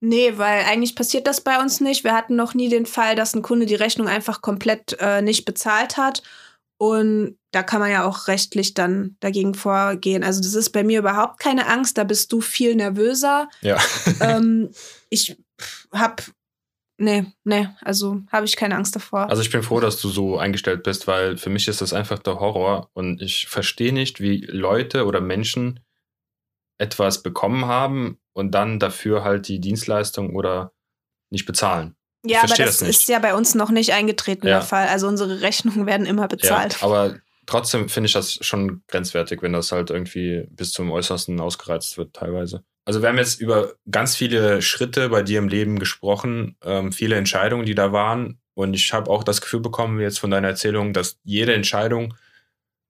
Nee, 0.00 0.36
weil 0.36 0.64
eigentlich 0.64 0.94
passiert 0.94 1.26
das 1.26 1.40
bei 1.40 1.60
uns 1.60 1.80
nicht. 1.80 2.04
Wir 2.04 2.14
hatten 2.14 2.36
noch 2.36 2.54
nie 2.54 2.68
den 2.68 2.86
Fall, 2.86 3.16
dass 3.16 3.34
ein 3.34 3.42
Kunde 3.42 3.66
die 3.66 3.74
Rechnung 3.74 4.08
einfach 4.08 4.42
komplett 4.42 4.96
äh, 5.00 5.22
nicht 5.22 5.44
bezahlt 5.44 5.96
hat. 5.96 6.22
Und 6.78 7.38
da 7.52 7.62
kann 7.62 7.80
man 7.80 7.90
ja 7.90 8.04
auch 8.04 8.28
rechtlich 8.28 8.74
dann 8.74 9.16
dagegen 9.20 9.54
vorgehen. 9.54 10.22
Also 10.22 10.42
das 10.42 10.54
ist 10.54 10.70
bei 10.70 10.84
mir 10.84 10.98
überhaupt 10.98 11.40
keine 11.40 11.66
Angst, 11.66 11.96
da 11.96 12.04
bist 12.04 12.30
du 12.32 12.42
viel 12.42 12.74
nervöser. 12.76 13.48
Ja. 13.62 13.78
ähm, 14.20 14.70
ich 15.08 15.36
hab, 15.90 16.22
nee, 16.98 17.26
nee, 17.44 17.68
also 17.82 18.22
habe 18.30 18.46
ich 18.46 18.56
keine 18.56 18.76
Angst 18.76 18.96
davor. 18.96 19.28
Also 19.28 19.42
ich 19.42 19.50
bin 19.50 19.62
froh, 19.62 19.80
dass 19.80 20.00
du 20.00 20.08
so 20.08 20.38
eingestellt 20.38 20.82
bist, 20.82 21.06
weil 21.06 21.36
für 21.36 21.50
mich 21.50 21.68
ist 21.68 21.80
das 21.80 21.92
einfach 21.92 22.18
der 22.18 22.40
Horror 22.40 22.90
und 22.94 23.22
ich 23.22 23.46
verstehe 23.46 23.92
nicht, 23.92 24.20
wie 24.20 24.38
Leute 24.46 25.04
oder 25.06 25.20
Menschen 25.20 25.80
etwas 26.78 27.22
bekommen 27.22 27.66
haben 27.66 28.18
und 28.32 28.52
dann 28.52 28.78
dafür 28.78 29.24
halt 29.24 29.48
die 29.48 29.60
Dienstleistung 29.60 30.34
oder 30.36 30.72
nicht 31.30 31.46
bezahlen. 31.46 31.96
Ja, 32.24 32.42
aber 32.42 32.54
das, 32.54 32.78
das 32.78 32.82
ist 32.82 33.08
ja 33.08 33.18
bei 33.18 33.34
uns 33.34 33.54
noch 33.54 33.70
nicht 33.70 33.92
eingetreten 33.92 34.46
ja. 34.46 34.54
der 34.54 34.62
Fall. 34.62 34.88
Also 34.88 35.06
unsere 35.06 35.40
Rechnungen 35.40 35.86
werden 35.86 36.06
immer 36.06 36.28
bezahlt. 36.28 36.80
Ja, 36.80 36.86
aber 36.86 37.16
trotzdem 37.46 37.88
finde 37.88 38.08
ich 38.08 38.12
das 38.12 38.38
schon 38.40 38.82
grenzwertig, 38.88 39.42
wenn 39.42 39.52
das 39.52 39.72
halt 39.72 39.90
irgendwie 39.90 40.46
bis 40.50 40.72
zum 40.72 40.90
Äußersten 40.90 41.40
ausgereizt 41.40 41.96
wird 41.98 42.14
teilweise. 42.14 42.64
Also 42.86 43.02
wir 43.02 43.08
haben 43.08 43.18
jetzt 43.18 43.40
über 43.40 43.74
ganz 43.90 44.14
viele 44.14 44.62
Schritte 44.62 45.08
bei 45.08 45.22
dir 45.22 45.40
im 45.40 45.48
Leben 45.48 45.80
gesprochen, 45.80 46.56
ähm, 46.62 46.92
viele 46.92 47.16
Entscheidungen, 47.16 47.66
die 47.66 47.74
da 47.74 47.92
waren. 47.92 48.40
Und 48.54 48.74
ich 48.74 48.92
habe 48.92 49.10
auch 49.10 49.24
das 49.24 49.40
Gefühl 49.40 49.60
bekommen 49.60 50.00
jetzt 50.00 50.20
von 50.20 50.30
deiner 50.30 50.48
Erzählung, 50.48 50.92
dass 50.92 51.18
jede 51.24 51.52
Entscheidung 51.52 52.14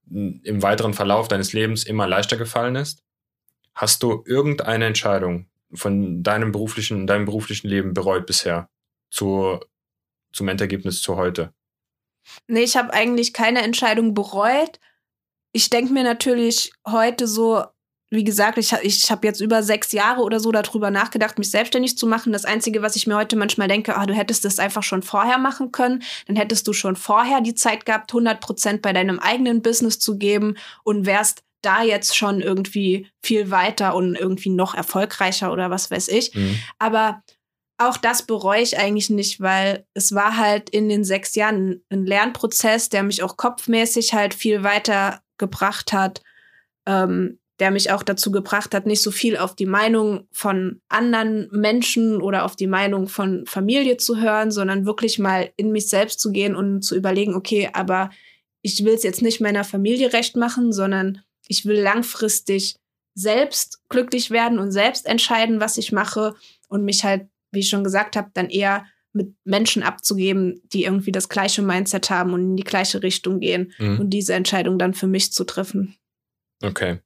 im 0.08 0.62
weiteren 0.62 0.92
Verlauf 0.92 1.28
deines 1.28 1.54
Lebens 1.54 1.82
immer 1.84 2.06
leichter 2.06 2.36
gefallen 2.36 2.76
ist. 2.76 3.02
Hast 3.74 4.02
du 4.02 4.22
irgendeine 4.26 4.84
Entscheidung 4.84 5.48
von 5.72 6.22
deinem 6.22 6.52
beruflichen, 6.52 7.06
deinem 7.06 7.24
beruflichen 7.24 7.66
Leben 7.66 7.94
bereut 7.94 8.26
bisher 8.26 8.68
zu, 9.10 9.58
zum 10.30 10.48
Endergebnis 10.48 11.00
zu 11.00 11.16
heute? 11.16 11.54
Nee, 12.46 12.62
ich 12.62 12.76
habe 12.76 12.92
eigentlich 12.92 13.32
keine 13.32 13.62
Entscheidung 13.62 14.12
bereut. 14.12 14.78
Ich 15.52 15.70
denke 15.70 15.92
mir 15.92 16.04
natürlich 16.04 16.72
heute 16.86 17.26
so, 17.26 17.64
wie 18.10 18.24
gesagt, 18.24 18.56
ich, 18.58 18.72
ich 18.82 19.10
habe 19.10 19.26
jetzt 19.26 19.40
über 19.40 19.62
sechs 19.62 19.90
Jahre 19.92 20.22
oder 20.22 20.38
so 20.38 20.52
darüber 20.52 20.90
nachgedacht, 20.90 21.38
mich 21.38 21.50
selbstständig 21.50 21.98
zu 21.98 22.06
machen. 22.06 22.32
Das 22.32 22.44
Einzige, 22.44 22.80
was 22.80 22.94
ich 22.94 23.06
mir 23.06 23.16
heute 23.16 23.36
manchmal 23.36 23.66
denke, 23.66 23.96
ah, 23.96 24.06
du 24.06 24.14
hättest 24.14 24.44
das 24.44 24.60
einfach 24.60 24.84
schon 24.84 25.02
vorher 25.02 25.38
machen 25.38 25.72
können. 25.72 26.02
Dann 26.26 26.36
hättest 26.36 26.68
du 26.68 26.72
schon 26.72 26.94
vorher 26.94 27.40
die 27.40 27.54
Zeit 27.54 27.84
gehabt, 27.84 28.12
100 28.12 28.40
Prozent 28.40 28.82
bei 28.82 28.92
deinem 28.92 29.18
eigenen 29.18 29.60
Business 29.60 29.98
zu 29.98 30.18
geben 30.18 30.56
und 30.84 31.04
wärst 31.04 31.42
da 31.62 31.82
jetzt 31.82 32.16
schon 32.16 32.40
irgendwie 32.40 33.08
viel 33.24 33.50
weiter 33.50 33.96
und 33.96 34.14
irgendwie 34.14 34.50
noch 34.50 34.74
erfolgreicher 34.74 35.52
oder 35.52 35.70
was 35.70 35.90
weiß 35.90 36.06
ich. 36.08 36.32
Mhm. 36.32 36.58
Aber 36.78 37.22
auch 37.78 37.96
das 37.96 38.22
bereue 38.22 38.62
ich 38.62 38.78
eigentlich 38.78 39.10
nicht, 39.10 39.40
weil 39.40 39.84
es 39.94 40.14
war 40.14 40.36
halt 40.36 40.70
in 40.70 40.88
den 40.88 41.04
sechs 41.04 41.34
Jahren 41.34 41.82
ein 41.90 42.06
Lernprozess, 42.06 42.88
der 42.88 43.02
mich 43.02 43.24
auch 43.24 43.36
kopfmäßig 43.36 44.14
halt 44.14 44.32
viel 44.32 44.62
weiter 44.62 45.20
gebracht 45.38 45.92
hat, 45.92 46.22
ähm, 46.86 47.38
der 47.58 47.70
mich 47.70 47.90
auch 47.90 48.02
dazu 48.02 48.30
gebracht 48.30 48.74
hat, 48.74 48.86
nicht 48.86 49.02
so 49.02 49.10
viel 49.10 49.36
auf 49.36 49.54
die 49.54 49.66
Meinung 49.66 50.26
von 50.30 50.80
anderen 50.88 51.48
Menschen 51.50 52.20
oder 52.20 52.44
auf 52.44 52.54
die 52.54 52.66
Meinung 52.66 53.08
von 53.08 53.46
Familie 53.46 53.96
zu 53.96 54.20
hören, 54.20 54.50
sondern 54.50 54.84
wirklich 54.84 55.18
mal 55.18 55.50
in 55.56 55.72
mich 55.72 55.88
selbst 55.88 56.20
zu 56.20 56.32
gehen 56.32 56.54
und 56.54 56.82
zu 56.82 56.94
überlegen, 56.94 57.34
okay, 57.34 57.70
aber 57.72 58.10
ich 58.62 58.84
will 58.84 58.94
es 58.94 59.02
jetzt 59.02 59.22
nicht 59.22 59.40
meiner 59.40 59.64
Familie 59.64 60.12
recht 60.12 60.36
machen, 60.36 60.72
sondern 60.72 61.22
ich 61.48 61.64
will 61.64 61.80
langfristig 61.80 62.76
selbst 63.14 63.80
glücklich 63.88 64.30
werden 64.30 64.58
und 64.58 64.72
selbst 64.72 65.06
entscheiden, 65.06 65.60
was 65.60 65.78
ich 65.78 65.92
mache 65.92 66.34
und 66.68 66.84
mich 66.84 67.04
halt, 67.04 67.28
wie 67.52 67.60
ich 67.60 67.68
schon 67.68 67.84
gesagt 67.84 68.16
habe, 68.16 68.30
dann 68.34 68.50
eher 68.50 68.84
mit 69.12 69.34
Menschen 69.44 69.82
abzugeben, 69.82 70.60
die 70.72 70.84
irgendwie 70.84 71.12
das 71.12 71.30
gleiche 71.30 71.62
Mindset 71.62 72.10
haben 72.10 72.34
und 72.34 72.42
in 72.42 72.56
die 72.56 72.64
gleiche 72.64 73.02
Richtung 73.02 73.40
gehen 73.40 73.72
mhm. 73.78 74.00
und 74.00 74.10
diese 74.10 74.34
Entscheidung 74.34 74.78
dann 74.78 74.92
für 74.92 75.06
mich 75.06 75.32
zu 75.32 75.44
treffen. 75.44 75.96
Okay. 76.62 76.98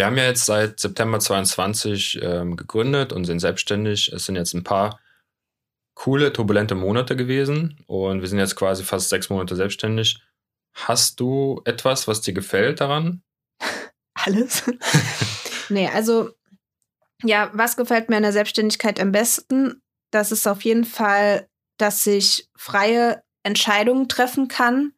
Wir 0.00 0.06
haben 0.06 0.16
ja 0.16 0.24
jetzt 0.24 0.46
seit 0.46 0.80
September 0.80 1.20
22 1.20 2.20
ähm, 2.22 2.56
gegründet 2.56 3.12
und 3.12 3.26
sind 3.26 3.38
selbstständig. 3.38 4.10
Es 4.14 4.24
sind 4.24 4.34
jetzt 4.34 4.54
ein 4.54 4.64
paar 4.64 4.98
coole, 5.92 6.32
turbulente 6.32 6.74
Monate 6.74 7.16
gewesen 7.16 7.84
und 7.86 8.22
wir 8.22 8.26
sind 8.26 8.38
jetzt 8.38 8.56
quasi 8.56 8.82
fast 8.82 9.10
sechs 9.10 9.28
Monate 9.28 9.56
selbstständig. 9.56 10.18
Hast 10.72 11.20
du 11.20 11.60
etwas, 11.66 12.08
was 12.08 12.22
dir 12.22 12.32
gefällt 12.32 12.80
daran? 12.80 13.22
alles. 14.14 14.62
nee, 15.68 15.86
also 15.88 16.30
ja, 17.22 17.50
was 17.52 17.76
gefällt 17.76 18.08
mir 18.08 18.16
an 18.16 18.22
der 18.22 18.32
Selbstständigkeit 18.32 18.98
am 19.00 19.12
besten? 19.12 19.82
Das 20.10 20.32
ist 20.32 20.48
auf 20.48 20.62
jeden 20.62 20.86
Fall, 20.86 21.46
dass 21.76 22.06
ich 22.06 22.48
freie 22.56 23.22
Entscheidungen 23.42 24.08
treffen 24.08 24.48
kann, 24.48 24.94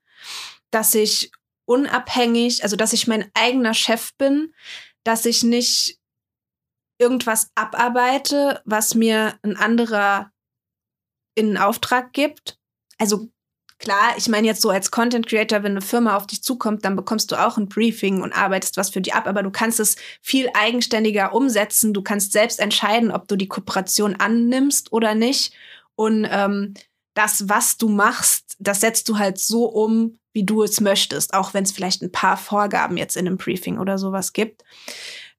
dass 0.71 0.95
ich 0.95 1.33
unabhängig, 1.65 2.63
also 2.63 2.77
dass 2.77 2.93
ich 2.93 3.09
mein 3.09 3.29
eigener 3.35 3.75
Chef 3.75 4.13
bin, 4.17 4.55
dass 5.05 5.27
ich 5.27 5.43
nicht 5.43 5.99
irgendwas 6.99 7.51
abarbeite, 7.55 8.63
was 8.65 8.95
mir 8.95 9.39
ein 9.43 9.57
anderer 9.57 10.33
in 11.35 11.57
Auftrag 11.57 12.13
gibt. 12.13 12.59
Also 12.99 13.31
Klar, 13.83 14.15
ich 14.17 14.29
meine 14.29 14.47
jetzt 14.47 14.63
so 14.63 14.71
als 14.71 14.93
Content 14.93 15.27
Creator, 15.27 15.65
wenn 15.65 15.73
eine 15.73 15.81
Firma 15.81 16.17
auf 16.17 16.29
dich 16.29 16.41
zukommt, 16.41 16.85
dann 16.85 16.95
bekommst 16.95 17.33
du 17.33 17.37
auch 17.37 17.59
ein 17.59 17.69
Briefing 17.69 18.23
und 18.23 18.33
arbeitest 18.33 18.77
was 18.77 18.91
für 18.91 19.01
die 19.01 19.13
ab, 19.13 19.27
aber 19.27 19.43
du 19.43 19.51
kannst 19.51 19.81
es 19.81 19.97
viel 20.21 20.49
eigenständiger 20.55 21.35
umsetzen. 21.35 21.93
Du 21.93 22.01
kannst 22.01 22.31
selbst 22.31 22.61
entscheiden, 22.61 23.11
ob 23.11 23.27
du 23.27 23.35
die 23.35 23.49
Kooperation 23.49 24.15
annimmst 24.15 24.93
oder 24.93 25.17
nicht. 25.17 25.53
Und 25.97 26.29
ähm, 26.31 26.75
das, 27.15 27.49
was 27.49 27.77
du 27.77 27.89
machst, 27.89 28.55
das 28.61 28.79
setzt 28.79 29.09
du 29.09 29.19
halt 29.19 29.39
so 29.39 29.65
um, 29.65 30.21
wie 30.33 30.45
du 30.45 30.63
es 30.63 30.81
möchtest, 30.81 31.35
auch 31.35 31.55
wenn 31.55 31.65
es 31.65 31.73
vielleicht 31.73 32.03
ein 32.03 32.13
paar 32.13 32.37
Vorgaben 32.37 32.97
jetzt 32.97 33.17
in 33.17 33.27
einem 33.27 33.37
Briefing 33.37 33.79
oder 33.79 33.99
sowas 33.99 34.33
gibt. 34.33 34.63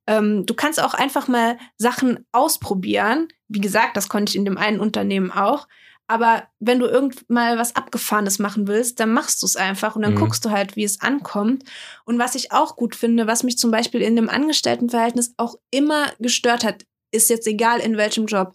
Ähm, 0.05 0.45
du 0.45 0.53
kannst 0.53 0.81
auch 0.81 0.93
einfach 0.93 1.27
mal 1.27 1.57
Sachen 1.77 2.25
ausprobieren. 2.31 3.27
Wie 3.47 3.61
gesagt, 3.61 3.95
das 3.97 4.09
konnte 4.09 4.31
ich 4.31 4.35
in 4.35 4.45
dem 4.45 4.57
einen 4.57 4.79
Unternehmen 4.79 5.31
auch. 5.31 5.67
Aber 6.07 6.43
wenn 6.59 6.79
du 6.79 6.85
irgend 6.85 7.29
mal 7.29 7.57
was 7.57 7.75
Abgefahrenes 7.75 8.37
machen 8.37 8.67
willst, 8.67 8.99
dann 8.99 9.13
machst 9.13 9.41
du 9.41 9.45
es 9.45 9.55
einfach 9.55 9.95
und 9.95 10.01
dann 10.01 10.15
mhm. 10.15 10.19
guckst 10.19 10.43
du 10.43 10.51
halt, 10.51 10.75
wie 10.75 10.83
es 10.83 11.01
ankommt. 11.01 11.63
Und 12.03 12.19
was 12.19 12.35
ich 12.35 12.51
auch 12.51 12.75
gut 12.75 12.95
finde, 12.95 13.25
was 13.25 13.43
mich 13.43 13.57
zum 13.57 13.71
Beispiel 13.71 14.01
in 14.01 14.15
dem 14.15 14.29
Angestelltenverhältnis 14.29 15.33
auch 15.37 15.55
immer 15.71 16.11
gestört 16.19 16.65
hat, 16.65 16.83
ist 17.11 17.29
jetzt 17.29 17.47
egal 17.47 17.79
in 17.79 17.95
welchem 17.95 18.25
Job. 18.25 18.53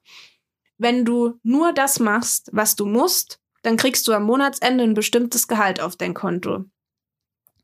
Wenn 0.77 1.05
du 1.05 1.39
nur 1.43 1.73
das 1.73 1.99
machst, 1.99 2.51
was 2.53 2.77
du 2.77 2.85
musst, 2.85 3.41
dann 3.63 3.77
kriegst 3.77 4.07
du 4.09 4.13
am 4.13 4.25
Monatsende 4.25 4.85
ein 4.85 4.95
bestimmtes 4.95 5.49
Gehalt 5.49 5.81
auf 5.81 5.97
dein 5.97 6.15
Konto. 6.15 6.65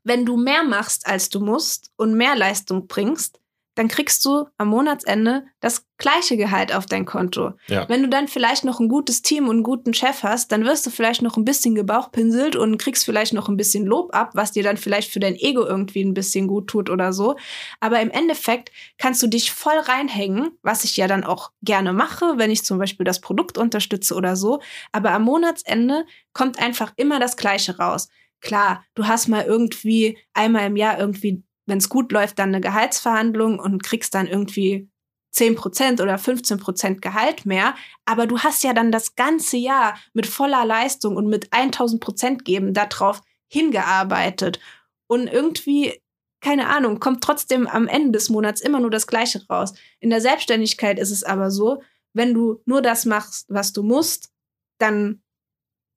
Wenn 0.03 0.25
du 0.25 0.37
mehr 0.37 0.63
machst, 0.63 1.07
als 1.07 1.29
du 1.29 1.39
musst 1.39 1.91
und 1.95 2.15
mehr 2.15 2.35
Leistung 2.35 2.87
bringst, 2.87 3.39
dann 3.75 3.87
kriegst 3.87 4.23
du 4.25 4.45
am 4.57 4.69
Monatsende 4.69 5.45
das 5.59 5.85
gleiche 5.97 6.35
Gehalt 6.37 6.73
auf 6.73 6.85
dein 6.85 7.05
Konto. 7.05 7.53
Ja. 7.67 7.87
Wenn 7.87 8.01
du 8.01 8.09
dann 8.09 8.27
vielleicht 8.27 8.65
noch 8.65 8.79
ein 8.79 8.89
gutes 8.89 9.21
Team 9.21 9.45
und 9.45 9.57
einen 9.57 9.63
guten 9.63 9.93
Chef 9.93 10.23
hast, 10.23 10.51
dann 10.51 10.65
wirst 10.65 10.85
du 10.85 10.89
vielleicht 10.89 11.21
noch 11.21 11.37
ein 11.37 11.45
bisschen 11.45 11.75
gebauchpinselt 11.75 12.55
und 12.55 12.77
kriegst 12.77 13.05
vielleicht 13.05 13.33
noch 13.33 13.47
ein 13.47 13.57
bisschen 13.57 13.85
Lob 13.85 14.13
ab, 14.13 14.31
was 14.33 14.51
dir 14.51 14.63
dann 14.63 14.77
vielleicht 14.77 15.11
für 15.11 15.19
dein 15.19 15.35
Ego 15.35 15.65
irgendwie 15.65 16.03
ein 16.03 16.13
bisschen 16.13 16.47
gut 16.47 16.67
tut 16.67 16.89
oder 16.89 17.13
so. 17.13 17.35
Aber 17.79 18.01
im 18.01 18.11
Endeffekt 18.11 18.71
kannst 18.97 19.21
du 19.23 19.27
dich 19.27 19.51
voll 19.51 19.77
reinhängen, 19.77 20.51
was 20.61 20.83
ich 20.83 20.97
ja 20.97 21.07
dann 21.07 21.23
auch 21.23 21.51
gerne 21.61 21.93
mache, 21.93 22.37
wenn 22.37 22.51
ich 22.51 22.63
zum 22.63 22.77
Beispiel 22.77 23.05
das 23.05 23.21
Produkt 23.21 23.57
unterstütze 23.57 24.15
oder 24.15 24.35
so. 24.35 24.61
Aber 24.91 25.11
am 25.11 25.23
Monatsende 25.23 26.05
kommt 26.33 26.59
einfach 26.59 26.93
immer 26.97 27.19
das 27.19 27.37
Gleiche 27.37 27.77
raus. 27.77 28.09
Klar, 28.41 28.83
du 28.93 29.07
hast 29.07 29.27
mal 29.27 29.43
irgendwie 29.43 30.17
einmal 30.33 30.67
im 30.67 30.75
Jahr 30.75 30.99
irgendwie 30.99 31.43
wenn 31.65 31.77
es 31.79 31.89
gut 31.89 32.11
läuft, 32.11 32.39
dann 32.39 32.49
eine 32.49 32.61
Gehaltsverhandlung 32.61 33.59
und 33.59 33.83
kriegst 33.83 34.13
dann 34.13 34.27
irgendwie 34.27 34.89
10% 35.35 36.01
oder 36.01 36.15
15% 36.15 37.01
Gehalt 37.01 37.45
mehr. 37.45 37.75
Aber 38.05 38.27
du 38.27 38.39
hast 38.39 38.63
ja 38.63 38.73
dann 38.73 38.91
das 38.91 39.15
ganze 39.15 39.57
Jahr 39.57 39.97
mit 40.13 40.27
voller 40.27 40.65
Leistung 40.65 41.15
und 41.15 41.27
mit 41.27 41.51
1000 41.51 42.01
Prozent 42.01 42.45
geben 42.45 42.73
darauf 42.73 43.21
hingearbeitet. 43.47 44.59
Und 45.07 45.27
irgendwie, 45.27 46.01
keine 46.41 46.67
Ahnung, 46.67 46.99
kommt 46.99 47.23
trotzdem 47.23 47.67
am 47.67 47.87
Ende 47.87 48.11
des 48.11 48.29
Monats 48.29 48.61
immer 48.61 48.79
nur 48.79 48.91
das 48.91 49.07
Gleiche 49.07 49.45
raus. 49.49 49.73
In 49.99 50.09
der 50.09 50.21
Selbstständigkeit 50.21 50.99
ist 50.99 51.11
es 51.11 51.23
aber 51.23 51.51
so, 51.51 51.81
wenn 52.13 52.33
du 52.33 52.61
nur 52.65 52.81
das 52.81 53.05
machst, 53.05 53.45
was 53.49 53.73
du 53.73 53.83
musst, 53.83 54.31
dann 54.79 55.21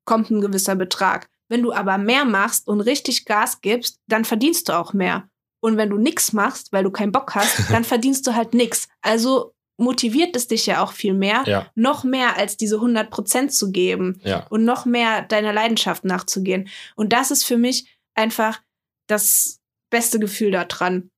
kommt 0.04 0.30
ein 0.30 0.40
gewisser 0.40 0.74
Betrag. 0.74 1.28
Wenn 1.48 1.62
du 1.62 1.72
aber 1.72 1.96
mehr 1.96 2.24
machst 2.24 2.66
und 2.66 2.80
richtig 2.80 3.24
Gas 3.24 3.60
gibst, 3.60 4.00
dann 4.06 4.24
verdienst 4.24 4.68
du 4.68 4.72
auch 4.72 4.92
mehr. 4.92 5.27
Und 5.60 5.76
wenn 5.76 5.90
du 5.90 5.98
nichts 5.98 6.32
machst, 6.32 6.72
weil 6.72 6.84
du 6.84 6.90
keinen 6.90 7.12
Bock 7.12 7.34
hast, 7.34 7.70
dann 7.70 7.84
verdienst 7.84 8.26
du 8.26 8.34
halt 8.34 8.54
nichts. 8.54 8.88
Also 9.02 9.54
motiviert 9.78 10.36
es 10.36 10.48
dich 10.48 10.66
ja 10.66 10.82
auch 10.82 10.92
viel 10.92 11.14
mehr, 11.14 11.44
ja. 11.46 11.70
noch 11.74 12.04
mehr 12.04 12.36
als 12.36 12.56
diese 12.56 12.76
100 12.76 13.10
Prozent 13.10 13.52
zu 13.52 13.70
geben 13.70 14.20
ja. 14.24 14.46
und 14.50 14.64
noch 14.64 14.84
mehr 14.84 15.22
deiner 15.22 15.52
Leidenschaft 15.52 16.04
nachzugehen. 16.04 16.68
Und 16.96 17.12
das 17.12 17.30
ist 17.30 17.44
für 17.44 17.56
mich 17.56 17.86
einfach 18.14 18.60
das 19.06 19.60
beste 19.90 20.18
Gefühl 20.18 20.50
daran. 20.50 21.10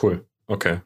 Cool, 0.00 0.26
okay. 0.46 0.80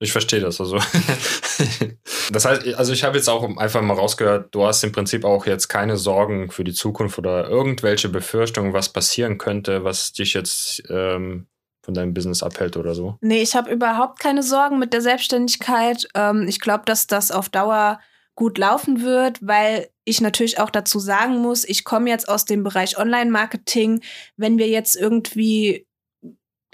Ich 0.00 0.12
verstehe 0.12 0.40
das 0.40 0.60
also. 0.60 0.76
das 2.30 2.44
heißt, 2.44 2.74
also 2.74 2.92
ich 2.92 3.04
habe 3.04 3.16
jetzt 3.16 3.28
auch 3.28 3.56
einfach 3.56 3.80
mal 3.80 3.94
rausgehört, 3.94 4.54
du 4.54 4.66
hast 4.66 4.84
im 4.84 4.92
Prinzip 4.92 5.24
auch 5.24 5.46
jetzt 5.46 5.68
keine 5.68 5.96
Sorgen 5.96 6.50
für 6.50 6.64
die 6.64 6.74
Zukunft 6.74 7.18
oder 7.18 7.48
irgendwelche 7.48 8.10
Befürchtungen, 8.10 8.74
was 8.74 8.92
passieren 8.92 9.38
könnte, 9.38 9.84
was 9.84 10.12
dich 10.12 10.34
jetzt 10.34 10.82
ähm, 10.90 11.46
von 11.84 11.94
deinem 11.94 12.14
Business 12.14 12.42
abhält 12.42 12.76
oder 12.76 12.94
so? 12.94 13.18
Nee, 13.20 13.42
ich 13.42 13.54
habe 13.54 13.70
überhaupt 13.70 14.18
keine 14.18 14.42
Sorgen 14.42 14.78
mit 14.78 14.92
der 14.92 15.02
Selbstständigkeit. 15.02 16.08
Ähm, 16.14 16.46
ich 16.48 16.60
glaube, 16.60 16.84
dass 16.86 17.06
das 17.06 17.30
auf 17.30 17.50
Dauer 17.50 18.00
gut 18.34 18.58
laufen 18.58 19.02
wird, 19.02 19.38
weil 19.46 19.88
ich 20.04 20.20
natürlich 20.20 20.58
auch 20.58 20.70
dazu 20.70 20.98
sagen 20.98 21.38
muss, 21.38 21.64
ich 21.64 21.84
komme 21.84 22.10
jetzt 22.10 22.28
aus 22.28 22.46
dem 22.46 22.64
Bereich 22.64 22.98
Online-Marketing. 22.98 24.02
Wenn 24.36 24.58
wir 24.58 24.68
jetzt 24.68 24.96
irgendwie 24.96 25.86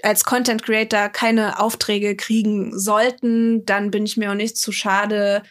als 0.01 0.23
Content 0.23 0.63
Creator 0.63 1.09
keine 1.09 1.59
Aufträge 1.59 2.15
kriegen 2.15 2.77
sollten, 2.77 3.65
dann 3.65 3.91
bin 3.91 4.05
ich 4.05 4.17
mir 4.17 4.31
auch 4.31 4.35
nicht 4.35 4.57
zu 4.57 4.71
schade, 4.71 5.43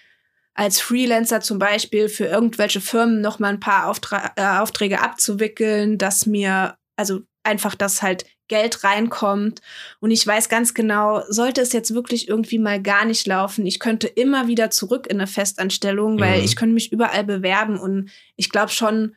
als 0.55 0.81
Freelancer 0.81 1.41
zum 1.41 1.59
Beispiel 1.59 2.09
für 2.09 2.27
irgendwelche 2.27 2.81
Firmen 2.81 3.21
noch 3.21 3.39
mal 3.39 3.49
ein 3.49 3.61
paar 3.61 3.89
Auftra 3.89 4.33
äh, 4.37 4.61
Aufträge 4.61 5.01
abzuwickeln, 5.01 5.97
dass 5.97 6.27
mir 6.27 6.77
also 6.97 7.21
einfach 7.45 7.75
das 7.75 8.03
halt 8.03 8.25
Geld 8.51 8.83
reinkommt. 8.83 9.63
Und 10.01 10.11
ich 10.11 10.27
weiß 10.27 10.49
ganz 10.49 10.75
genau, 10.75 11.23
sollte 11.29 11.61
es 11.61 11.73
jetzt 11.73 11.95
wirklich 11.95 12.29
irgendwie 12.29 12.59
mal 12.59 12.83
gar 12.83 13.05
nicht 13.05 13.27
laufen, 13.27 13.65
ich 13.65 13.79
könnte 13.79 14.09
immer 14.09 14.49
wieder 14.49 14.71
zurück 14.71 15.07
in 15.07 15.19
eine 15.19 15.29
Festanstellung, 15.29 16.19
weil 16.19 16.41
mhm. 16.41 16.45
ich 16.45 16.57
könnte 16.57 16.75
mich 16.75 16.93
überall 16.93 17.25
bewerben. 17.25 17.79
Und 17.79 18.11
ich 18.37 18.51
glaube 18.51 18.71
schon, 18.71 19.15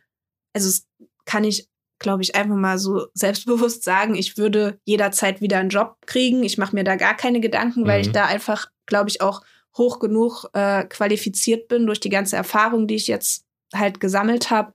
also 0.54 0.68
es 0.68 0.86
kann 1.24 1.42
ich, 1.42 1.68
glaube 1.98 2.22
ich, 2.22 2.36
einfach 2.36 2.54
mal 2.54 2.78
so 2.78 3.08
selbstbewusst 3.14 3.82
sagen, 3.82 4.14
ich 4.14 4.38
würde 4.38 4.78
jederzeit 4.84 5.40
wieder 5.40 5.58
einen 5.58 5.68
Job 5.68 5.96
kriegen. 6.06 6.44
Ich 6.44 6.56
mache 6.56 6.74
mir 6.74 6.84
da 6.84 6.94
gar 6.94 7.16
keine 7.16 7.40
Gedanken, 7.40 7.86
weil 7.86 7.98
mhm. 7.98 8.06
ich 8.06 8.12
da 8.12 8.26
einfach, 8.26 8.68
glaube 8.86 9.10
ich, 9.10 9.20
auch 9.20 9.42
hoch 9.76 9.98
genug 9.98 10.46
äh, 10.52 10.84
qualifiziert 10.84 11.66
bin 11.66 11.86
durch 11.86 11.98
die 11.98 12.08
ganze 12.08 12.36
Erfahrung, 12.36 12.86
die 12.86 12.94
ich 12.94 13.08
jetzt 13.08 13.44
halt 13.74 13.98
gesammelt 13.98 14.50
habe. 14.50 14.72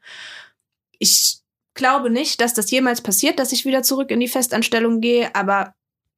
Ich 0.98 1.39
glaube 1.80 2.12
nicht, 2.12 2.40
dass 2.42 2.54
das 2.54 2.70
jemals 2.70 3.02
passiert, 3.02 3.40
dass 3.40 3.52
ich 3.52 3.66
wieder 3.66 3.82
zurück 3.82 4.12
in 4.12 4.20
die 4.20 4.28
Festanstellung 4.28 5.02
gehe, 5.02 5.34
aber 5.34 5.74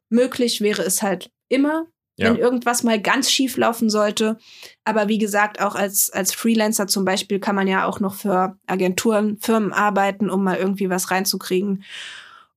möglich 0.10 0.60
wäre 0.60 0.82
es 0.82 1.02
halt 1.02 1.32
immer, 1.48 1.86
ja. 2.18 2.28
wenn 2.28 2.36
irgendwas 2.36 2.84
mal 2.84 3.02
ganz 3.02 3.32
schief 3.32 3.56
laufen 3.56 3.90
sollte. 3.90 4.38
Aber 4.84 5.08
wie 5.08 5.18
gesagt, 5.18 5.62
auch 5.62 5.76
als, 5.76 6.10
als 6.10 6.34
Freelancer 6.34 6.88
zum 6.88 7.06
Beispiel 7.06 7.40
kann 7.40 7.56
man 7.56 7.68
ja 7.68 7.86
auch 7.86 8.02
noch 8.02 8.16
für 8.16 8.58
Agenturen, 8.68 9.38
Firmen 9.40 9.72
arbeiten, 9.72 10.30
um 10.30 10.44
mal 10.44 10.58
irgendwie 10.58 10.90
was 10.90 11.12
reinzukriegen. 11.12 11.86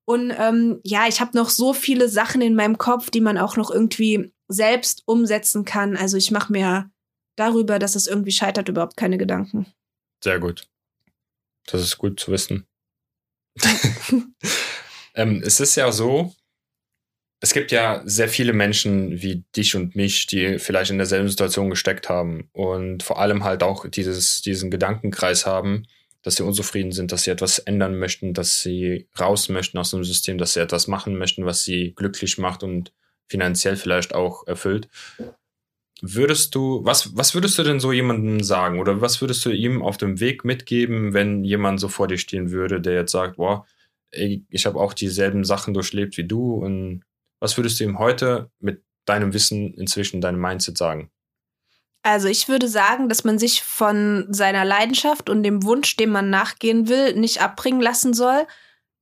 Und 0.05 0.33
ähm, 0.37 0.81
ja, 0.83 1.07
ich 1.09 1.21
habe 1.21 1.37
noch 1.37 1.49
so 1.49 1.73
viele 1.73 2.09
Sachen 2.09 2.43
in 2.43 2.57
meinem 2.57 2.77
Kopf, 2.77 3.11
die 3.11 3.21
man 3.21 3.39
auch 3.39 3.57
noch 3.57 3.71
irgendwie 3.71 4.33
selbst 4.49 5.03
umsetzen 5.07 5.65
kann. 5.65 5.97
Also 5.97 6.17
ich 6.17 6.31
mache 6.31 6.53
mir 6.53 6.91
darüber, 7.37 7.79
dass 7.79 7.95
es 7.95 8.07
irgendwie 8.07 8.33
scheitert, 8.33 8.69
überhaupt 8.69 8.97
keine 8.97 9.19
Gedanken. 9.19 9.67
Sehr 10.23 10.41
gut. 10.41 10.67
Das 11.67 11.81
ist 11.81 11.97
gut 11.97 12.21
zu 12.21 12.33
wissen. 12.33 12.67
ähm, 15.15 15.43
es 15.45 15.61
ist 15.61 15.77
ja 15.77 15.93
so, 15.93 16.35
es 17.41 17.53
gibt 17.53 17.73
ja 17.73 18.03
sehr 18.07 18.29
viele 18.29 18.53
Menschen 18.53 19.21
wie 19.21 19.45
dich 19.55 19.77
und 19.77 19.95
mich, 19.97 20.27
die 20.27 20.59
vielleicht 20.59 20.91
in 20.91 20.99
derselben 20.99 21.29
Situation 21.29 21.69
gesteckt 21.71 22.09
haben 22.09 22.49
und 22.53 23.03
vor 23.03 23.21
allem 23.21 23.45
halt 23.45 23.63
auch 23.63 23.87
dieses, 23.89 24.41
diesen 24.41 24.71
Gedankenkreis 24.71 25.45
haben, 25.45 25.85
dass 26.23 26.37
sie 26.37 26.43
unzufrieden 26.43 26.91
sind, 26.91 27.13
dass 27.13 27.25
sie 27.25 27.31
etwas 27.31 27.59
ändern 27.59 27.99
möchten, 27.99 28.33
dass 28.33 28.63
sie 28.63 29.09
raus 29.21 29.51
möchten 29.51 29.77
aus 29.77 29.91
dem 29.91 30.05
System, 30.05 30.39
dass 30.39 30.55
sie 30.55 30.61
etwas 30.61 30.87
machen 30.87 31.17
möchten, 31.19 31.45
was 31.45 31.65
sie 31.65 31.93
glücklich 31.95 32.39
macht 32.39 32.63
und 32.63 32.93
finanziell 33.29 33.77
vielleicht 33.77 34.15
auch 34.15 34.47
erfüllt. 34.47 34.89
Würdest 36.03 36.55
du, 36.55 36.85
was, 36.85 37.17
was 37.17 37.35
würdest 37.35 37.59
du 37.59 37.63
denn 37.63 37.81
so 37.81 37.93
jemandem 37.93 38.43
sagen 38.43 38.81
oder 38.81 39.01
was 39.01 39.21
würdest 39.21 39.45
du 39.45 39.51
ihm 39.51 39.81
auf 39.83 39.97
dem 39.97 40.21
Weg 40.21 40.45
mitgeben, 40.45 41.15
wenn 41.15 41.45
jemand 41.45 41.81
so 41.81 41.89
vor 41.89 42.09
dir 42.09 42.19
stehen 42.19 42.51
würde, 42.51 42.81
der 42.81 42.95
jetzt 42.95 43.13
sagt, 43.13 43.37
boah, 43.37 43.65
ich 44.11 44.67
habe 44.67 44.79
auch 44.79 44.93
dieselben 44.93 45.45
Sachen 45.45 45.75
durchlebt 45.75 46.17
wie 46.17 46.25
du 46.25 46.55
und 46.55 47.05
was 47.41 47.57
würdest 47.57 47.81
du 47.81 47.85
ihm 47.85 47.99
heute 47.99 48.51
mit 48.61 48.83
deinem 49.05 49.33
Wissen 49.35 49.75
inzwischen, 49.75 50.21
deinem 50.21 50.41
Mindset 50.41 50.79
sagen? 50.79 51.11
Also 52.03 52.29
ich 52.29 52.49
würde 52.49 52.69
sagen, 52.69 53.09
dass 53.09 53.25
man 53.25 53.39
sich 53.39 53.63
von 53.63 54.27
seiner 54.29 54.65
Leidenschaft 54.65 55.31
und 55.31 55.43
dem 55.43 55.63
Wunsch, 55.63 55.97
dem 55.97 56.11
man 56.11 56.29
nachgehen 56.29 56.89
will, 56.89 57.15
nicht 57.15 57.41
abbringen 57.41 57.81
lassen 57.81 58.13
soll, 58.13 58.47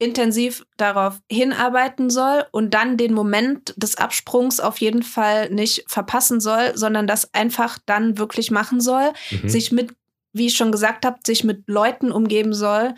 intensiv 0.03 0.65
darauf 0.77 1.21
hinarbeiten 1.31 2.11
soll 2.11 2.45
und 2.51 2.75
dann 2.75 2.97
den 2.97 3.15
Moment 3.15 3.73
des 3.77 3.97
Absprungs 3.97 4.61
auf 4.61 4.79
jeden 4.79 5.03
Fall 5.03 5.51
nicht 5.51 5.85
verpassen 5.87 6.41
soll, 6.41 6.77
sondern 6.77 7.07
das 7.07 7.33
einfach 7.33 7.79
dann 7.87 8.19
wirklich 8.19 8.51
machen 8.51 8.81
soll, 8.81 9.13
mhm. 9.31 9.49
sich 9.49 9.71
mit, 9.73 9.95
wie 10.33 10.47
ich 10.47 10.57
schon 10.57 10.73
gesagt 10.73 11.07
habe, 11.07 11.19
sich 11.25 11.45
mit 11.45 11.65
Leuten 11.69 12.11
umgeben 12.11 12.53
soll, 12.53 12.95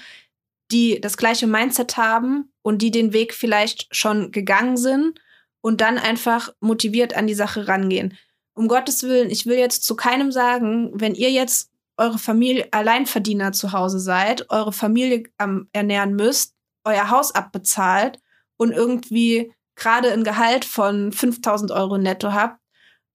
die 0.72 1.00
das 1.00 1.16
gleiche 1.16 1.46
Mindset 1.46 1.96
haben 1.96 2.50
und 2.62 2.80
die 2.80 2.90
den 2.90 3.12
Weg 3.12 3.34
vielleicht 3.34 3.94
schon 3.94 4.32
gegangen 4.32 4.76
sind 4.76 5.20
und 5.60 5.80
dann 5.80 5.98
einfach 5.98 6.52
motiviert 6.60 7.14
an 7.14 7.26
die 7.26 7.34
Sache 7.34 7.68
rangehen. 7.68 8.16
Um 8.54 8.68
Gottes 8.68 9.02
Willen, 9.02 9.30
ich 9.30 9.46
will 9.46 9.58
jetzt 9.58 9.84
zu 9.84 9.94
keinem 9.94 10.32
sagen, 10.32 10.90
wenn 10.94 11.14
ihr 11.14 11.30
jetzt 11.30 11.70
eure 11.96 12.18
Familie 12.18 12.68
Alleinverdiener 12.72 13.52
zu 13.52 13.72
Hause 13.72 14.00
seid, 14.00 14.50
eure 14.50 14.72
Familie 14.72 15.24
ähm, 15.38 15.68
ernähren 15.72 16.14
müsst, 16.14 16.53
euer 16.84 17.10
Haus 17.10 17.34
abbezahlt 17.34 18.18
und 18.56 18.72
irgendwie 18.72 19.52
gerade 19.76 20.12
ein 20.12 20.24
Gehalt 20.24 20.64
von 20.64 21.12
5000 21.12 21.72
Euro 21.72 21.98
netto 21.98 22.32
habt, 22.32 22.60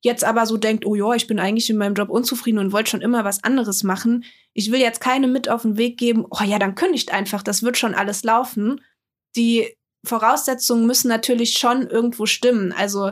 jetzt 0.01 0.23
aber 0.23 0.45
so 0.45 0.57
denkt, 0.57 0.85
oh 0.85 0.95
ja, 0.95 1.13
ich 1.13 1.27
bin 1.27 1.39
eigentlich 1.39 1.69
in 1.69 1.77
meinem 1.77 1.93
Job 1.93 2.09
unzufrieden 2.09 2.59
und 2.59 2.71
wollte 2.71 2.91
schon 2.91 3.01
immer 3.01 3.25
was 3.25 3.43
anderes 3.43 3.83
machen. 3.83 4.25
Ich 4.53 4.71
will 4.71 4.79
jetzt 4.79 5.01
keine 5.01 5.27
mit 5.27 5.49
auf 5.49 5.63
den 5.63 5.77
Weg 5.77 5.97
geben, 5.97 6.25
oh 6.29 6.43
ja, 6.43 6.59
dann 6.59 6.75
kündigt 6.75 7.11
einfach, 7.11 7.43
das 7.43 7.63
wird 7.63 7.77
schon 7.77 7.95
alles 7.95 8.23
laufen. 8.23 8.81
die 9.35 9.75
Voraussetzungen 10.05 10.87
müssen 10.87 11.09
natürlich 11.09 11.53
schon 11.53 11.85
irgendwo 11.87 12.25
stimmen. 12.25 12.71
Also 12.71 13.11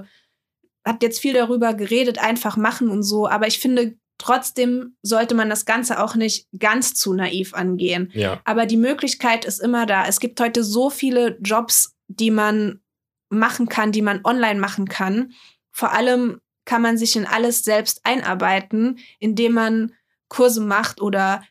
hat 0.86 1.04
jetzt 1.04 1.20
viel 1.20 1.34
darüber 1.34 1.74
geredet, 1.74 2.18
einfach 2.18 2.56
machen 2.56 2.90
und 2.90 3.04
so, 3.04 3.28
aber 3.28 3.48
ich 3.48 3.60
finde, 3.60 3.98
trotzdem 4.18 4.96
sollte 5.02 5.36
man 5.36 5.50
das 5.50 5.66
Ganze 5.66 6.02
auch 6.04 6.16
nicht 6.16 6.48
ganz 6.58 6.94
zu 6.94 7.14
naiv 7.14 7.54
angehen. 7.54 8.12
Ja. 8.14 8.42
Aber 8.46 8.66
die 8.66 8.78
Möglichkeit 8.78 9.46
ist 9.46 9.60
immer 9.60 9.86
da. 9.86 10.06
Es 10.08 10.20
gibt 10.20 10.40
heute 10.40 10.64
so 10.64 10.90
viele 10.90 11.38
Jobs, 11.42 11.96
die 12.08 12.32
man 12.32 12.82
machen 13.30 13.68
kann, 13.68 13.92
die 13.92 14.02
man 14.02 14.22
online 14.24 14.60
machen 14.60 14.88
kann. 14.88 15.34
Vor 15.72 15.92
allem 15.92 16.42
kann 16.66 16.82
man 16.82 16.98
sich 16.98 17.16
in 17.16 17.26
alles 17.26 17.64
selbst 17.64 18.02
einarbeiten, 18.04 19.00
indem 19.20 19.54
man 19.54 19.94
Kurse 20.30 20.62
macht 20.62 21.02
oder 21.02 21.44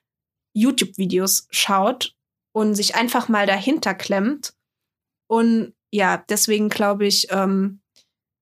YouTube-Videos 0.52 1.48
schaut 1.50 2.14
und 2.52 2.74
sich 2.74 2.94
einfach 2.94 3.28
mal 3.28 3.46
dahinter 3.46 3.94
klemmt. 3.94 4.54
Und 5.28 5.74
ja, 5.90 6.24
deswegen 6.28 6.68
glaube 6.68 7.06
ich, 7.06 7.28
ähm, 7.30 7.80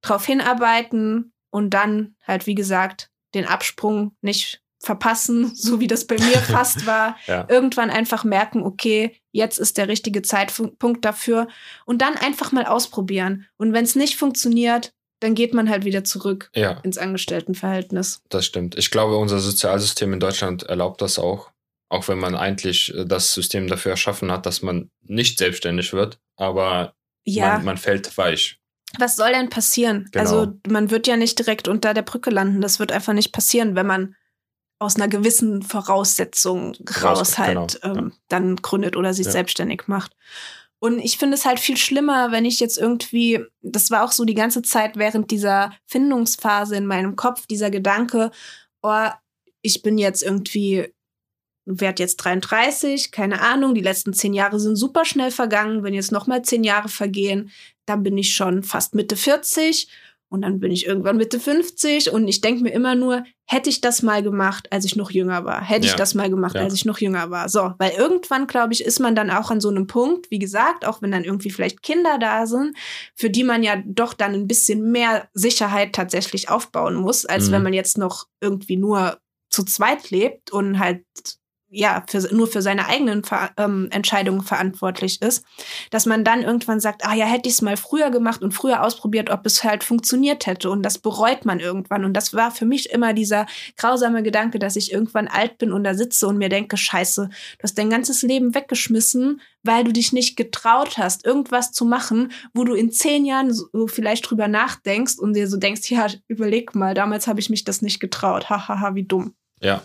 drauf 0.03 0.27
hinarbeiten 0.27 1.33
und 1.51 1.71
dann 1.71 2.17
halt, 2.23 2.47
wie 2.47 2.55
gesagt, 2.55 3.11
den 3.35 3.47
Absprung 3.47 4.17
nicht 4.23 4.61
verpassen, 4.81 5.51
so 5.55 5.81
wie 5.81 5.87
das 5.87 6.07
bei 6.07 6.17
mir 6.17 6.39
fast 6.39 6.87
war. 6.87 7.17
Ja. 7.27 7.47
Irgendwann 7.49 7.91
einfach 7.91 8.25
merken, 8.25 8.63
okay, 8.63 9.17
jetzt 9.33 9.59
ist 9.59 9.79
der 9.79 9.89
richtige 9.89 10.23
Zeitpunkt 10.23 11.05
dafür 11.05 11.49
und 11.87 12.03
dann 12.03 12.17
einfach 12.17 12.53
mal 12.53 12.67
ausprobieren. 12.67 13.47
Und 13.57 13.73
wenn 13.73 13.85
es 13.85 13.95
nicht 13.97 14.17
funktioniert, 14.17 14.93
dann 15.21 15.35
geht 15.35 15.55
man 15.55 15.71
halt 15.71 15.85
wieder 15.87 16.05
zurück 16.05 16.51
Ja, 16.55 16.73
ins 16.83 16.99
Angestelltenverhältnis. 16.99 18.21
das 18.29 18.45
stimmt. 18.47 18.77
Ich 18.77 18.91
glaube, 18.91 19.17
unser 19.17 19.39
Sozialsystem 19.39 20.13
in 20.13 20.21
Deutschland 20.21 20.65
erlaubt 20.65 21.01
das 21.01 21.19
auch. 21.19 21.51
Auch 21.89 22.09
wenn 22.09 22.19
man 22.19 22.35
eigentlich 22.35 22.93
äh, 22.95 23.05
das 23.07 23.33
System 23.33 23.67
dafür 23.69 23.93
erschaffen 23.93 24.31
hat, 24.33 24.45
dass 24.47 24.63
man 24.63 24.91
nicht 25.03 25.39
selbstständig 25.39 25.93
wird, 25.93 26.19
aber 26.37 26.95
Ja, 27.25 27.55
man, 27.57 27.65
man 27.65 27.77
fällt 27.79 28.17
weich. 28.19 28.59
Was 28.99 29.17
soll 29.17 29.33
denn 29.33 29.51
passieren? 29.51 30.09
Genau. 30.13 30.23
Also 30.25 30.53
man 30.69 30.91
wird 30.91 31.07
ja 31.07 31.17
nicht 31.17 31.39
direkt 31.39 31.69
unter 31.69 31.95
der 31.95 32.03
Brücke 32.03 32.31
landen. 32.31 32.61
Das 32.61 32.79
wird 32.79 32.93
einfach 32.93 33.13
nicht 33.13 33.33
passieren, 33.33 33.75
wenn 33.77 33.87
man 33.87 34.17
aus 34.79 34.97
einer 34.97 35.09
gewissen 35.09 35.63
Voraussetzung 35.63 36.75
Raus- 37.03 37.21
raus 37.21 37.39
halt 37.39 37.81
genau, 37.83 37.95
ähm, 37.97 38.13
dann 38.29 38.57
gründet 38.57 38.97
oder 38.97 39.15
sich 39.15 39.27
Ja. 39.27 39.33
selbstständig 39.33 39.85
macht. 39.87 40.15
Und 40.81 40.99
ich 40.99 41.17
finde 41.17 41.37
es 41.37 41.47
halt 41.47 41.61
viel 41.61 41.77
schlimmer, 41.79 42.31
wenn 42.33 42.45
ich 42.45 42.61
jetzt 42.61 42.77
irgendwie, 42.77 43.41
das 43.63 43.91
war 43.91 44.05
auch 44.05 44.13
so 44.13 44.25
die 44.25 44.35
ganze 44.35 44.61
Zeit 44.61 44.97
während 44.99 45.31
dieser 45.31 45.73
Findungsphase 45.87 46.77
in 46.77 46.85
meinem 46.87 47.17
Kopf, 47.17 47.47
dieser 47.47 47.71
Gedanke, 47.71 48.31
oh, 48.83 49.09
ich 49.63 49.81
bin 49.81 49.97
jetzt 49.97 50.23
irgendwie, 50.23 50.93
werd 51.65 51.99
jetzt 52.01 52.17
33, 52.17 53.13
keine 53.13 53.41
Ahnung, 53.41 53.75
die 53.75 53.81
letzten 53.81 54.13
zehn 54.13 54.35
Jahre 54.35 54.61
sind 54.61 54.77
super 54.77 55.07
schnell 55.07 55.31
vergangen. 55.31 55.83
Wenn 55.85 55.95
jetzt 55.95 56.13
nochmal 56.13 56.43
zehn 56.43 56.65
Jahre 56.65 56.91
vergehen, 56.91 57.51
dann 57.87 58.03
bin 58.03 58.17
ich 58.19 58.35
schon 58.35 58.63
fast 58.63 58.95
Mitte 58.95 59.17
40 59.17 59.89
und 60.29 60.43
dann 60.43 60.59
bin 60.59 60.73
ich 60.73 60.87
irgendwann 60.87 61.17
Mitte 61.17 61.39
50 61.39 62.11
und 62.11 62.27
ich 62.27 62.41
denke 62.41 62.63
mir 62.65 62.71
immer 62.73 62.95
nur, 62.97 63.23
hätte 63.47 63.69
ich 63.71 63.81
das 63.81 64.03
mal 64.03 64.23
gemacht, 64.23 64.73
als 64.73 64.85
ich 64.85 64.97
noch 64.97 65.11
jünger 65.13 65.45
war? 65.45 65.63
Hätte 65.63 65.85
ich 65.85 65.93
Ja. 65.93 65.97
das 65.97 66.15
mal 66.15 66.29
gemacht, 66.31 66.57
Ja. 66.57 66.63
als 66.63 66.75
ich 66.75 66.85
noch 66.85 66.99
jünger 66.99 67.31
war? 67.31 67.49
So, 67.49 67.75
weil 67.79 67.93
irgendwann, 67.93 68.47
glaube 68.49 68.73
ich, 68.73 68.85
ist 68.85 68.99
man 69.01 69.15
dann 69.15 69.31
auch 69.31 69.51
an 69.51 69.61
so 69.61 69.69
einem 69.69 69.87
Punkt, 69.87 70.31
wie 70.31 70.39
gesagt, 70.41 70.87
auch 70.87 71.03
wenn 71.03 71.13
dann 71.13 71.25
irgendwie 71.25 71.51
vielleicht 71.51 71.83
Kinder 71.83 72.19
da 72.19 72.47
sind, 72.47 72.77
für 73.15 73.31
die 73.31 73.45
man 73.45 73.63
ja 73.63 73.81
doch 73.85 74.13
dann 74.15 74.33
ein 74.33 74.49
bisschen 74.49 74.91
mehr 74.91 75.29
Sicherheit 75.35 75.93
tatsächlich 75.95 76.49
aufbauen 76.49 76.95
muss, 76.97 77.27
als 77.27 77.49
Mhm. 77.49 77.53
wenn 77.53 77.63
man 77.65 77.73
jetzt 77.75 77.99
noch 77.99 78.27
irgendwie 78.41 78.77
nur 78.77 79.19
zu 79.51 79.63
zweit 79.63 80.11
lebt 80.11 80.51
und 80.51 80.81
halt 80.81 81.05
ja, 81.75 82.05
für, 82.09 82.21
nur 82.33 82.47
für 82.47 82.63
seine 82.63 82.87
eigenen 82.87 83.25
Ver 83.25 83.51
ähm, 83.57 83.89
Entscheidungen 83.91 84.43
verantwortlich 84.43 85.21
ist, 85.21 85.45
dass 85.91 86.07
man 86.07 86.25
dann 86.25 86.43
irgendwann 86.43 86.81
sagt, 86.81 87.05
ah 87.05 87.15
ja, 87.15 87.27
hätte 87.27 87.49
ich 87.49 87.57
es 87.57 87.63
mal 87.63 87.77
früher 87.77 88.11
gemacht 88.11 88.43
und 88.43 88.53
früher 88.53 88.83
ausprobiert, 88.83 89.29
ob 89.31 89.45
es 89.45 89.65
halt 89.65 89.83
funktioniert 89.83 90.47
hätte. 90.47 90.71
Und 90.71 90.83
das 90.83 90.99
bereut 90.99 91.45
man 91.45 91.59
irgendwann. 91.59 92.05
Und 92.05 92.15
das 92.15 92.33
war 92.33 92.51
für 92.51 92.65
mich 92.65 92.91
immer 92.91 93.13
dieser 93.13 93.47
grausame 93.77 94.23
Gedanke, 94.23 94.59
dass 94.59 94.77
ich 94.77 94.93
irgendwann 94.93 95.27
alt 95.27 95.59
bin 95.59 95.73
und 95.73 95.85
da 95.85 95.95
sitze 95.95 96.29
und 96.29 96.39
mir 96.39 96.49
denke, 96.49 96.77
scheiße, 96.77 97.29
du 97.29 97.63
hast 97.63 97.77
dein 97.77 97.91
ganzes 97.91 98.23
Leben 98.23 98.55
weggeschmissen, 98.55 99.41
weil 99.65 99.83
du 99.85 99.93
dich 99.93 100.13
nicht 100.13 100.37
getraut 100.37 100.97
hast, 100.97 101.27
irgendwas 101.27 101.73
zu 101.73 101.85
machen, 101.85 102.33
wo 102.53 102.65
du 102.65 102.75
in 102.75 102.93
zehn 102.93 103.25
Jahren 103.25 103.53
so 103.53 103.87
vielleicht 103.89 104.31
drüber 104.31 104.47
nachdenkst 104.47 105.19
und 105.19 105.35
dir 105.35 105.49
so 105.49 105.57
denkst, 105.57 105.91
ja, 105.91 106.07
überleg 106.29 106.75
mal, 106.75 106.95
damals 106.95 107.27
habe 107.27 107.41
ich 107.41 107.51
mich 107.51 107.65
das 107.65 107.83
nicht 107.83 107.99
getraut. 107.99 108.49
Hahaha, 108.49 108.95
wie 108.95 109.05
dumm. 109.05 109.35
Ja, 109.61 109.83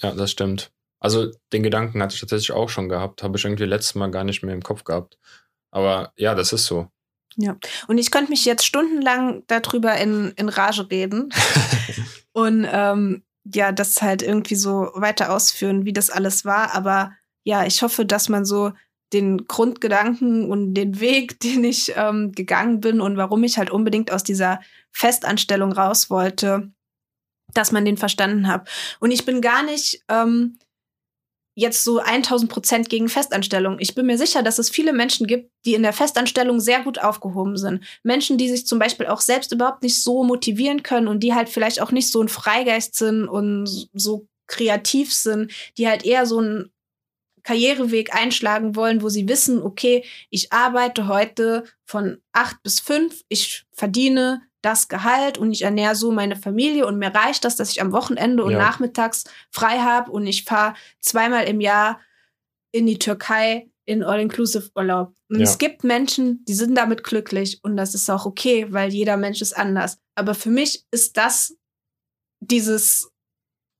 ja, 0.00 0.12
das 0.12 0.30
stimmt. 0.30 0.70
Also 1.00 1.30
den 1.52 1.62
Gedanken 1.62 2.02
hatte 2.02 2.14
ich 2.14 2.20
tatsächlich 2.20 2.52
auch 2.52 2.68
schon 2.68 2.88
gehabt, 2.88 3.22
habe 3.22 3.38
ich 3.38 3.44
irgendwie 3.44 3.64
letztes 3.64 3.94
Mal 3.94 4.10
gar 4.10 4.24
nicht 4.24 4.42
mehr 4.42 4.54
im 4.54 4.62
Kopf 4.62 4.84
gehabt. 4.84 5.18
Aber 5.70 6.12
ja, 6.16 6.34
das 6.34 6.52
ist 6.52 6.66
so. 6.66 6.88
Und 7.86 7.98
ich 7.98 8.10
könnte 8.10 8.30
mich 8.30 8.44
jetzt 8.44 8.66
stundenlang 8.66 9.44
darüber 9.46 9.96
in, 9.96 10.32
in 10.36 10.48
Rage 10.48 10.90
reden 10.90 11.32
und 12.32 12.66
ähm, 12.70 13.22
ja, 13.44 13.72
das 13.72 14.02
halt 14.02 14.22
irgendwie 14.22 14.56
so 14.56 14.90
weiter 14.94 15.32
ausführen, 15.32 15.84
wie 15.84 15.92
das 15.92 16.10
alles 16.10 16.44
war. 16.44 16.74
Aber 16.74 17.12
ja, 17.44 17.64
ich 17.64 17.82
hoffe, 17.82 18.04
dass 18.04 18.28
man 18.28 18.44
so 18.44 18.72
den 19.12 19.46
Grundgedanken 19.46 20.50
und 20.50 20.74
den 20.74 21.00
Weg, 21.00 21.40
den 21.42 21.64
ich 21.64 21.92
ähm, 21.96 22.32
gegangen 22.32 22.80
bin 22.80 23.00
und 23.00 23.16
warum 23.16 23.44
ich 23.44 23.58
halt 23.58 23.70
unbedingt 23.70 24.10
aus 24.10 24.24
dieser 24.24 24.60
Festanstellung 24.90 25.72
raus 25.72 26.10
wollte, 26.10 26.72
dass 27.54 27.72
man 27.72 27.84
den 27.84 27.96
verstanden 27.96 28.48
hat. 28.48 28.68
Und 29.00 29.10
ich 29.10 29.24
bin 29.24 29.40
gar 29.40 29.62
nicht 29.62 30.02
ähm, 30.08 30.58
jetzt 31.58 31.82
so 31.82 31.98
1000 31.98 32.48
Prozent 32.48 32.88
gegen 32.88 33.08
Festanstellung. 33.08 33.78
Ich 33.80 33.96
bin 33.96 34.06
mir 34.06 34.16
sicher, 34.16 34.44
dass 34.44 34.60
es 34.60 34.70
viele 34.70 34.92
Menschen 34.92 35.26
gibt, 35.26 35.50
die 35.64 35.74
in 35.74 35.82
der 35.82 35.92
Festanstellung 35.92 36.60
sehr 36.60 36.82
gut 36.84 37.00
aufgehoben 37.00 37.56
sind. 37.56 37.82
Menschen, 38.04 38.38
die 38.38 38.48
sich 38.48 38.64
zum 38.64 38.78
Beispiel 38.78 39.06
auch 39.06 39.20
selbst 39.20 39.50
überhaupt 39.50 39.82
nicht 39.82 40.00
so 40.00 40.22
motivieren 40.22 40.84
können 40.84 41.08
und 41.08 41.20
die 41.20 41.34
halt 41.34 41.48
vielleicht 41.48 41.82
auch 41.82 41.90
nicht 41.90 42.12
so 42.12 42.22
ein 42.22 42.28
Freigeist 42.28 42.94
sind 42.94 43.26
und 43.26 43.88
so 43.92 44.28
kreativ 44.46 45.12
sind, 45.12 45.50
die 45.76 45.88
halt 45.88 46.04
eher 46.04 46.26
so 46.26 46.38
einen 46.38 46.70
Karriereweg 47.42 48.14
einschlagen 48.14 48.76
wollen, 48.76 49.02
wo 49.02 49.08
sie 49.08 49.28
wissen, 49.28 49.60
okay, 49.60 50.04
ich 50.30 50.52
arbeite 50.52 51.08
heute 51.08 51.64
von 51.84 52.18
acht 52.32 52.62
bis 52.62 52.78
fünf, 52.78 53.24
ich 53.28 53.64
verdiene 53.72 54.42
das 54.62 54.88
Gehalt 54.88 55.38
und 55.38 55.52
ich 55.52 55.62
ernähre 55.62 55.94
so 55.94 56.10
meine 56.10 56.36
Familie 56.36 56.86
und 56.86 56.98
mir 56.98 57.14
reicht 57.14 57.44
das, 57.44 57.56
dass 57.56 57.70
ich 57.70 57.80
am 57.80 57.92
Wochenende 57.92 58.44
und 58.44 58.52
Ja. 58.52 58.58
nachmittags 58.58 59.24
frei 59.50 59.78
habe 59.78 60.10
und 60.10 60.26
ich 60.26 60.44
fahre 60.44 60.74
zweimal 61.00 61.44
im 61.44 61.60
Jahr 61.60 62.00
in 62.72 62.86
die 62.86 62.98
Türkei 62.98 63.70
in 63.84 64.02
All-Inclusive-Urlaub. 64.02 65.14
Und 65.30 65.38
Ja. 65.38 65.44
es 65.44 65.58
gibt 65.58 65.84
Menschen, 65.84 66.44
die 66.46 66.54
sind 66.54 66.74
damit 66.74 67.04
glücklich 67.04 67.60
und 67.62 67.76
das 67.76 67.94
ist 67.94 68.10
auch 68.10 68.26
okay, 68.26 68.66
weil 68.70 68.92
jeder 68.92 69.16
Mensch 69.16 69.40
ist 69.40 69.56
anders. 69.56 69.98
Aber 70.14 70.34
für 70.34 70.50
mich 70.50 70.84
ist 70.90 71.16
das 71.16 71.56
dieses, 72.40 73.10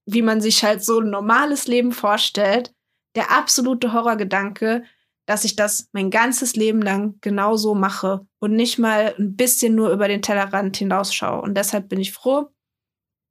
wie 0.07 0.23
man 0.23 0.41
sich 0.41 0.65
halt 0.65 0.83
so 0.85 1.01
ein 1.01 1.11
normales 1.11 1.67
Leben 1.67 1.93
vorstellt, 1.93 2.73
der 3.15 3.31
absolute 3.31 3.93
Horrorgedanke, 3.93 4.85
dass 5.29 5.45
ich 5.45 5.57
das 5.57 5.91
mein 5.93 6.11
ganzes 6.11 6.57
Leben 6.57 6.81
lang 6.81 7.19
genauso 7.21 7.75
mache 7.75 8.27
und 8.39 8.57
nicht 8.57 8.79
mal 8.79 9.15
ein 9.19 9.37
bisschen 9.37 9.75
nur 9.75 9.91
über 9.91 10.09
den 10.09 10.23
Tellerrand 10.23 10.79
hinausschaue. 10.79 11.43
Und 11.43 11.55
deshalb 11.55 11.91
bin 11.91 12.01
ich 12.01 12.13
froh, 12.13 12.49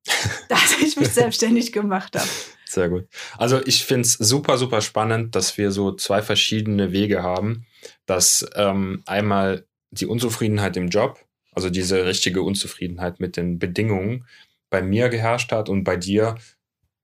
dass 0.48 0.78
ich 0.80 0.96
mich 0.96 1.10
selbstständig 1.10 1.72
gemacht 1.72 2.16
habe. 2.16 2.30
Sehr 2.68 2.90
gut. 2.90 3.08
Also 3.40 3.66
ich 3.66 3.84
finde 3.84 4.02
es 4.02 4.14
super, 4.14 4.60
super 4.60 4.82
spannend, 4.82 5.34
dass 5.36 5.58
wir 5.58 5.72
so 5.72 5.92
zwei 5.92 6.22
verschiedene 6.22 6.92
Wege 6.92 7.24
haben. 7.24 7.66
Dass 8.06 8.48
ähm, 8.54 9.02
einmal 9.08 9.66
die 9.90 10.06
Unzufriedenheit 10.06 10.78
im 10.78 10.90
Job, 10.90 11.26
also 11.52 11.72
diese 11.72 12.06
richtige 12.06 12.44
Unzufriedenheit 12.44 13.20
mit 13.20 13.38
den 13.38 13.58
Bedingungen 13.58 14.28
bei 14.70 14.84
mir 14.84 15.10
geherrscht 15.10 15.52
hat 15.52 15.68
und 15.68 15.84
bei 15.84 15.98
dir 15.98 16.36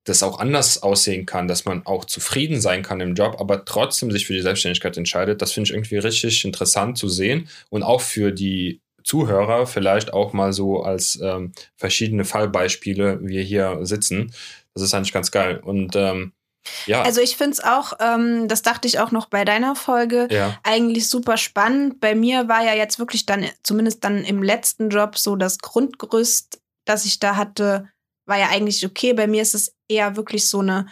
das 0.03 0.23
auch 0.23 0.39
anders 0.39 0.83
aussehen 0.83 1.25
kann, 1.25 1.47
dass 1.47 1.65
man 1.65 1.85
auch 1.85 2.05
zufrieden 2.05 2.59
sein 2.59 2.83
kann 2.83 2.99
im 2.99 3.15
Job, 3.15 3.37
aber 3.39 3.63
trotzdem 3.65 4.11
sich 4.11 4.27
für 4.27 4.33
die 4.33 4.41
Selbstständigkeit 4.41 4.97
entscheidet. 4.97 5.41
Das 5.41 5.53
finde 5.53 5.69
ich 5.69 5.73
irgendwie 5.73 5.97
richtig 5.97 6.43
interessant 6.43 6.97
zu 6.97 7.07
sehen 7.07 7.47
und 7.69 7.83
auch 7.83 8.01
für 8.01 8.31
die 8.31 8.81
Zuhörer 9.03 9.67
vielleicht 9.67 10.13
auch 10.13 10.33
mal 10.33 10.53
so 10.53 10.83
als 10.83 11.19
ähm, 11.21 11.51
verschiedene 11.77 12.25
Fallbeispiele 12.25 13.19
wir 13.21 13.43
hier 13.43 13.79
sitzen. 13.83 14.33
Das 14.73 14.83
ist 14.83 14.93
eigentlich 14.93 15.13
ganz 15.13 15.31
geil. 15.31 15.59
Und 15.63 15.95
ähm, 15.95 16.33
ja, 16.85 17.01
Also 17.01 17.21
ich 17.21 17.35
finde 17.35 17.51
es 17.51 17.63
auch, 17.63 17.93
ähm, 17.99 18.47
das 18.47 18.61
dachte 18.61 18.87
ich 18.87 18.99
auch 18.99 19.11
noch 19.11 19.27
bei 19.27 19.45
deiner 19.45 19.75
Folge, 19.75 20.27
ja, 20.31 20.57
eigentlich 20.63 21.09
super 21.09 21.37
spannend. 21.37 21.99
Bei 21.99 22.15
mir 22.15 22.47
war 22.47 22.63
ja 22.63 22.73
jetzt 22.73 22.99
wirklich 22.99 23.25
dann, 23.25 23.45
zumindest 23.63 24.03
dann 24.03 24.23
im 24.23 24.41
letzten 24.41 24.89
Job, 24.89 25.17
so 25.17 25.35
das 25.35 25.59
Grundgerüst, 25.59 26.61
das 26.85 27.05
ich 27.05 27.19
da 27.19 27.35
hatte, 27.35 27.89
war 28.25 28.39
ja 28.39 28.49
eigentlich 28.49 28.85
okay. 28.85 29.13
Bei 29.13 29.27
mir 29.27 29.41
ist 29.41 29.55
es 29.55 29.75
eher 29.93 30.15
wirklich 30.15 30.47
so 30.49 30.59
eine 30.59 30.87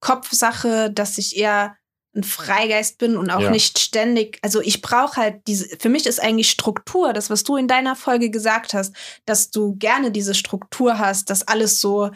Kopfsache, 0.00 0.90
dass 0.90 1.18
ich 1.18 1.36
eher 1.36 1.76
ein 2.14 2.24
Freigeist 2.24 2.98
bin 2.98 3.16
und 3.16 3.30
auch 3.30 3.40
Ja. 3.40 3.50
nicht 3.50 3.78
ständig. 3.78 4.38
Also 4.42 4.60
ich 4.62 4.80
brauche 4.80 5.16
halt 5.20 5.46
diese, 5.46 5.68
für 5.78 5.90
mich 5.90 6.06
ist 6.06 6.20
eigentlich 6.20 6.50
Struktur, 6.50 7.12
das, 7.12 7.28
was 7.28 7.44
du 7.44 7.56
in 7.56 7.68
deiner 7.68 7.94
Folge 7.94 8.30
gesagt 8.30 8.72
hast, 8.72 8.94
dass 9.26 9.50
du 9.50 9.76
gerne 9.76 10.10
diese 10.10 10.34
Struktur 10.34 10.98
hast, 10.98 11.28
dass 11.28 11.46
alles 11.46 11.80
so 11.80 12.10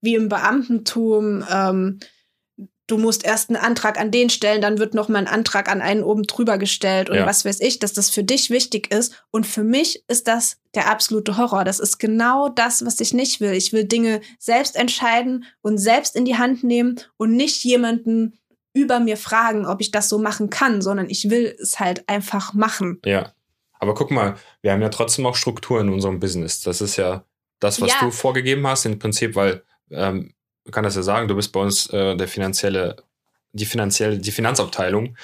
wie 0.00 0.14
im 0.16 0.28
Beamtentum, 0.28 1.44
ähm, 1.48 2.00
du 2.86 2.98
musst 2.98 3.24
erst 3.24 3.50
einen 3.50 3.56
Antrag 3.56 3.98
an 3.98 4.10
den 4.10 4.30
stellen, 4.30 4.60
dann 4.60 4.78
wird 4.78 4.94
noch 4.94 5.08
mal 5.08 5.18
ein 5.18 5.26
Antrag 5.26 5.68
an 5.68 5.82
einen 5.82 6.02
oben 6.02 6.22
drüber 6.24 6.58
gestellt 6.58 7.10
und 7.10 7.16
ja. 7.16 7.26
was 7.26 7.44
weiß 7.44 7.60
ich, 7.60 7.78
dass 7.78 7.92
das 7.92 8.10
für 8.10 8.22
dich 8.22 8.50
wichtig 8.50 8.92
ist. 8.92 9.22
Und 9.30 9.46
für 9.46 9.64
mich 9.64 10.04
ist 10.08 10.28
das 10.28 10.58
der 10.74 10.88
absolute 10.90 11.36
Horror. 11.36 11.64
Das 11.64 11.80
ist 11.80 11.98
genau 11.98 12.48
das, 12.48 12.84
was 12.84 13.00
ich 13.00 13.12
nicht 13.12 13.40
will. 13.40 13.52
Ich 13.52 13.72
will 13.72 13.84
Dinge 13.84 14.20
selbst 14.38 14.76
entscheiden 14.76 15.44
und 15.62 15.78
selbst 15.78 16.14
in 16.14 16.24
die 16.24 16.38
Hand 16.38 16.62
nehmen 16.62 17.00
und 17.16 17.32
nicht 17.32 17.64
jemanden 17.64 18.38
über 18.72 19.00
mir 19.00 19.16
fragen, 19.16 19.66
ob 19.66 19.80
ich 19.80 19.90
das 19.90 20.08
so 20.08 20.18
machen 20.18 20.50
kann, 20.50 20.82
sondern 20.82 21.08
ich 21.08 21.30
will 21.30 21.56
es 21.60 21.80
halt 21.80 22.08
einfach 22.08 22.52
machen. 22.52 23.00
Ja. 23.04 23.32
Aber 23.78 23.94
guck 23.94 24.10
mal, 24.10 24.36
wir 24.62 24.72
haben 24.72 24.82
ja 24.82 24.90
trotzdem 24.90 25.26
auch 25.26 25.34
Struktur 25.34 25.80
in 25.80 25.88
unserem 25.88 26.20
Business. 26.20 26.60
Das 26.60 26.80
ist 26.80 26.96
ja 26.96 27.24
das, 27.58 27.80
was 27.80 27.92
ja. 27.92 28.00
du 28.00 28.10
vorgegeben 28.10 28.66
hast, 28.66 28.84
im 28.84 28.98
Prinzip, 28.98 29.34
weil 29.34 29.62
ähm, 29.90 30.34
kann 30.70 30.84
das 30.84 30.96
ja 30.96 31.02
sagen, 31.02 31.28
du 31.28 31.36
bist 31.36 31.52
bei 31.52 31.60
uns 31.60 31.86
äh, 31.90 32.16
der 32.16 32.28
finanzielle, 32.28 32.96
die 33.52 33.66
finanzielle, 33.66 34.18
die 34.18 34.32
Finanzabteilung. 34.32 35.16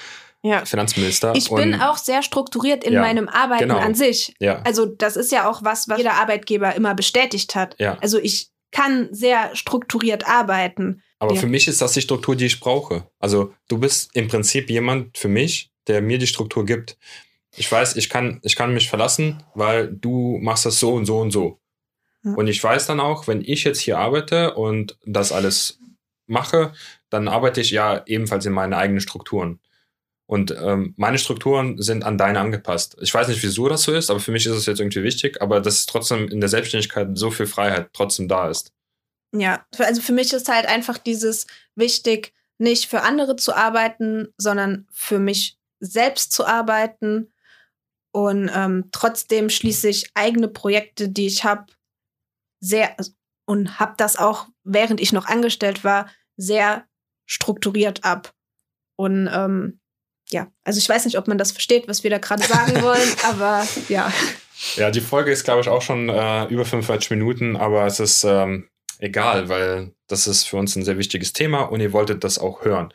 Ja. 0.45 0.65
Finanzminister. 0.65 1.33
Ich 1.35 1.49
bin 1.49 1.75
auch 1.75 1.95
sehr 1.95 2.21
strukturiert 2.21 2.83
in 2.83 2.93
ja, 2.93 3.01
meinem 3.01 3.29
Arbeiten 3.29 3.69
genau. 3.69 3.77
an 3.77 3.95
sich. 3.95 4.35
Ja. 4.39 4.61
Also 4.63 4.85
das 4.85 5.15
ist 5.15 5.31
ja 5.31 5.49
auch 5.49 5.63
was, 5.63 5.87
was 5.87 5.97
jeder 5.97 6.15
Arbeitgeber 6.15 6.75
immer 6.75 6.93
bestätigt 6.95 7.55
hat. 7.55 7.77
Ja. 7.79 7.97
Also 8.01 8.19
ich 8.19 8.49
kann 8.71 9.07
sehr 9.11 9.55
strukturiert 9.55 10.27
arbeiten. 10.27 11.01
Aber 11.19 11.35
ja. 11.35 11.39
für 11.39 11.47
mich 11.47 11.69
ist 11.69 11.81
das 11.81 11.93
die 11.93 12.01
Struktur, 12.01 12.35
die 12.35 12.47
ich 12.47 12.59
brauche. 12.59 13.07
Also 13.19 13.53
du 13.69 13.77
bist 13.77 14.13
im 14.15 14.27
Prinzip 14.27 14.69
jemand 14.69 15.17
für 15.17 15.29
mich, 15.29 15.71
der 15.87 16.01
mir 16.01 16.17
die 16.17 16.27
Struktur 16.27 16.65
gibt. 16.65 16.97
Ich 17.55 17.71
weiß, 17.71 17.95
ich 17.95 18.09
kann, 18.09 18.39
ich 18.43 18.57
kann 18.57 18.73
mich 18.73 18.89
verlassen, 18.89 19.43
weil 19.53 19.87
du 19.87 20.39
machst 20.41 20.65
das 20.65 20.79
so 20.79 20.93
und 20.93 21.05
so 21.05 21.19
und 21.19 21.31
so. 21.31 21.59
Und 22.23 22.47
ich 22.47 22.63
weiß 22.63 22.87
dann 22.87 22.99
auch, 22.99 23.27
wenn 23.27 23.41
ich 23.41 23.63
jetzt 23.63 23.79
hier 23.79 23.97
arbeite 23.97 24.53
und 24.53 24.97
das 25.05 25.31
alles 25.31 25.79
mache, 26.25 26.73
dann 27.09 27.27
arbeite 27.27 27.61
ich 27.61 27.71
ja 27.71 28.01
ebenfalls 28.05 28.45
in 28.45 28.53
meinen 28.53 28.73
eigenen 28.73 29.01
Strukturen. 29.01 29.59
Und 30.25 30.51
ähm, 30.51 30.93
meine 30.97 31.19
Strukturen 31.19 31.81
sind 31.81 32.03
an 32.03 32.17
deine 32.17 32.39
angepasst. 32.39 32.97
Ich 33.01 33.13
weiß 33.13 33.27
nicht, 33.27 33.43
wieso 33.43 33.67
das 33.67 33.83
so 33.83 33.93
ist, 33.93 34.09
aber 34.09 34.19
für 34.19 34.31
mich 34.31 34.45
ist 34.45 34.53
es 34.53 34.65
jetzt 34.65 34.79
irgendwie 34.79 35.03
wichtig, 35.03 35.41
aber 35.41 35.59
dass 35.59 35.85
trotzdem 35.85 36.29
in 36.29 36.39
der 36.39 36.49
Selbstständigkeit 36.49 37.09
so 37.13 37.29
viel 37.29 37.45
Freiheit 37.45 37.89
trotzdem 37.93 38.27
da 38.27 38.49
ist. 38.49 38.71
Ja, 39.35 39.65
also 39.77 40.01
für 40.01 40.13
mich 40.13 40.31
ist 40.31 40.47
halt 40.47 40.65
einfach 40.65 40.97
dieses 40.97 41.45
wichtig, 41.75 42.33
nicht 42.57 42.89
für 42.89 43.01
andere 43.01 43.35
zu 43.35 43.53
arbeiten, 43.53 44.29
sondern 44.37 44.87
für 44.91 45.19
mich 45.19 45.57
selbst 45.79 46.31
zu 46.31 46.45
arbeiten. 46.45 47.31
Und 48.11 48.49
ähm, 48.53 48.89
trotzdem 48.91 49.49
schließe 49.49 49.89
ich 49.89 50.09
eigene 50.13 50.47
Projekte, 50.47 51.09
die 51.09 51.27
ich 51.27 51.43
habe, 51.43 51.65
sehr 52.63 52.95
und 53.45 53.79
habe 53.79 53.93
das 53.97 54.15
auch, 54.15 54.47
während 54.63 55.01
ich 55.01 55.11
noch 55.11 55.25
angestellt 55.25 55.83
war, 55.83 56.07
sehr 56.37 56.85
strukturiert 57.25 58.03
ab. 58.03 58.33
Und 58.95 59.29
ähm, 59.31 59.81
ja, 60.29 60.47
also 60.63 60.77
ich 60.77 60.87
weiß 60.87 61.03
nicht, 61.05 61.17
ob 61.17 61.27
man 61.27 61.37
das 61.37 61.51
versteht, 61.51 61.87
was 61.87 62.03
wir 62.03 62.09
da 62.09 62.19
gerade 62.19 62.43
sagen 62.43 62.81
wollen, 62.81 63.09
aber 63.23 63.67
ja. 63.89 64.11
Ja, 64.75 64.91
die 64.91 65.01
Folge 65.01 65.31
ist, 65.31 65.43
glaube 65.43 65.61
ich, 65.61 65.67
auch 65.67 65.81
schon 65.81 66.07
äh, 66.07 66.45
über 66.45 66.63
45 66.63 67.11
Minuten, 67.11 67.57
aber 67.57 67.85
es 67.85 67.99
ist 67.99 68.23
ähm, 68.23 68.69
egal, 68.99 69.49
weil 69.49 69.93
das 70.07 70.25
ist 70.25 70.45
für 70.45 70.55
uns 70.55 70.75
ein 70.75 70.85
sehr 70.85 70.97
wichtiges 70.97 71.33
Thema 71.33 71.63
und 71.63 71.81
ihr 71.81 71.91
wolltet 71.91 72.23
das 72.23 72.39
auch 72.39 72.63
hören 72.63 72.93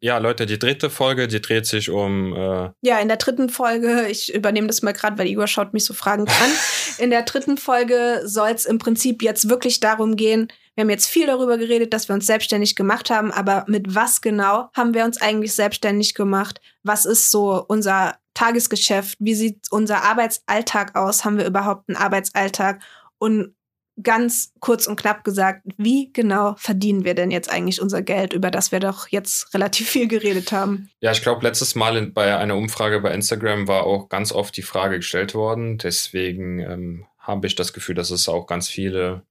ja, 0.00 0.18
Leute, 0.18 0.46
die 0.46 0.58
dritte 0.58 0.88
Folge, 0.88 1.28
die 1.28 1.40
dreht 1.40 1.66
sich 1.66 1.90
um. 1.90 2.34
Äh 2.34 2.70
ja, 2.80 2.98
in 3.00 3.08
der 3.08 3.18
dritten 3.18 3.50
Folge, 3.50 4.06
ich 4.08 4.34
übernehme 4.34 4.66
das 4.66 4.80
mal 4.82 4.92
gerade, 4.92 5.18
weil 5.18 5.26
Igor 5.26 5.46
schaut 5.46 5.74
mich 5.74 5.84
so 5.84 5.92
fragend 5.92 6.30
an. 6.30 6.50
in 6.98 7.10
der 7.10 7.22
dritten 7.22 7.58
Folge 7.58 8.22
soll 8.24 8.50
es 8.50 8.64
im 8.64 8.78
Prinzip 8.78 9.22
jetzt 9.22 9.48
wirklich 9.48 9.80
darum 9.80 10.16
gehen, 10.16 10.48
wir 10.74 10.82
haben 10.84 10.90
jetzt 10.90 11.08
viel 11.08 11.26
darüber 11.26 11.58
geredet, 11.58 11.92
dass 11.92 12.08
wir 12.08 12.14
uns 12.14 12.26
selbstständig 12.26 12.74
gemacht 12.74 13.10
haben, 13.10 13.32
aber 13.32 13.64
mit 13.66 13.94
was 13.94 14.22
genau 14.22 14.70
haben 14.72 14.94
wir 14.94 15.04
uns 15.04 15.20
eigentlich 15.20 15.52
selbstständig 15.52 16.14
gemacht? 16.14 16.60
Was 16.82 17.04
ist 17.04 17.30
so 17.30 17.62
unser 17.68 18.16
Tagesgeschäft? 18.32 19.18
Wie 19.20 19.34
sieht 19.34 19.66
unser 19.70 20.04
Arbeitsalltag 20.04 20.96
aus? 20.96 21.24
Haben 21.26 21.36
wir 21.36 21.44
überhaupt 21.44 21.88
einen 21.88 21.96
Arbeitsalltag? 21.96 22.80
Und 23.18 23.54
ganz 24.02 24.52
kurz 24.60 24.86
und 24.86 24.96
knapp 24.96 25.24
gesagt, 25.24 25.62
wie 25.76 26.12
genau 26.12 26.54
verdienen 26.56 27.04
wir 27.04 27.14
denn 27.14 27.30
jetzt 27.30 27.50
eigentlich 27.50 27.80
unser 27.80 28.02
Geld, 28.02 28.32
über 28.32 28.50
das 28.50 28.72
wir 28.72 28.80
doch 28.80 29.08
jetzt 29.08 29.52
relativ 29.54 29.88
viel 29.88 30.08
geredet 30.08 30.52
haben? 30.52 30.90
Ja, 31.00 31.12
ich 31.12 31.22
glaube, 31.22 31.44
letztes 31.44 31.74
Mal 31.74 31.96
in, 31.96 32.12
bei 32.12 32.36
einer 32.36 32.56
Umfrage 32.56 33.00
bei 33.00 33.12
Instagram 33.12 33.68
war 33.68 33.84
auch 33.84 34.08
ganz 34.08 34.32
oft 34.32 34.56
die 34.56 34.62
Frage 34.62 34.96
gestellt 34.96 35.34
worden. 35.34 35.78
Deswegen 35.78 36.60
ähm, 36.60 37.06
habe 37.18 37.46
ich 37.46 37.54
das 37.54 37.72
Gefühl, 37.72 37.94
dass 37.94 38.10
es 38.10 38.28
auch 38.28 38.46
ganz 38.46 38.68
viele 38.68 39.22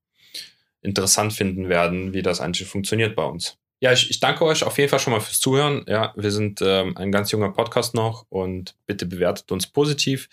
interessant 0.82 1.32
finden 1.32 1.68
werden, 1.68 2.12
wie 2.12 2.22
das 2.22 2.40
eigentlich 2.40 2.68
funktioniert 2.68 3.14
bei 3.14 3.24
uns. 3.24 3.58
Ja, 3.80 3.92
ich, 3.92 4.10
ich 4.10 4.20
danke 4.20 4.44
euch 4.44 4.62
auf 4.62 4.76
jeden 4.76 4.90
Fall 4.90 4.98
schon 4.98 5.12
mal 5.12 5.20
fürs 5.20 5.40
Zuhören. 5.40 5.84
Ja, 5.88 6.12
wir 6.14 6.30
sind 6.30 6.60
ähm, 6.62 6.96
ein 6.96 7.10
ganz 7.10 7.30
junger 7.30 7.50
Podcast 7.50 7.94
noch 7.94 8.26
und 8.28 8.74
bitte 8.86 9.06
bewertet 9.06 9.50
uns 9.52 9.66
positiv. 9.66 10.28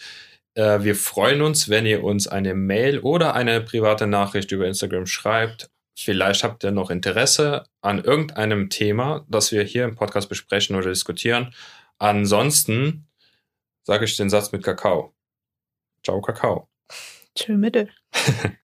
Äh, 0.58 0.84
wir 0.84 0.96
freuen 0.96 1.44
uns, 1.44 1.70
wenn 1.70 1.86
ihr 1.86 2.04
uns 2.04 2.28
eine 2.28 2.56
Mail 2.56 3.00
oder 3.00 3.36
eine 3.36 3.62
private 3.62 4.08
Nachricht 4.08 4.52
über 4.52 4.66
Instagram 4.66 5.06
schreibt. 5.06 5.70
Vielleicht 5.96 6.44
habt 6.44 6.64
ihr 6.64 6.72
noch 6.72 6.90
Interesse 6.90 7.66
an 7.82 8.04
irgendeinem 8.04 8.70
Thema, 8.70 9.26
das 9.30 9.52
wir 9.52 9.64
hier 9.64 9.86
im 9.86 9.96
Podcast 9.96 10.30
besprechen 10.30 10.76
oder 10.76 10.90
diskutieren. 10.90 11.54
Ansonsten 12.00 13.08
sage 13.84 14.06
ich 14.06 14.18
den 14.18 14.30
Satz 14.32 14.52
mit 14.52 14.64
Kakao. 14.64 15.14
Ciao, 16.04 16.22
Kakao. 16.22 16.68
Tschö, 17.36 17.56
Mitte. 17.56 17.90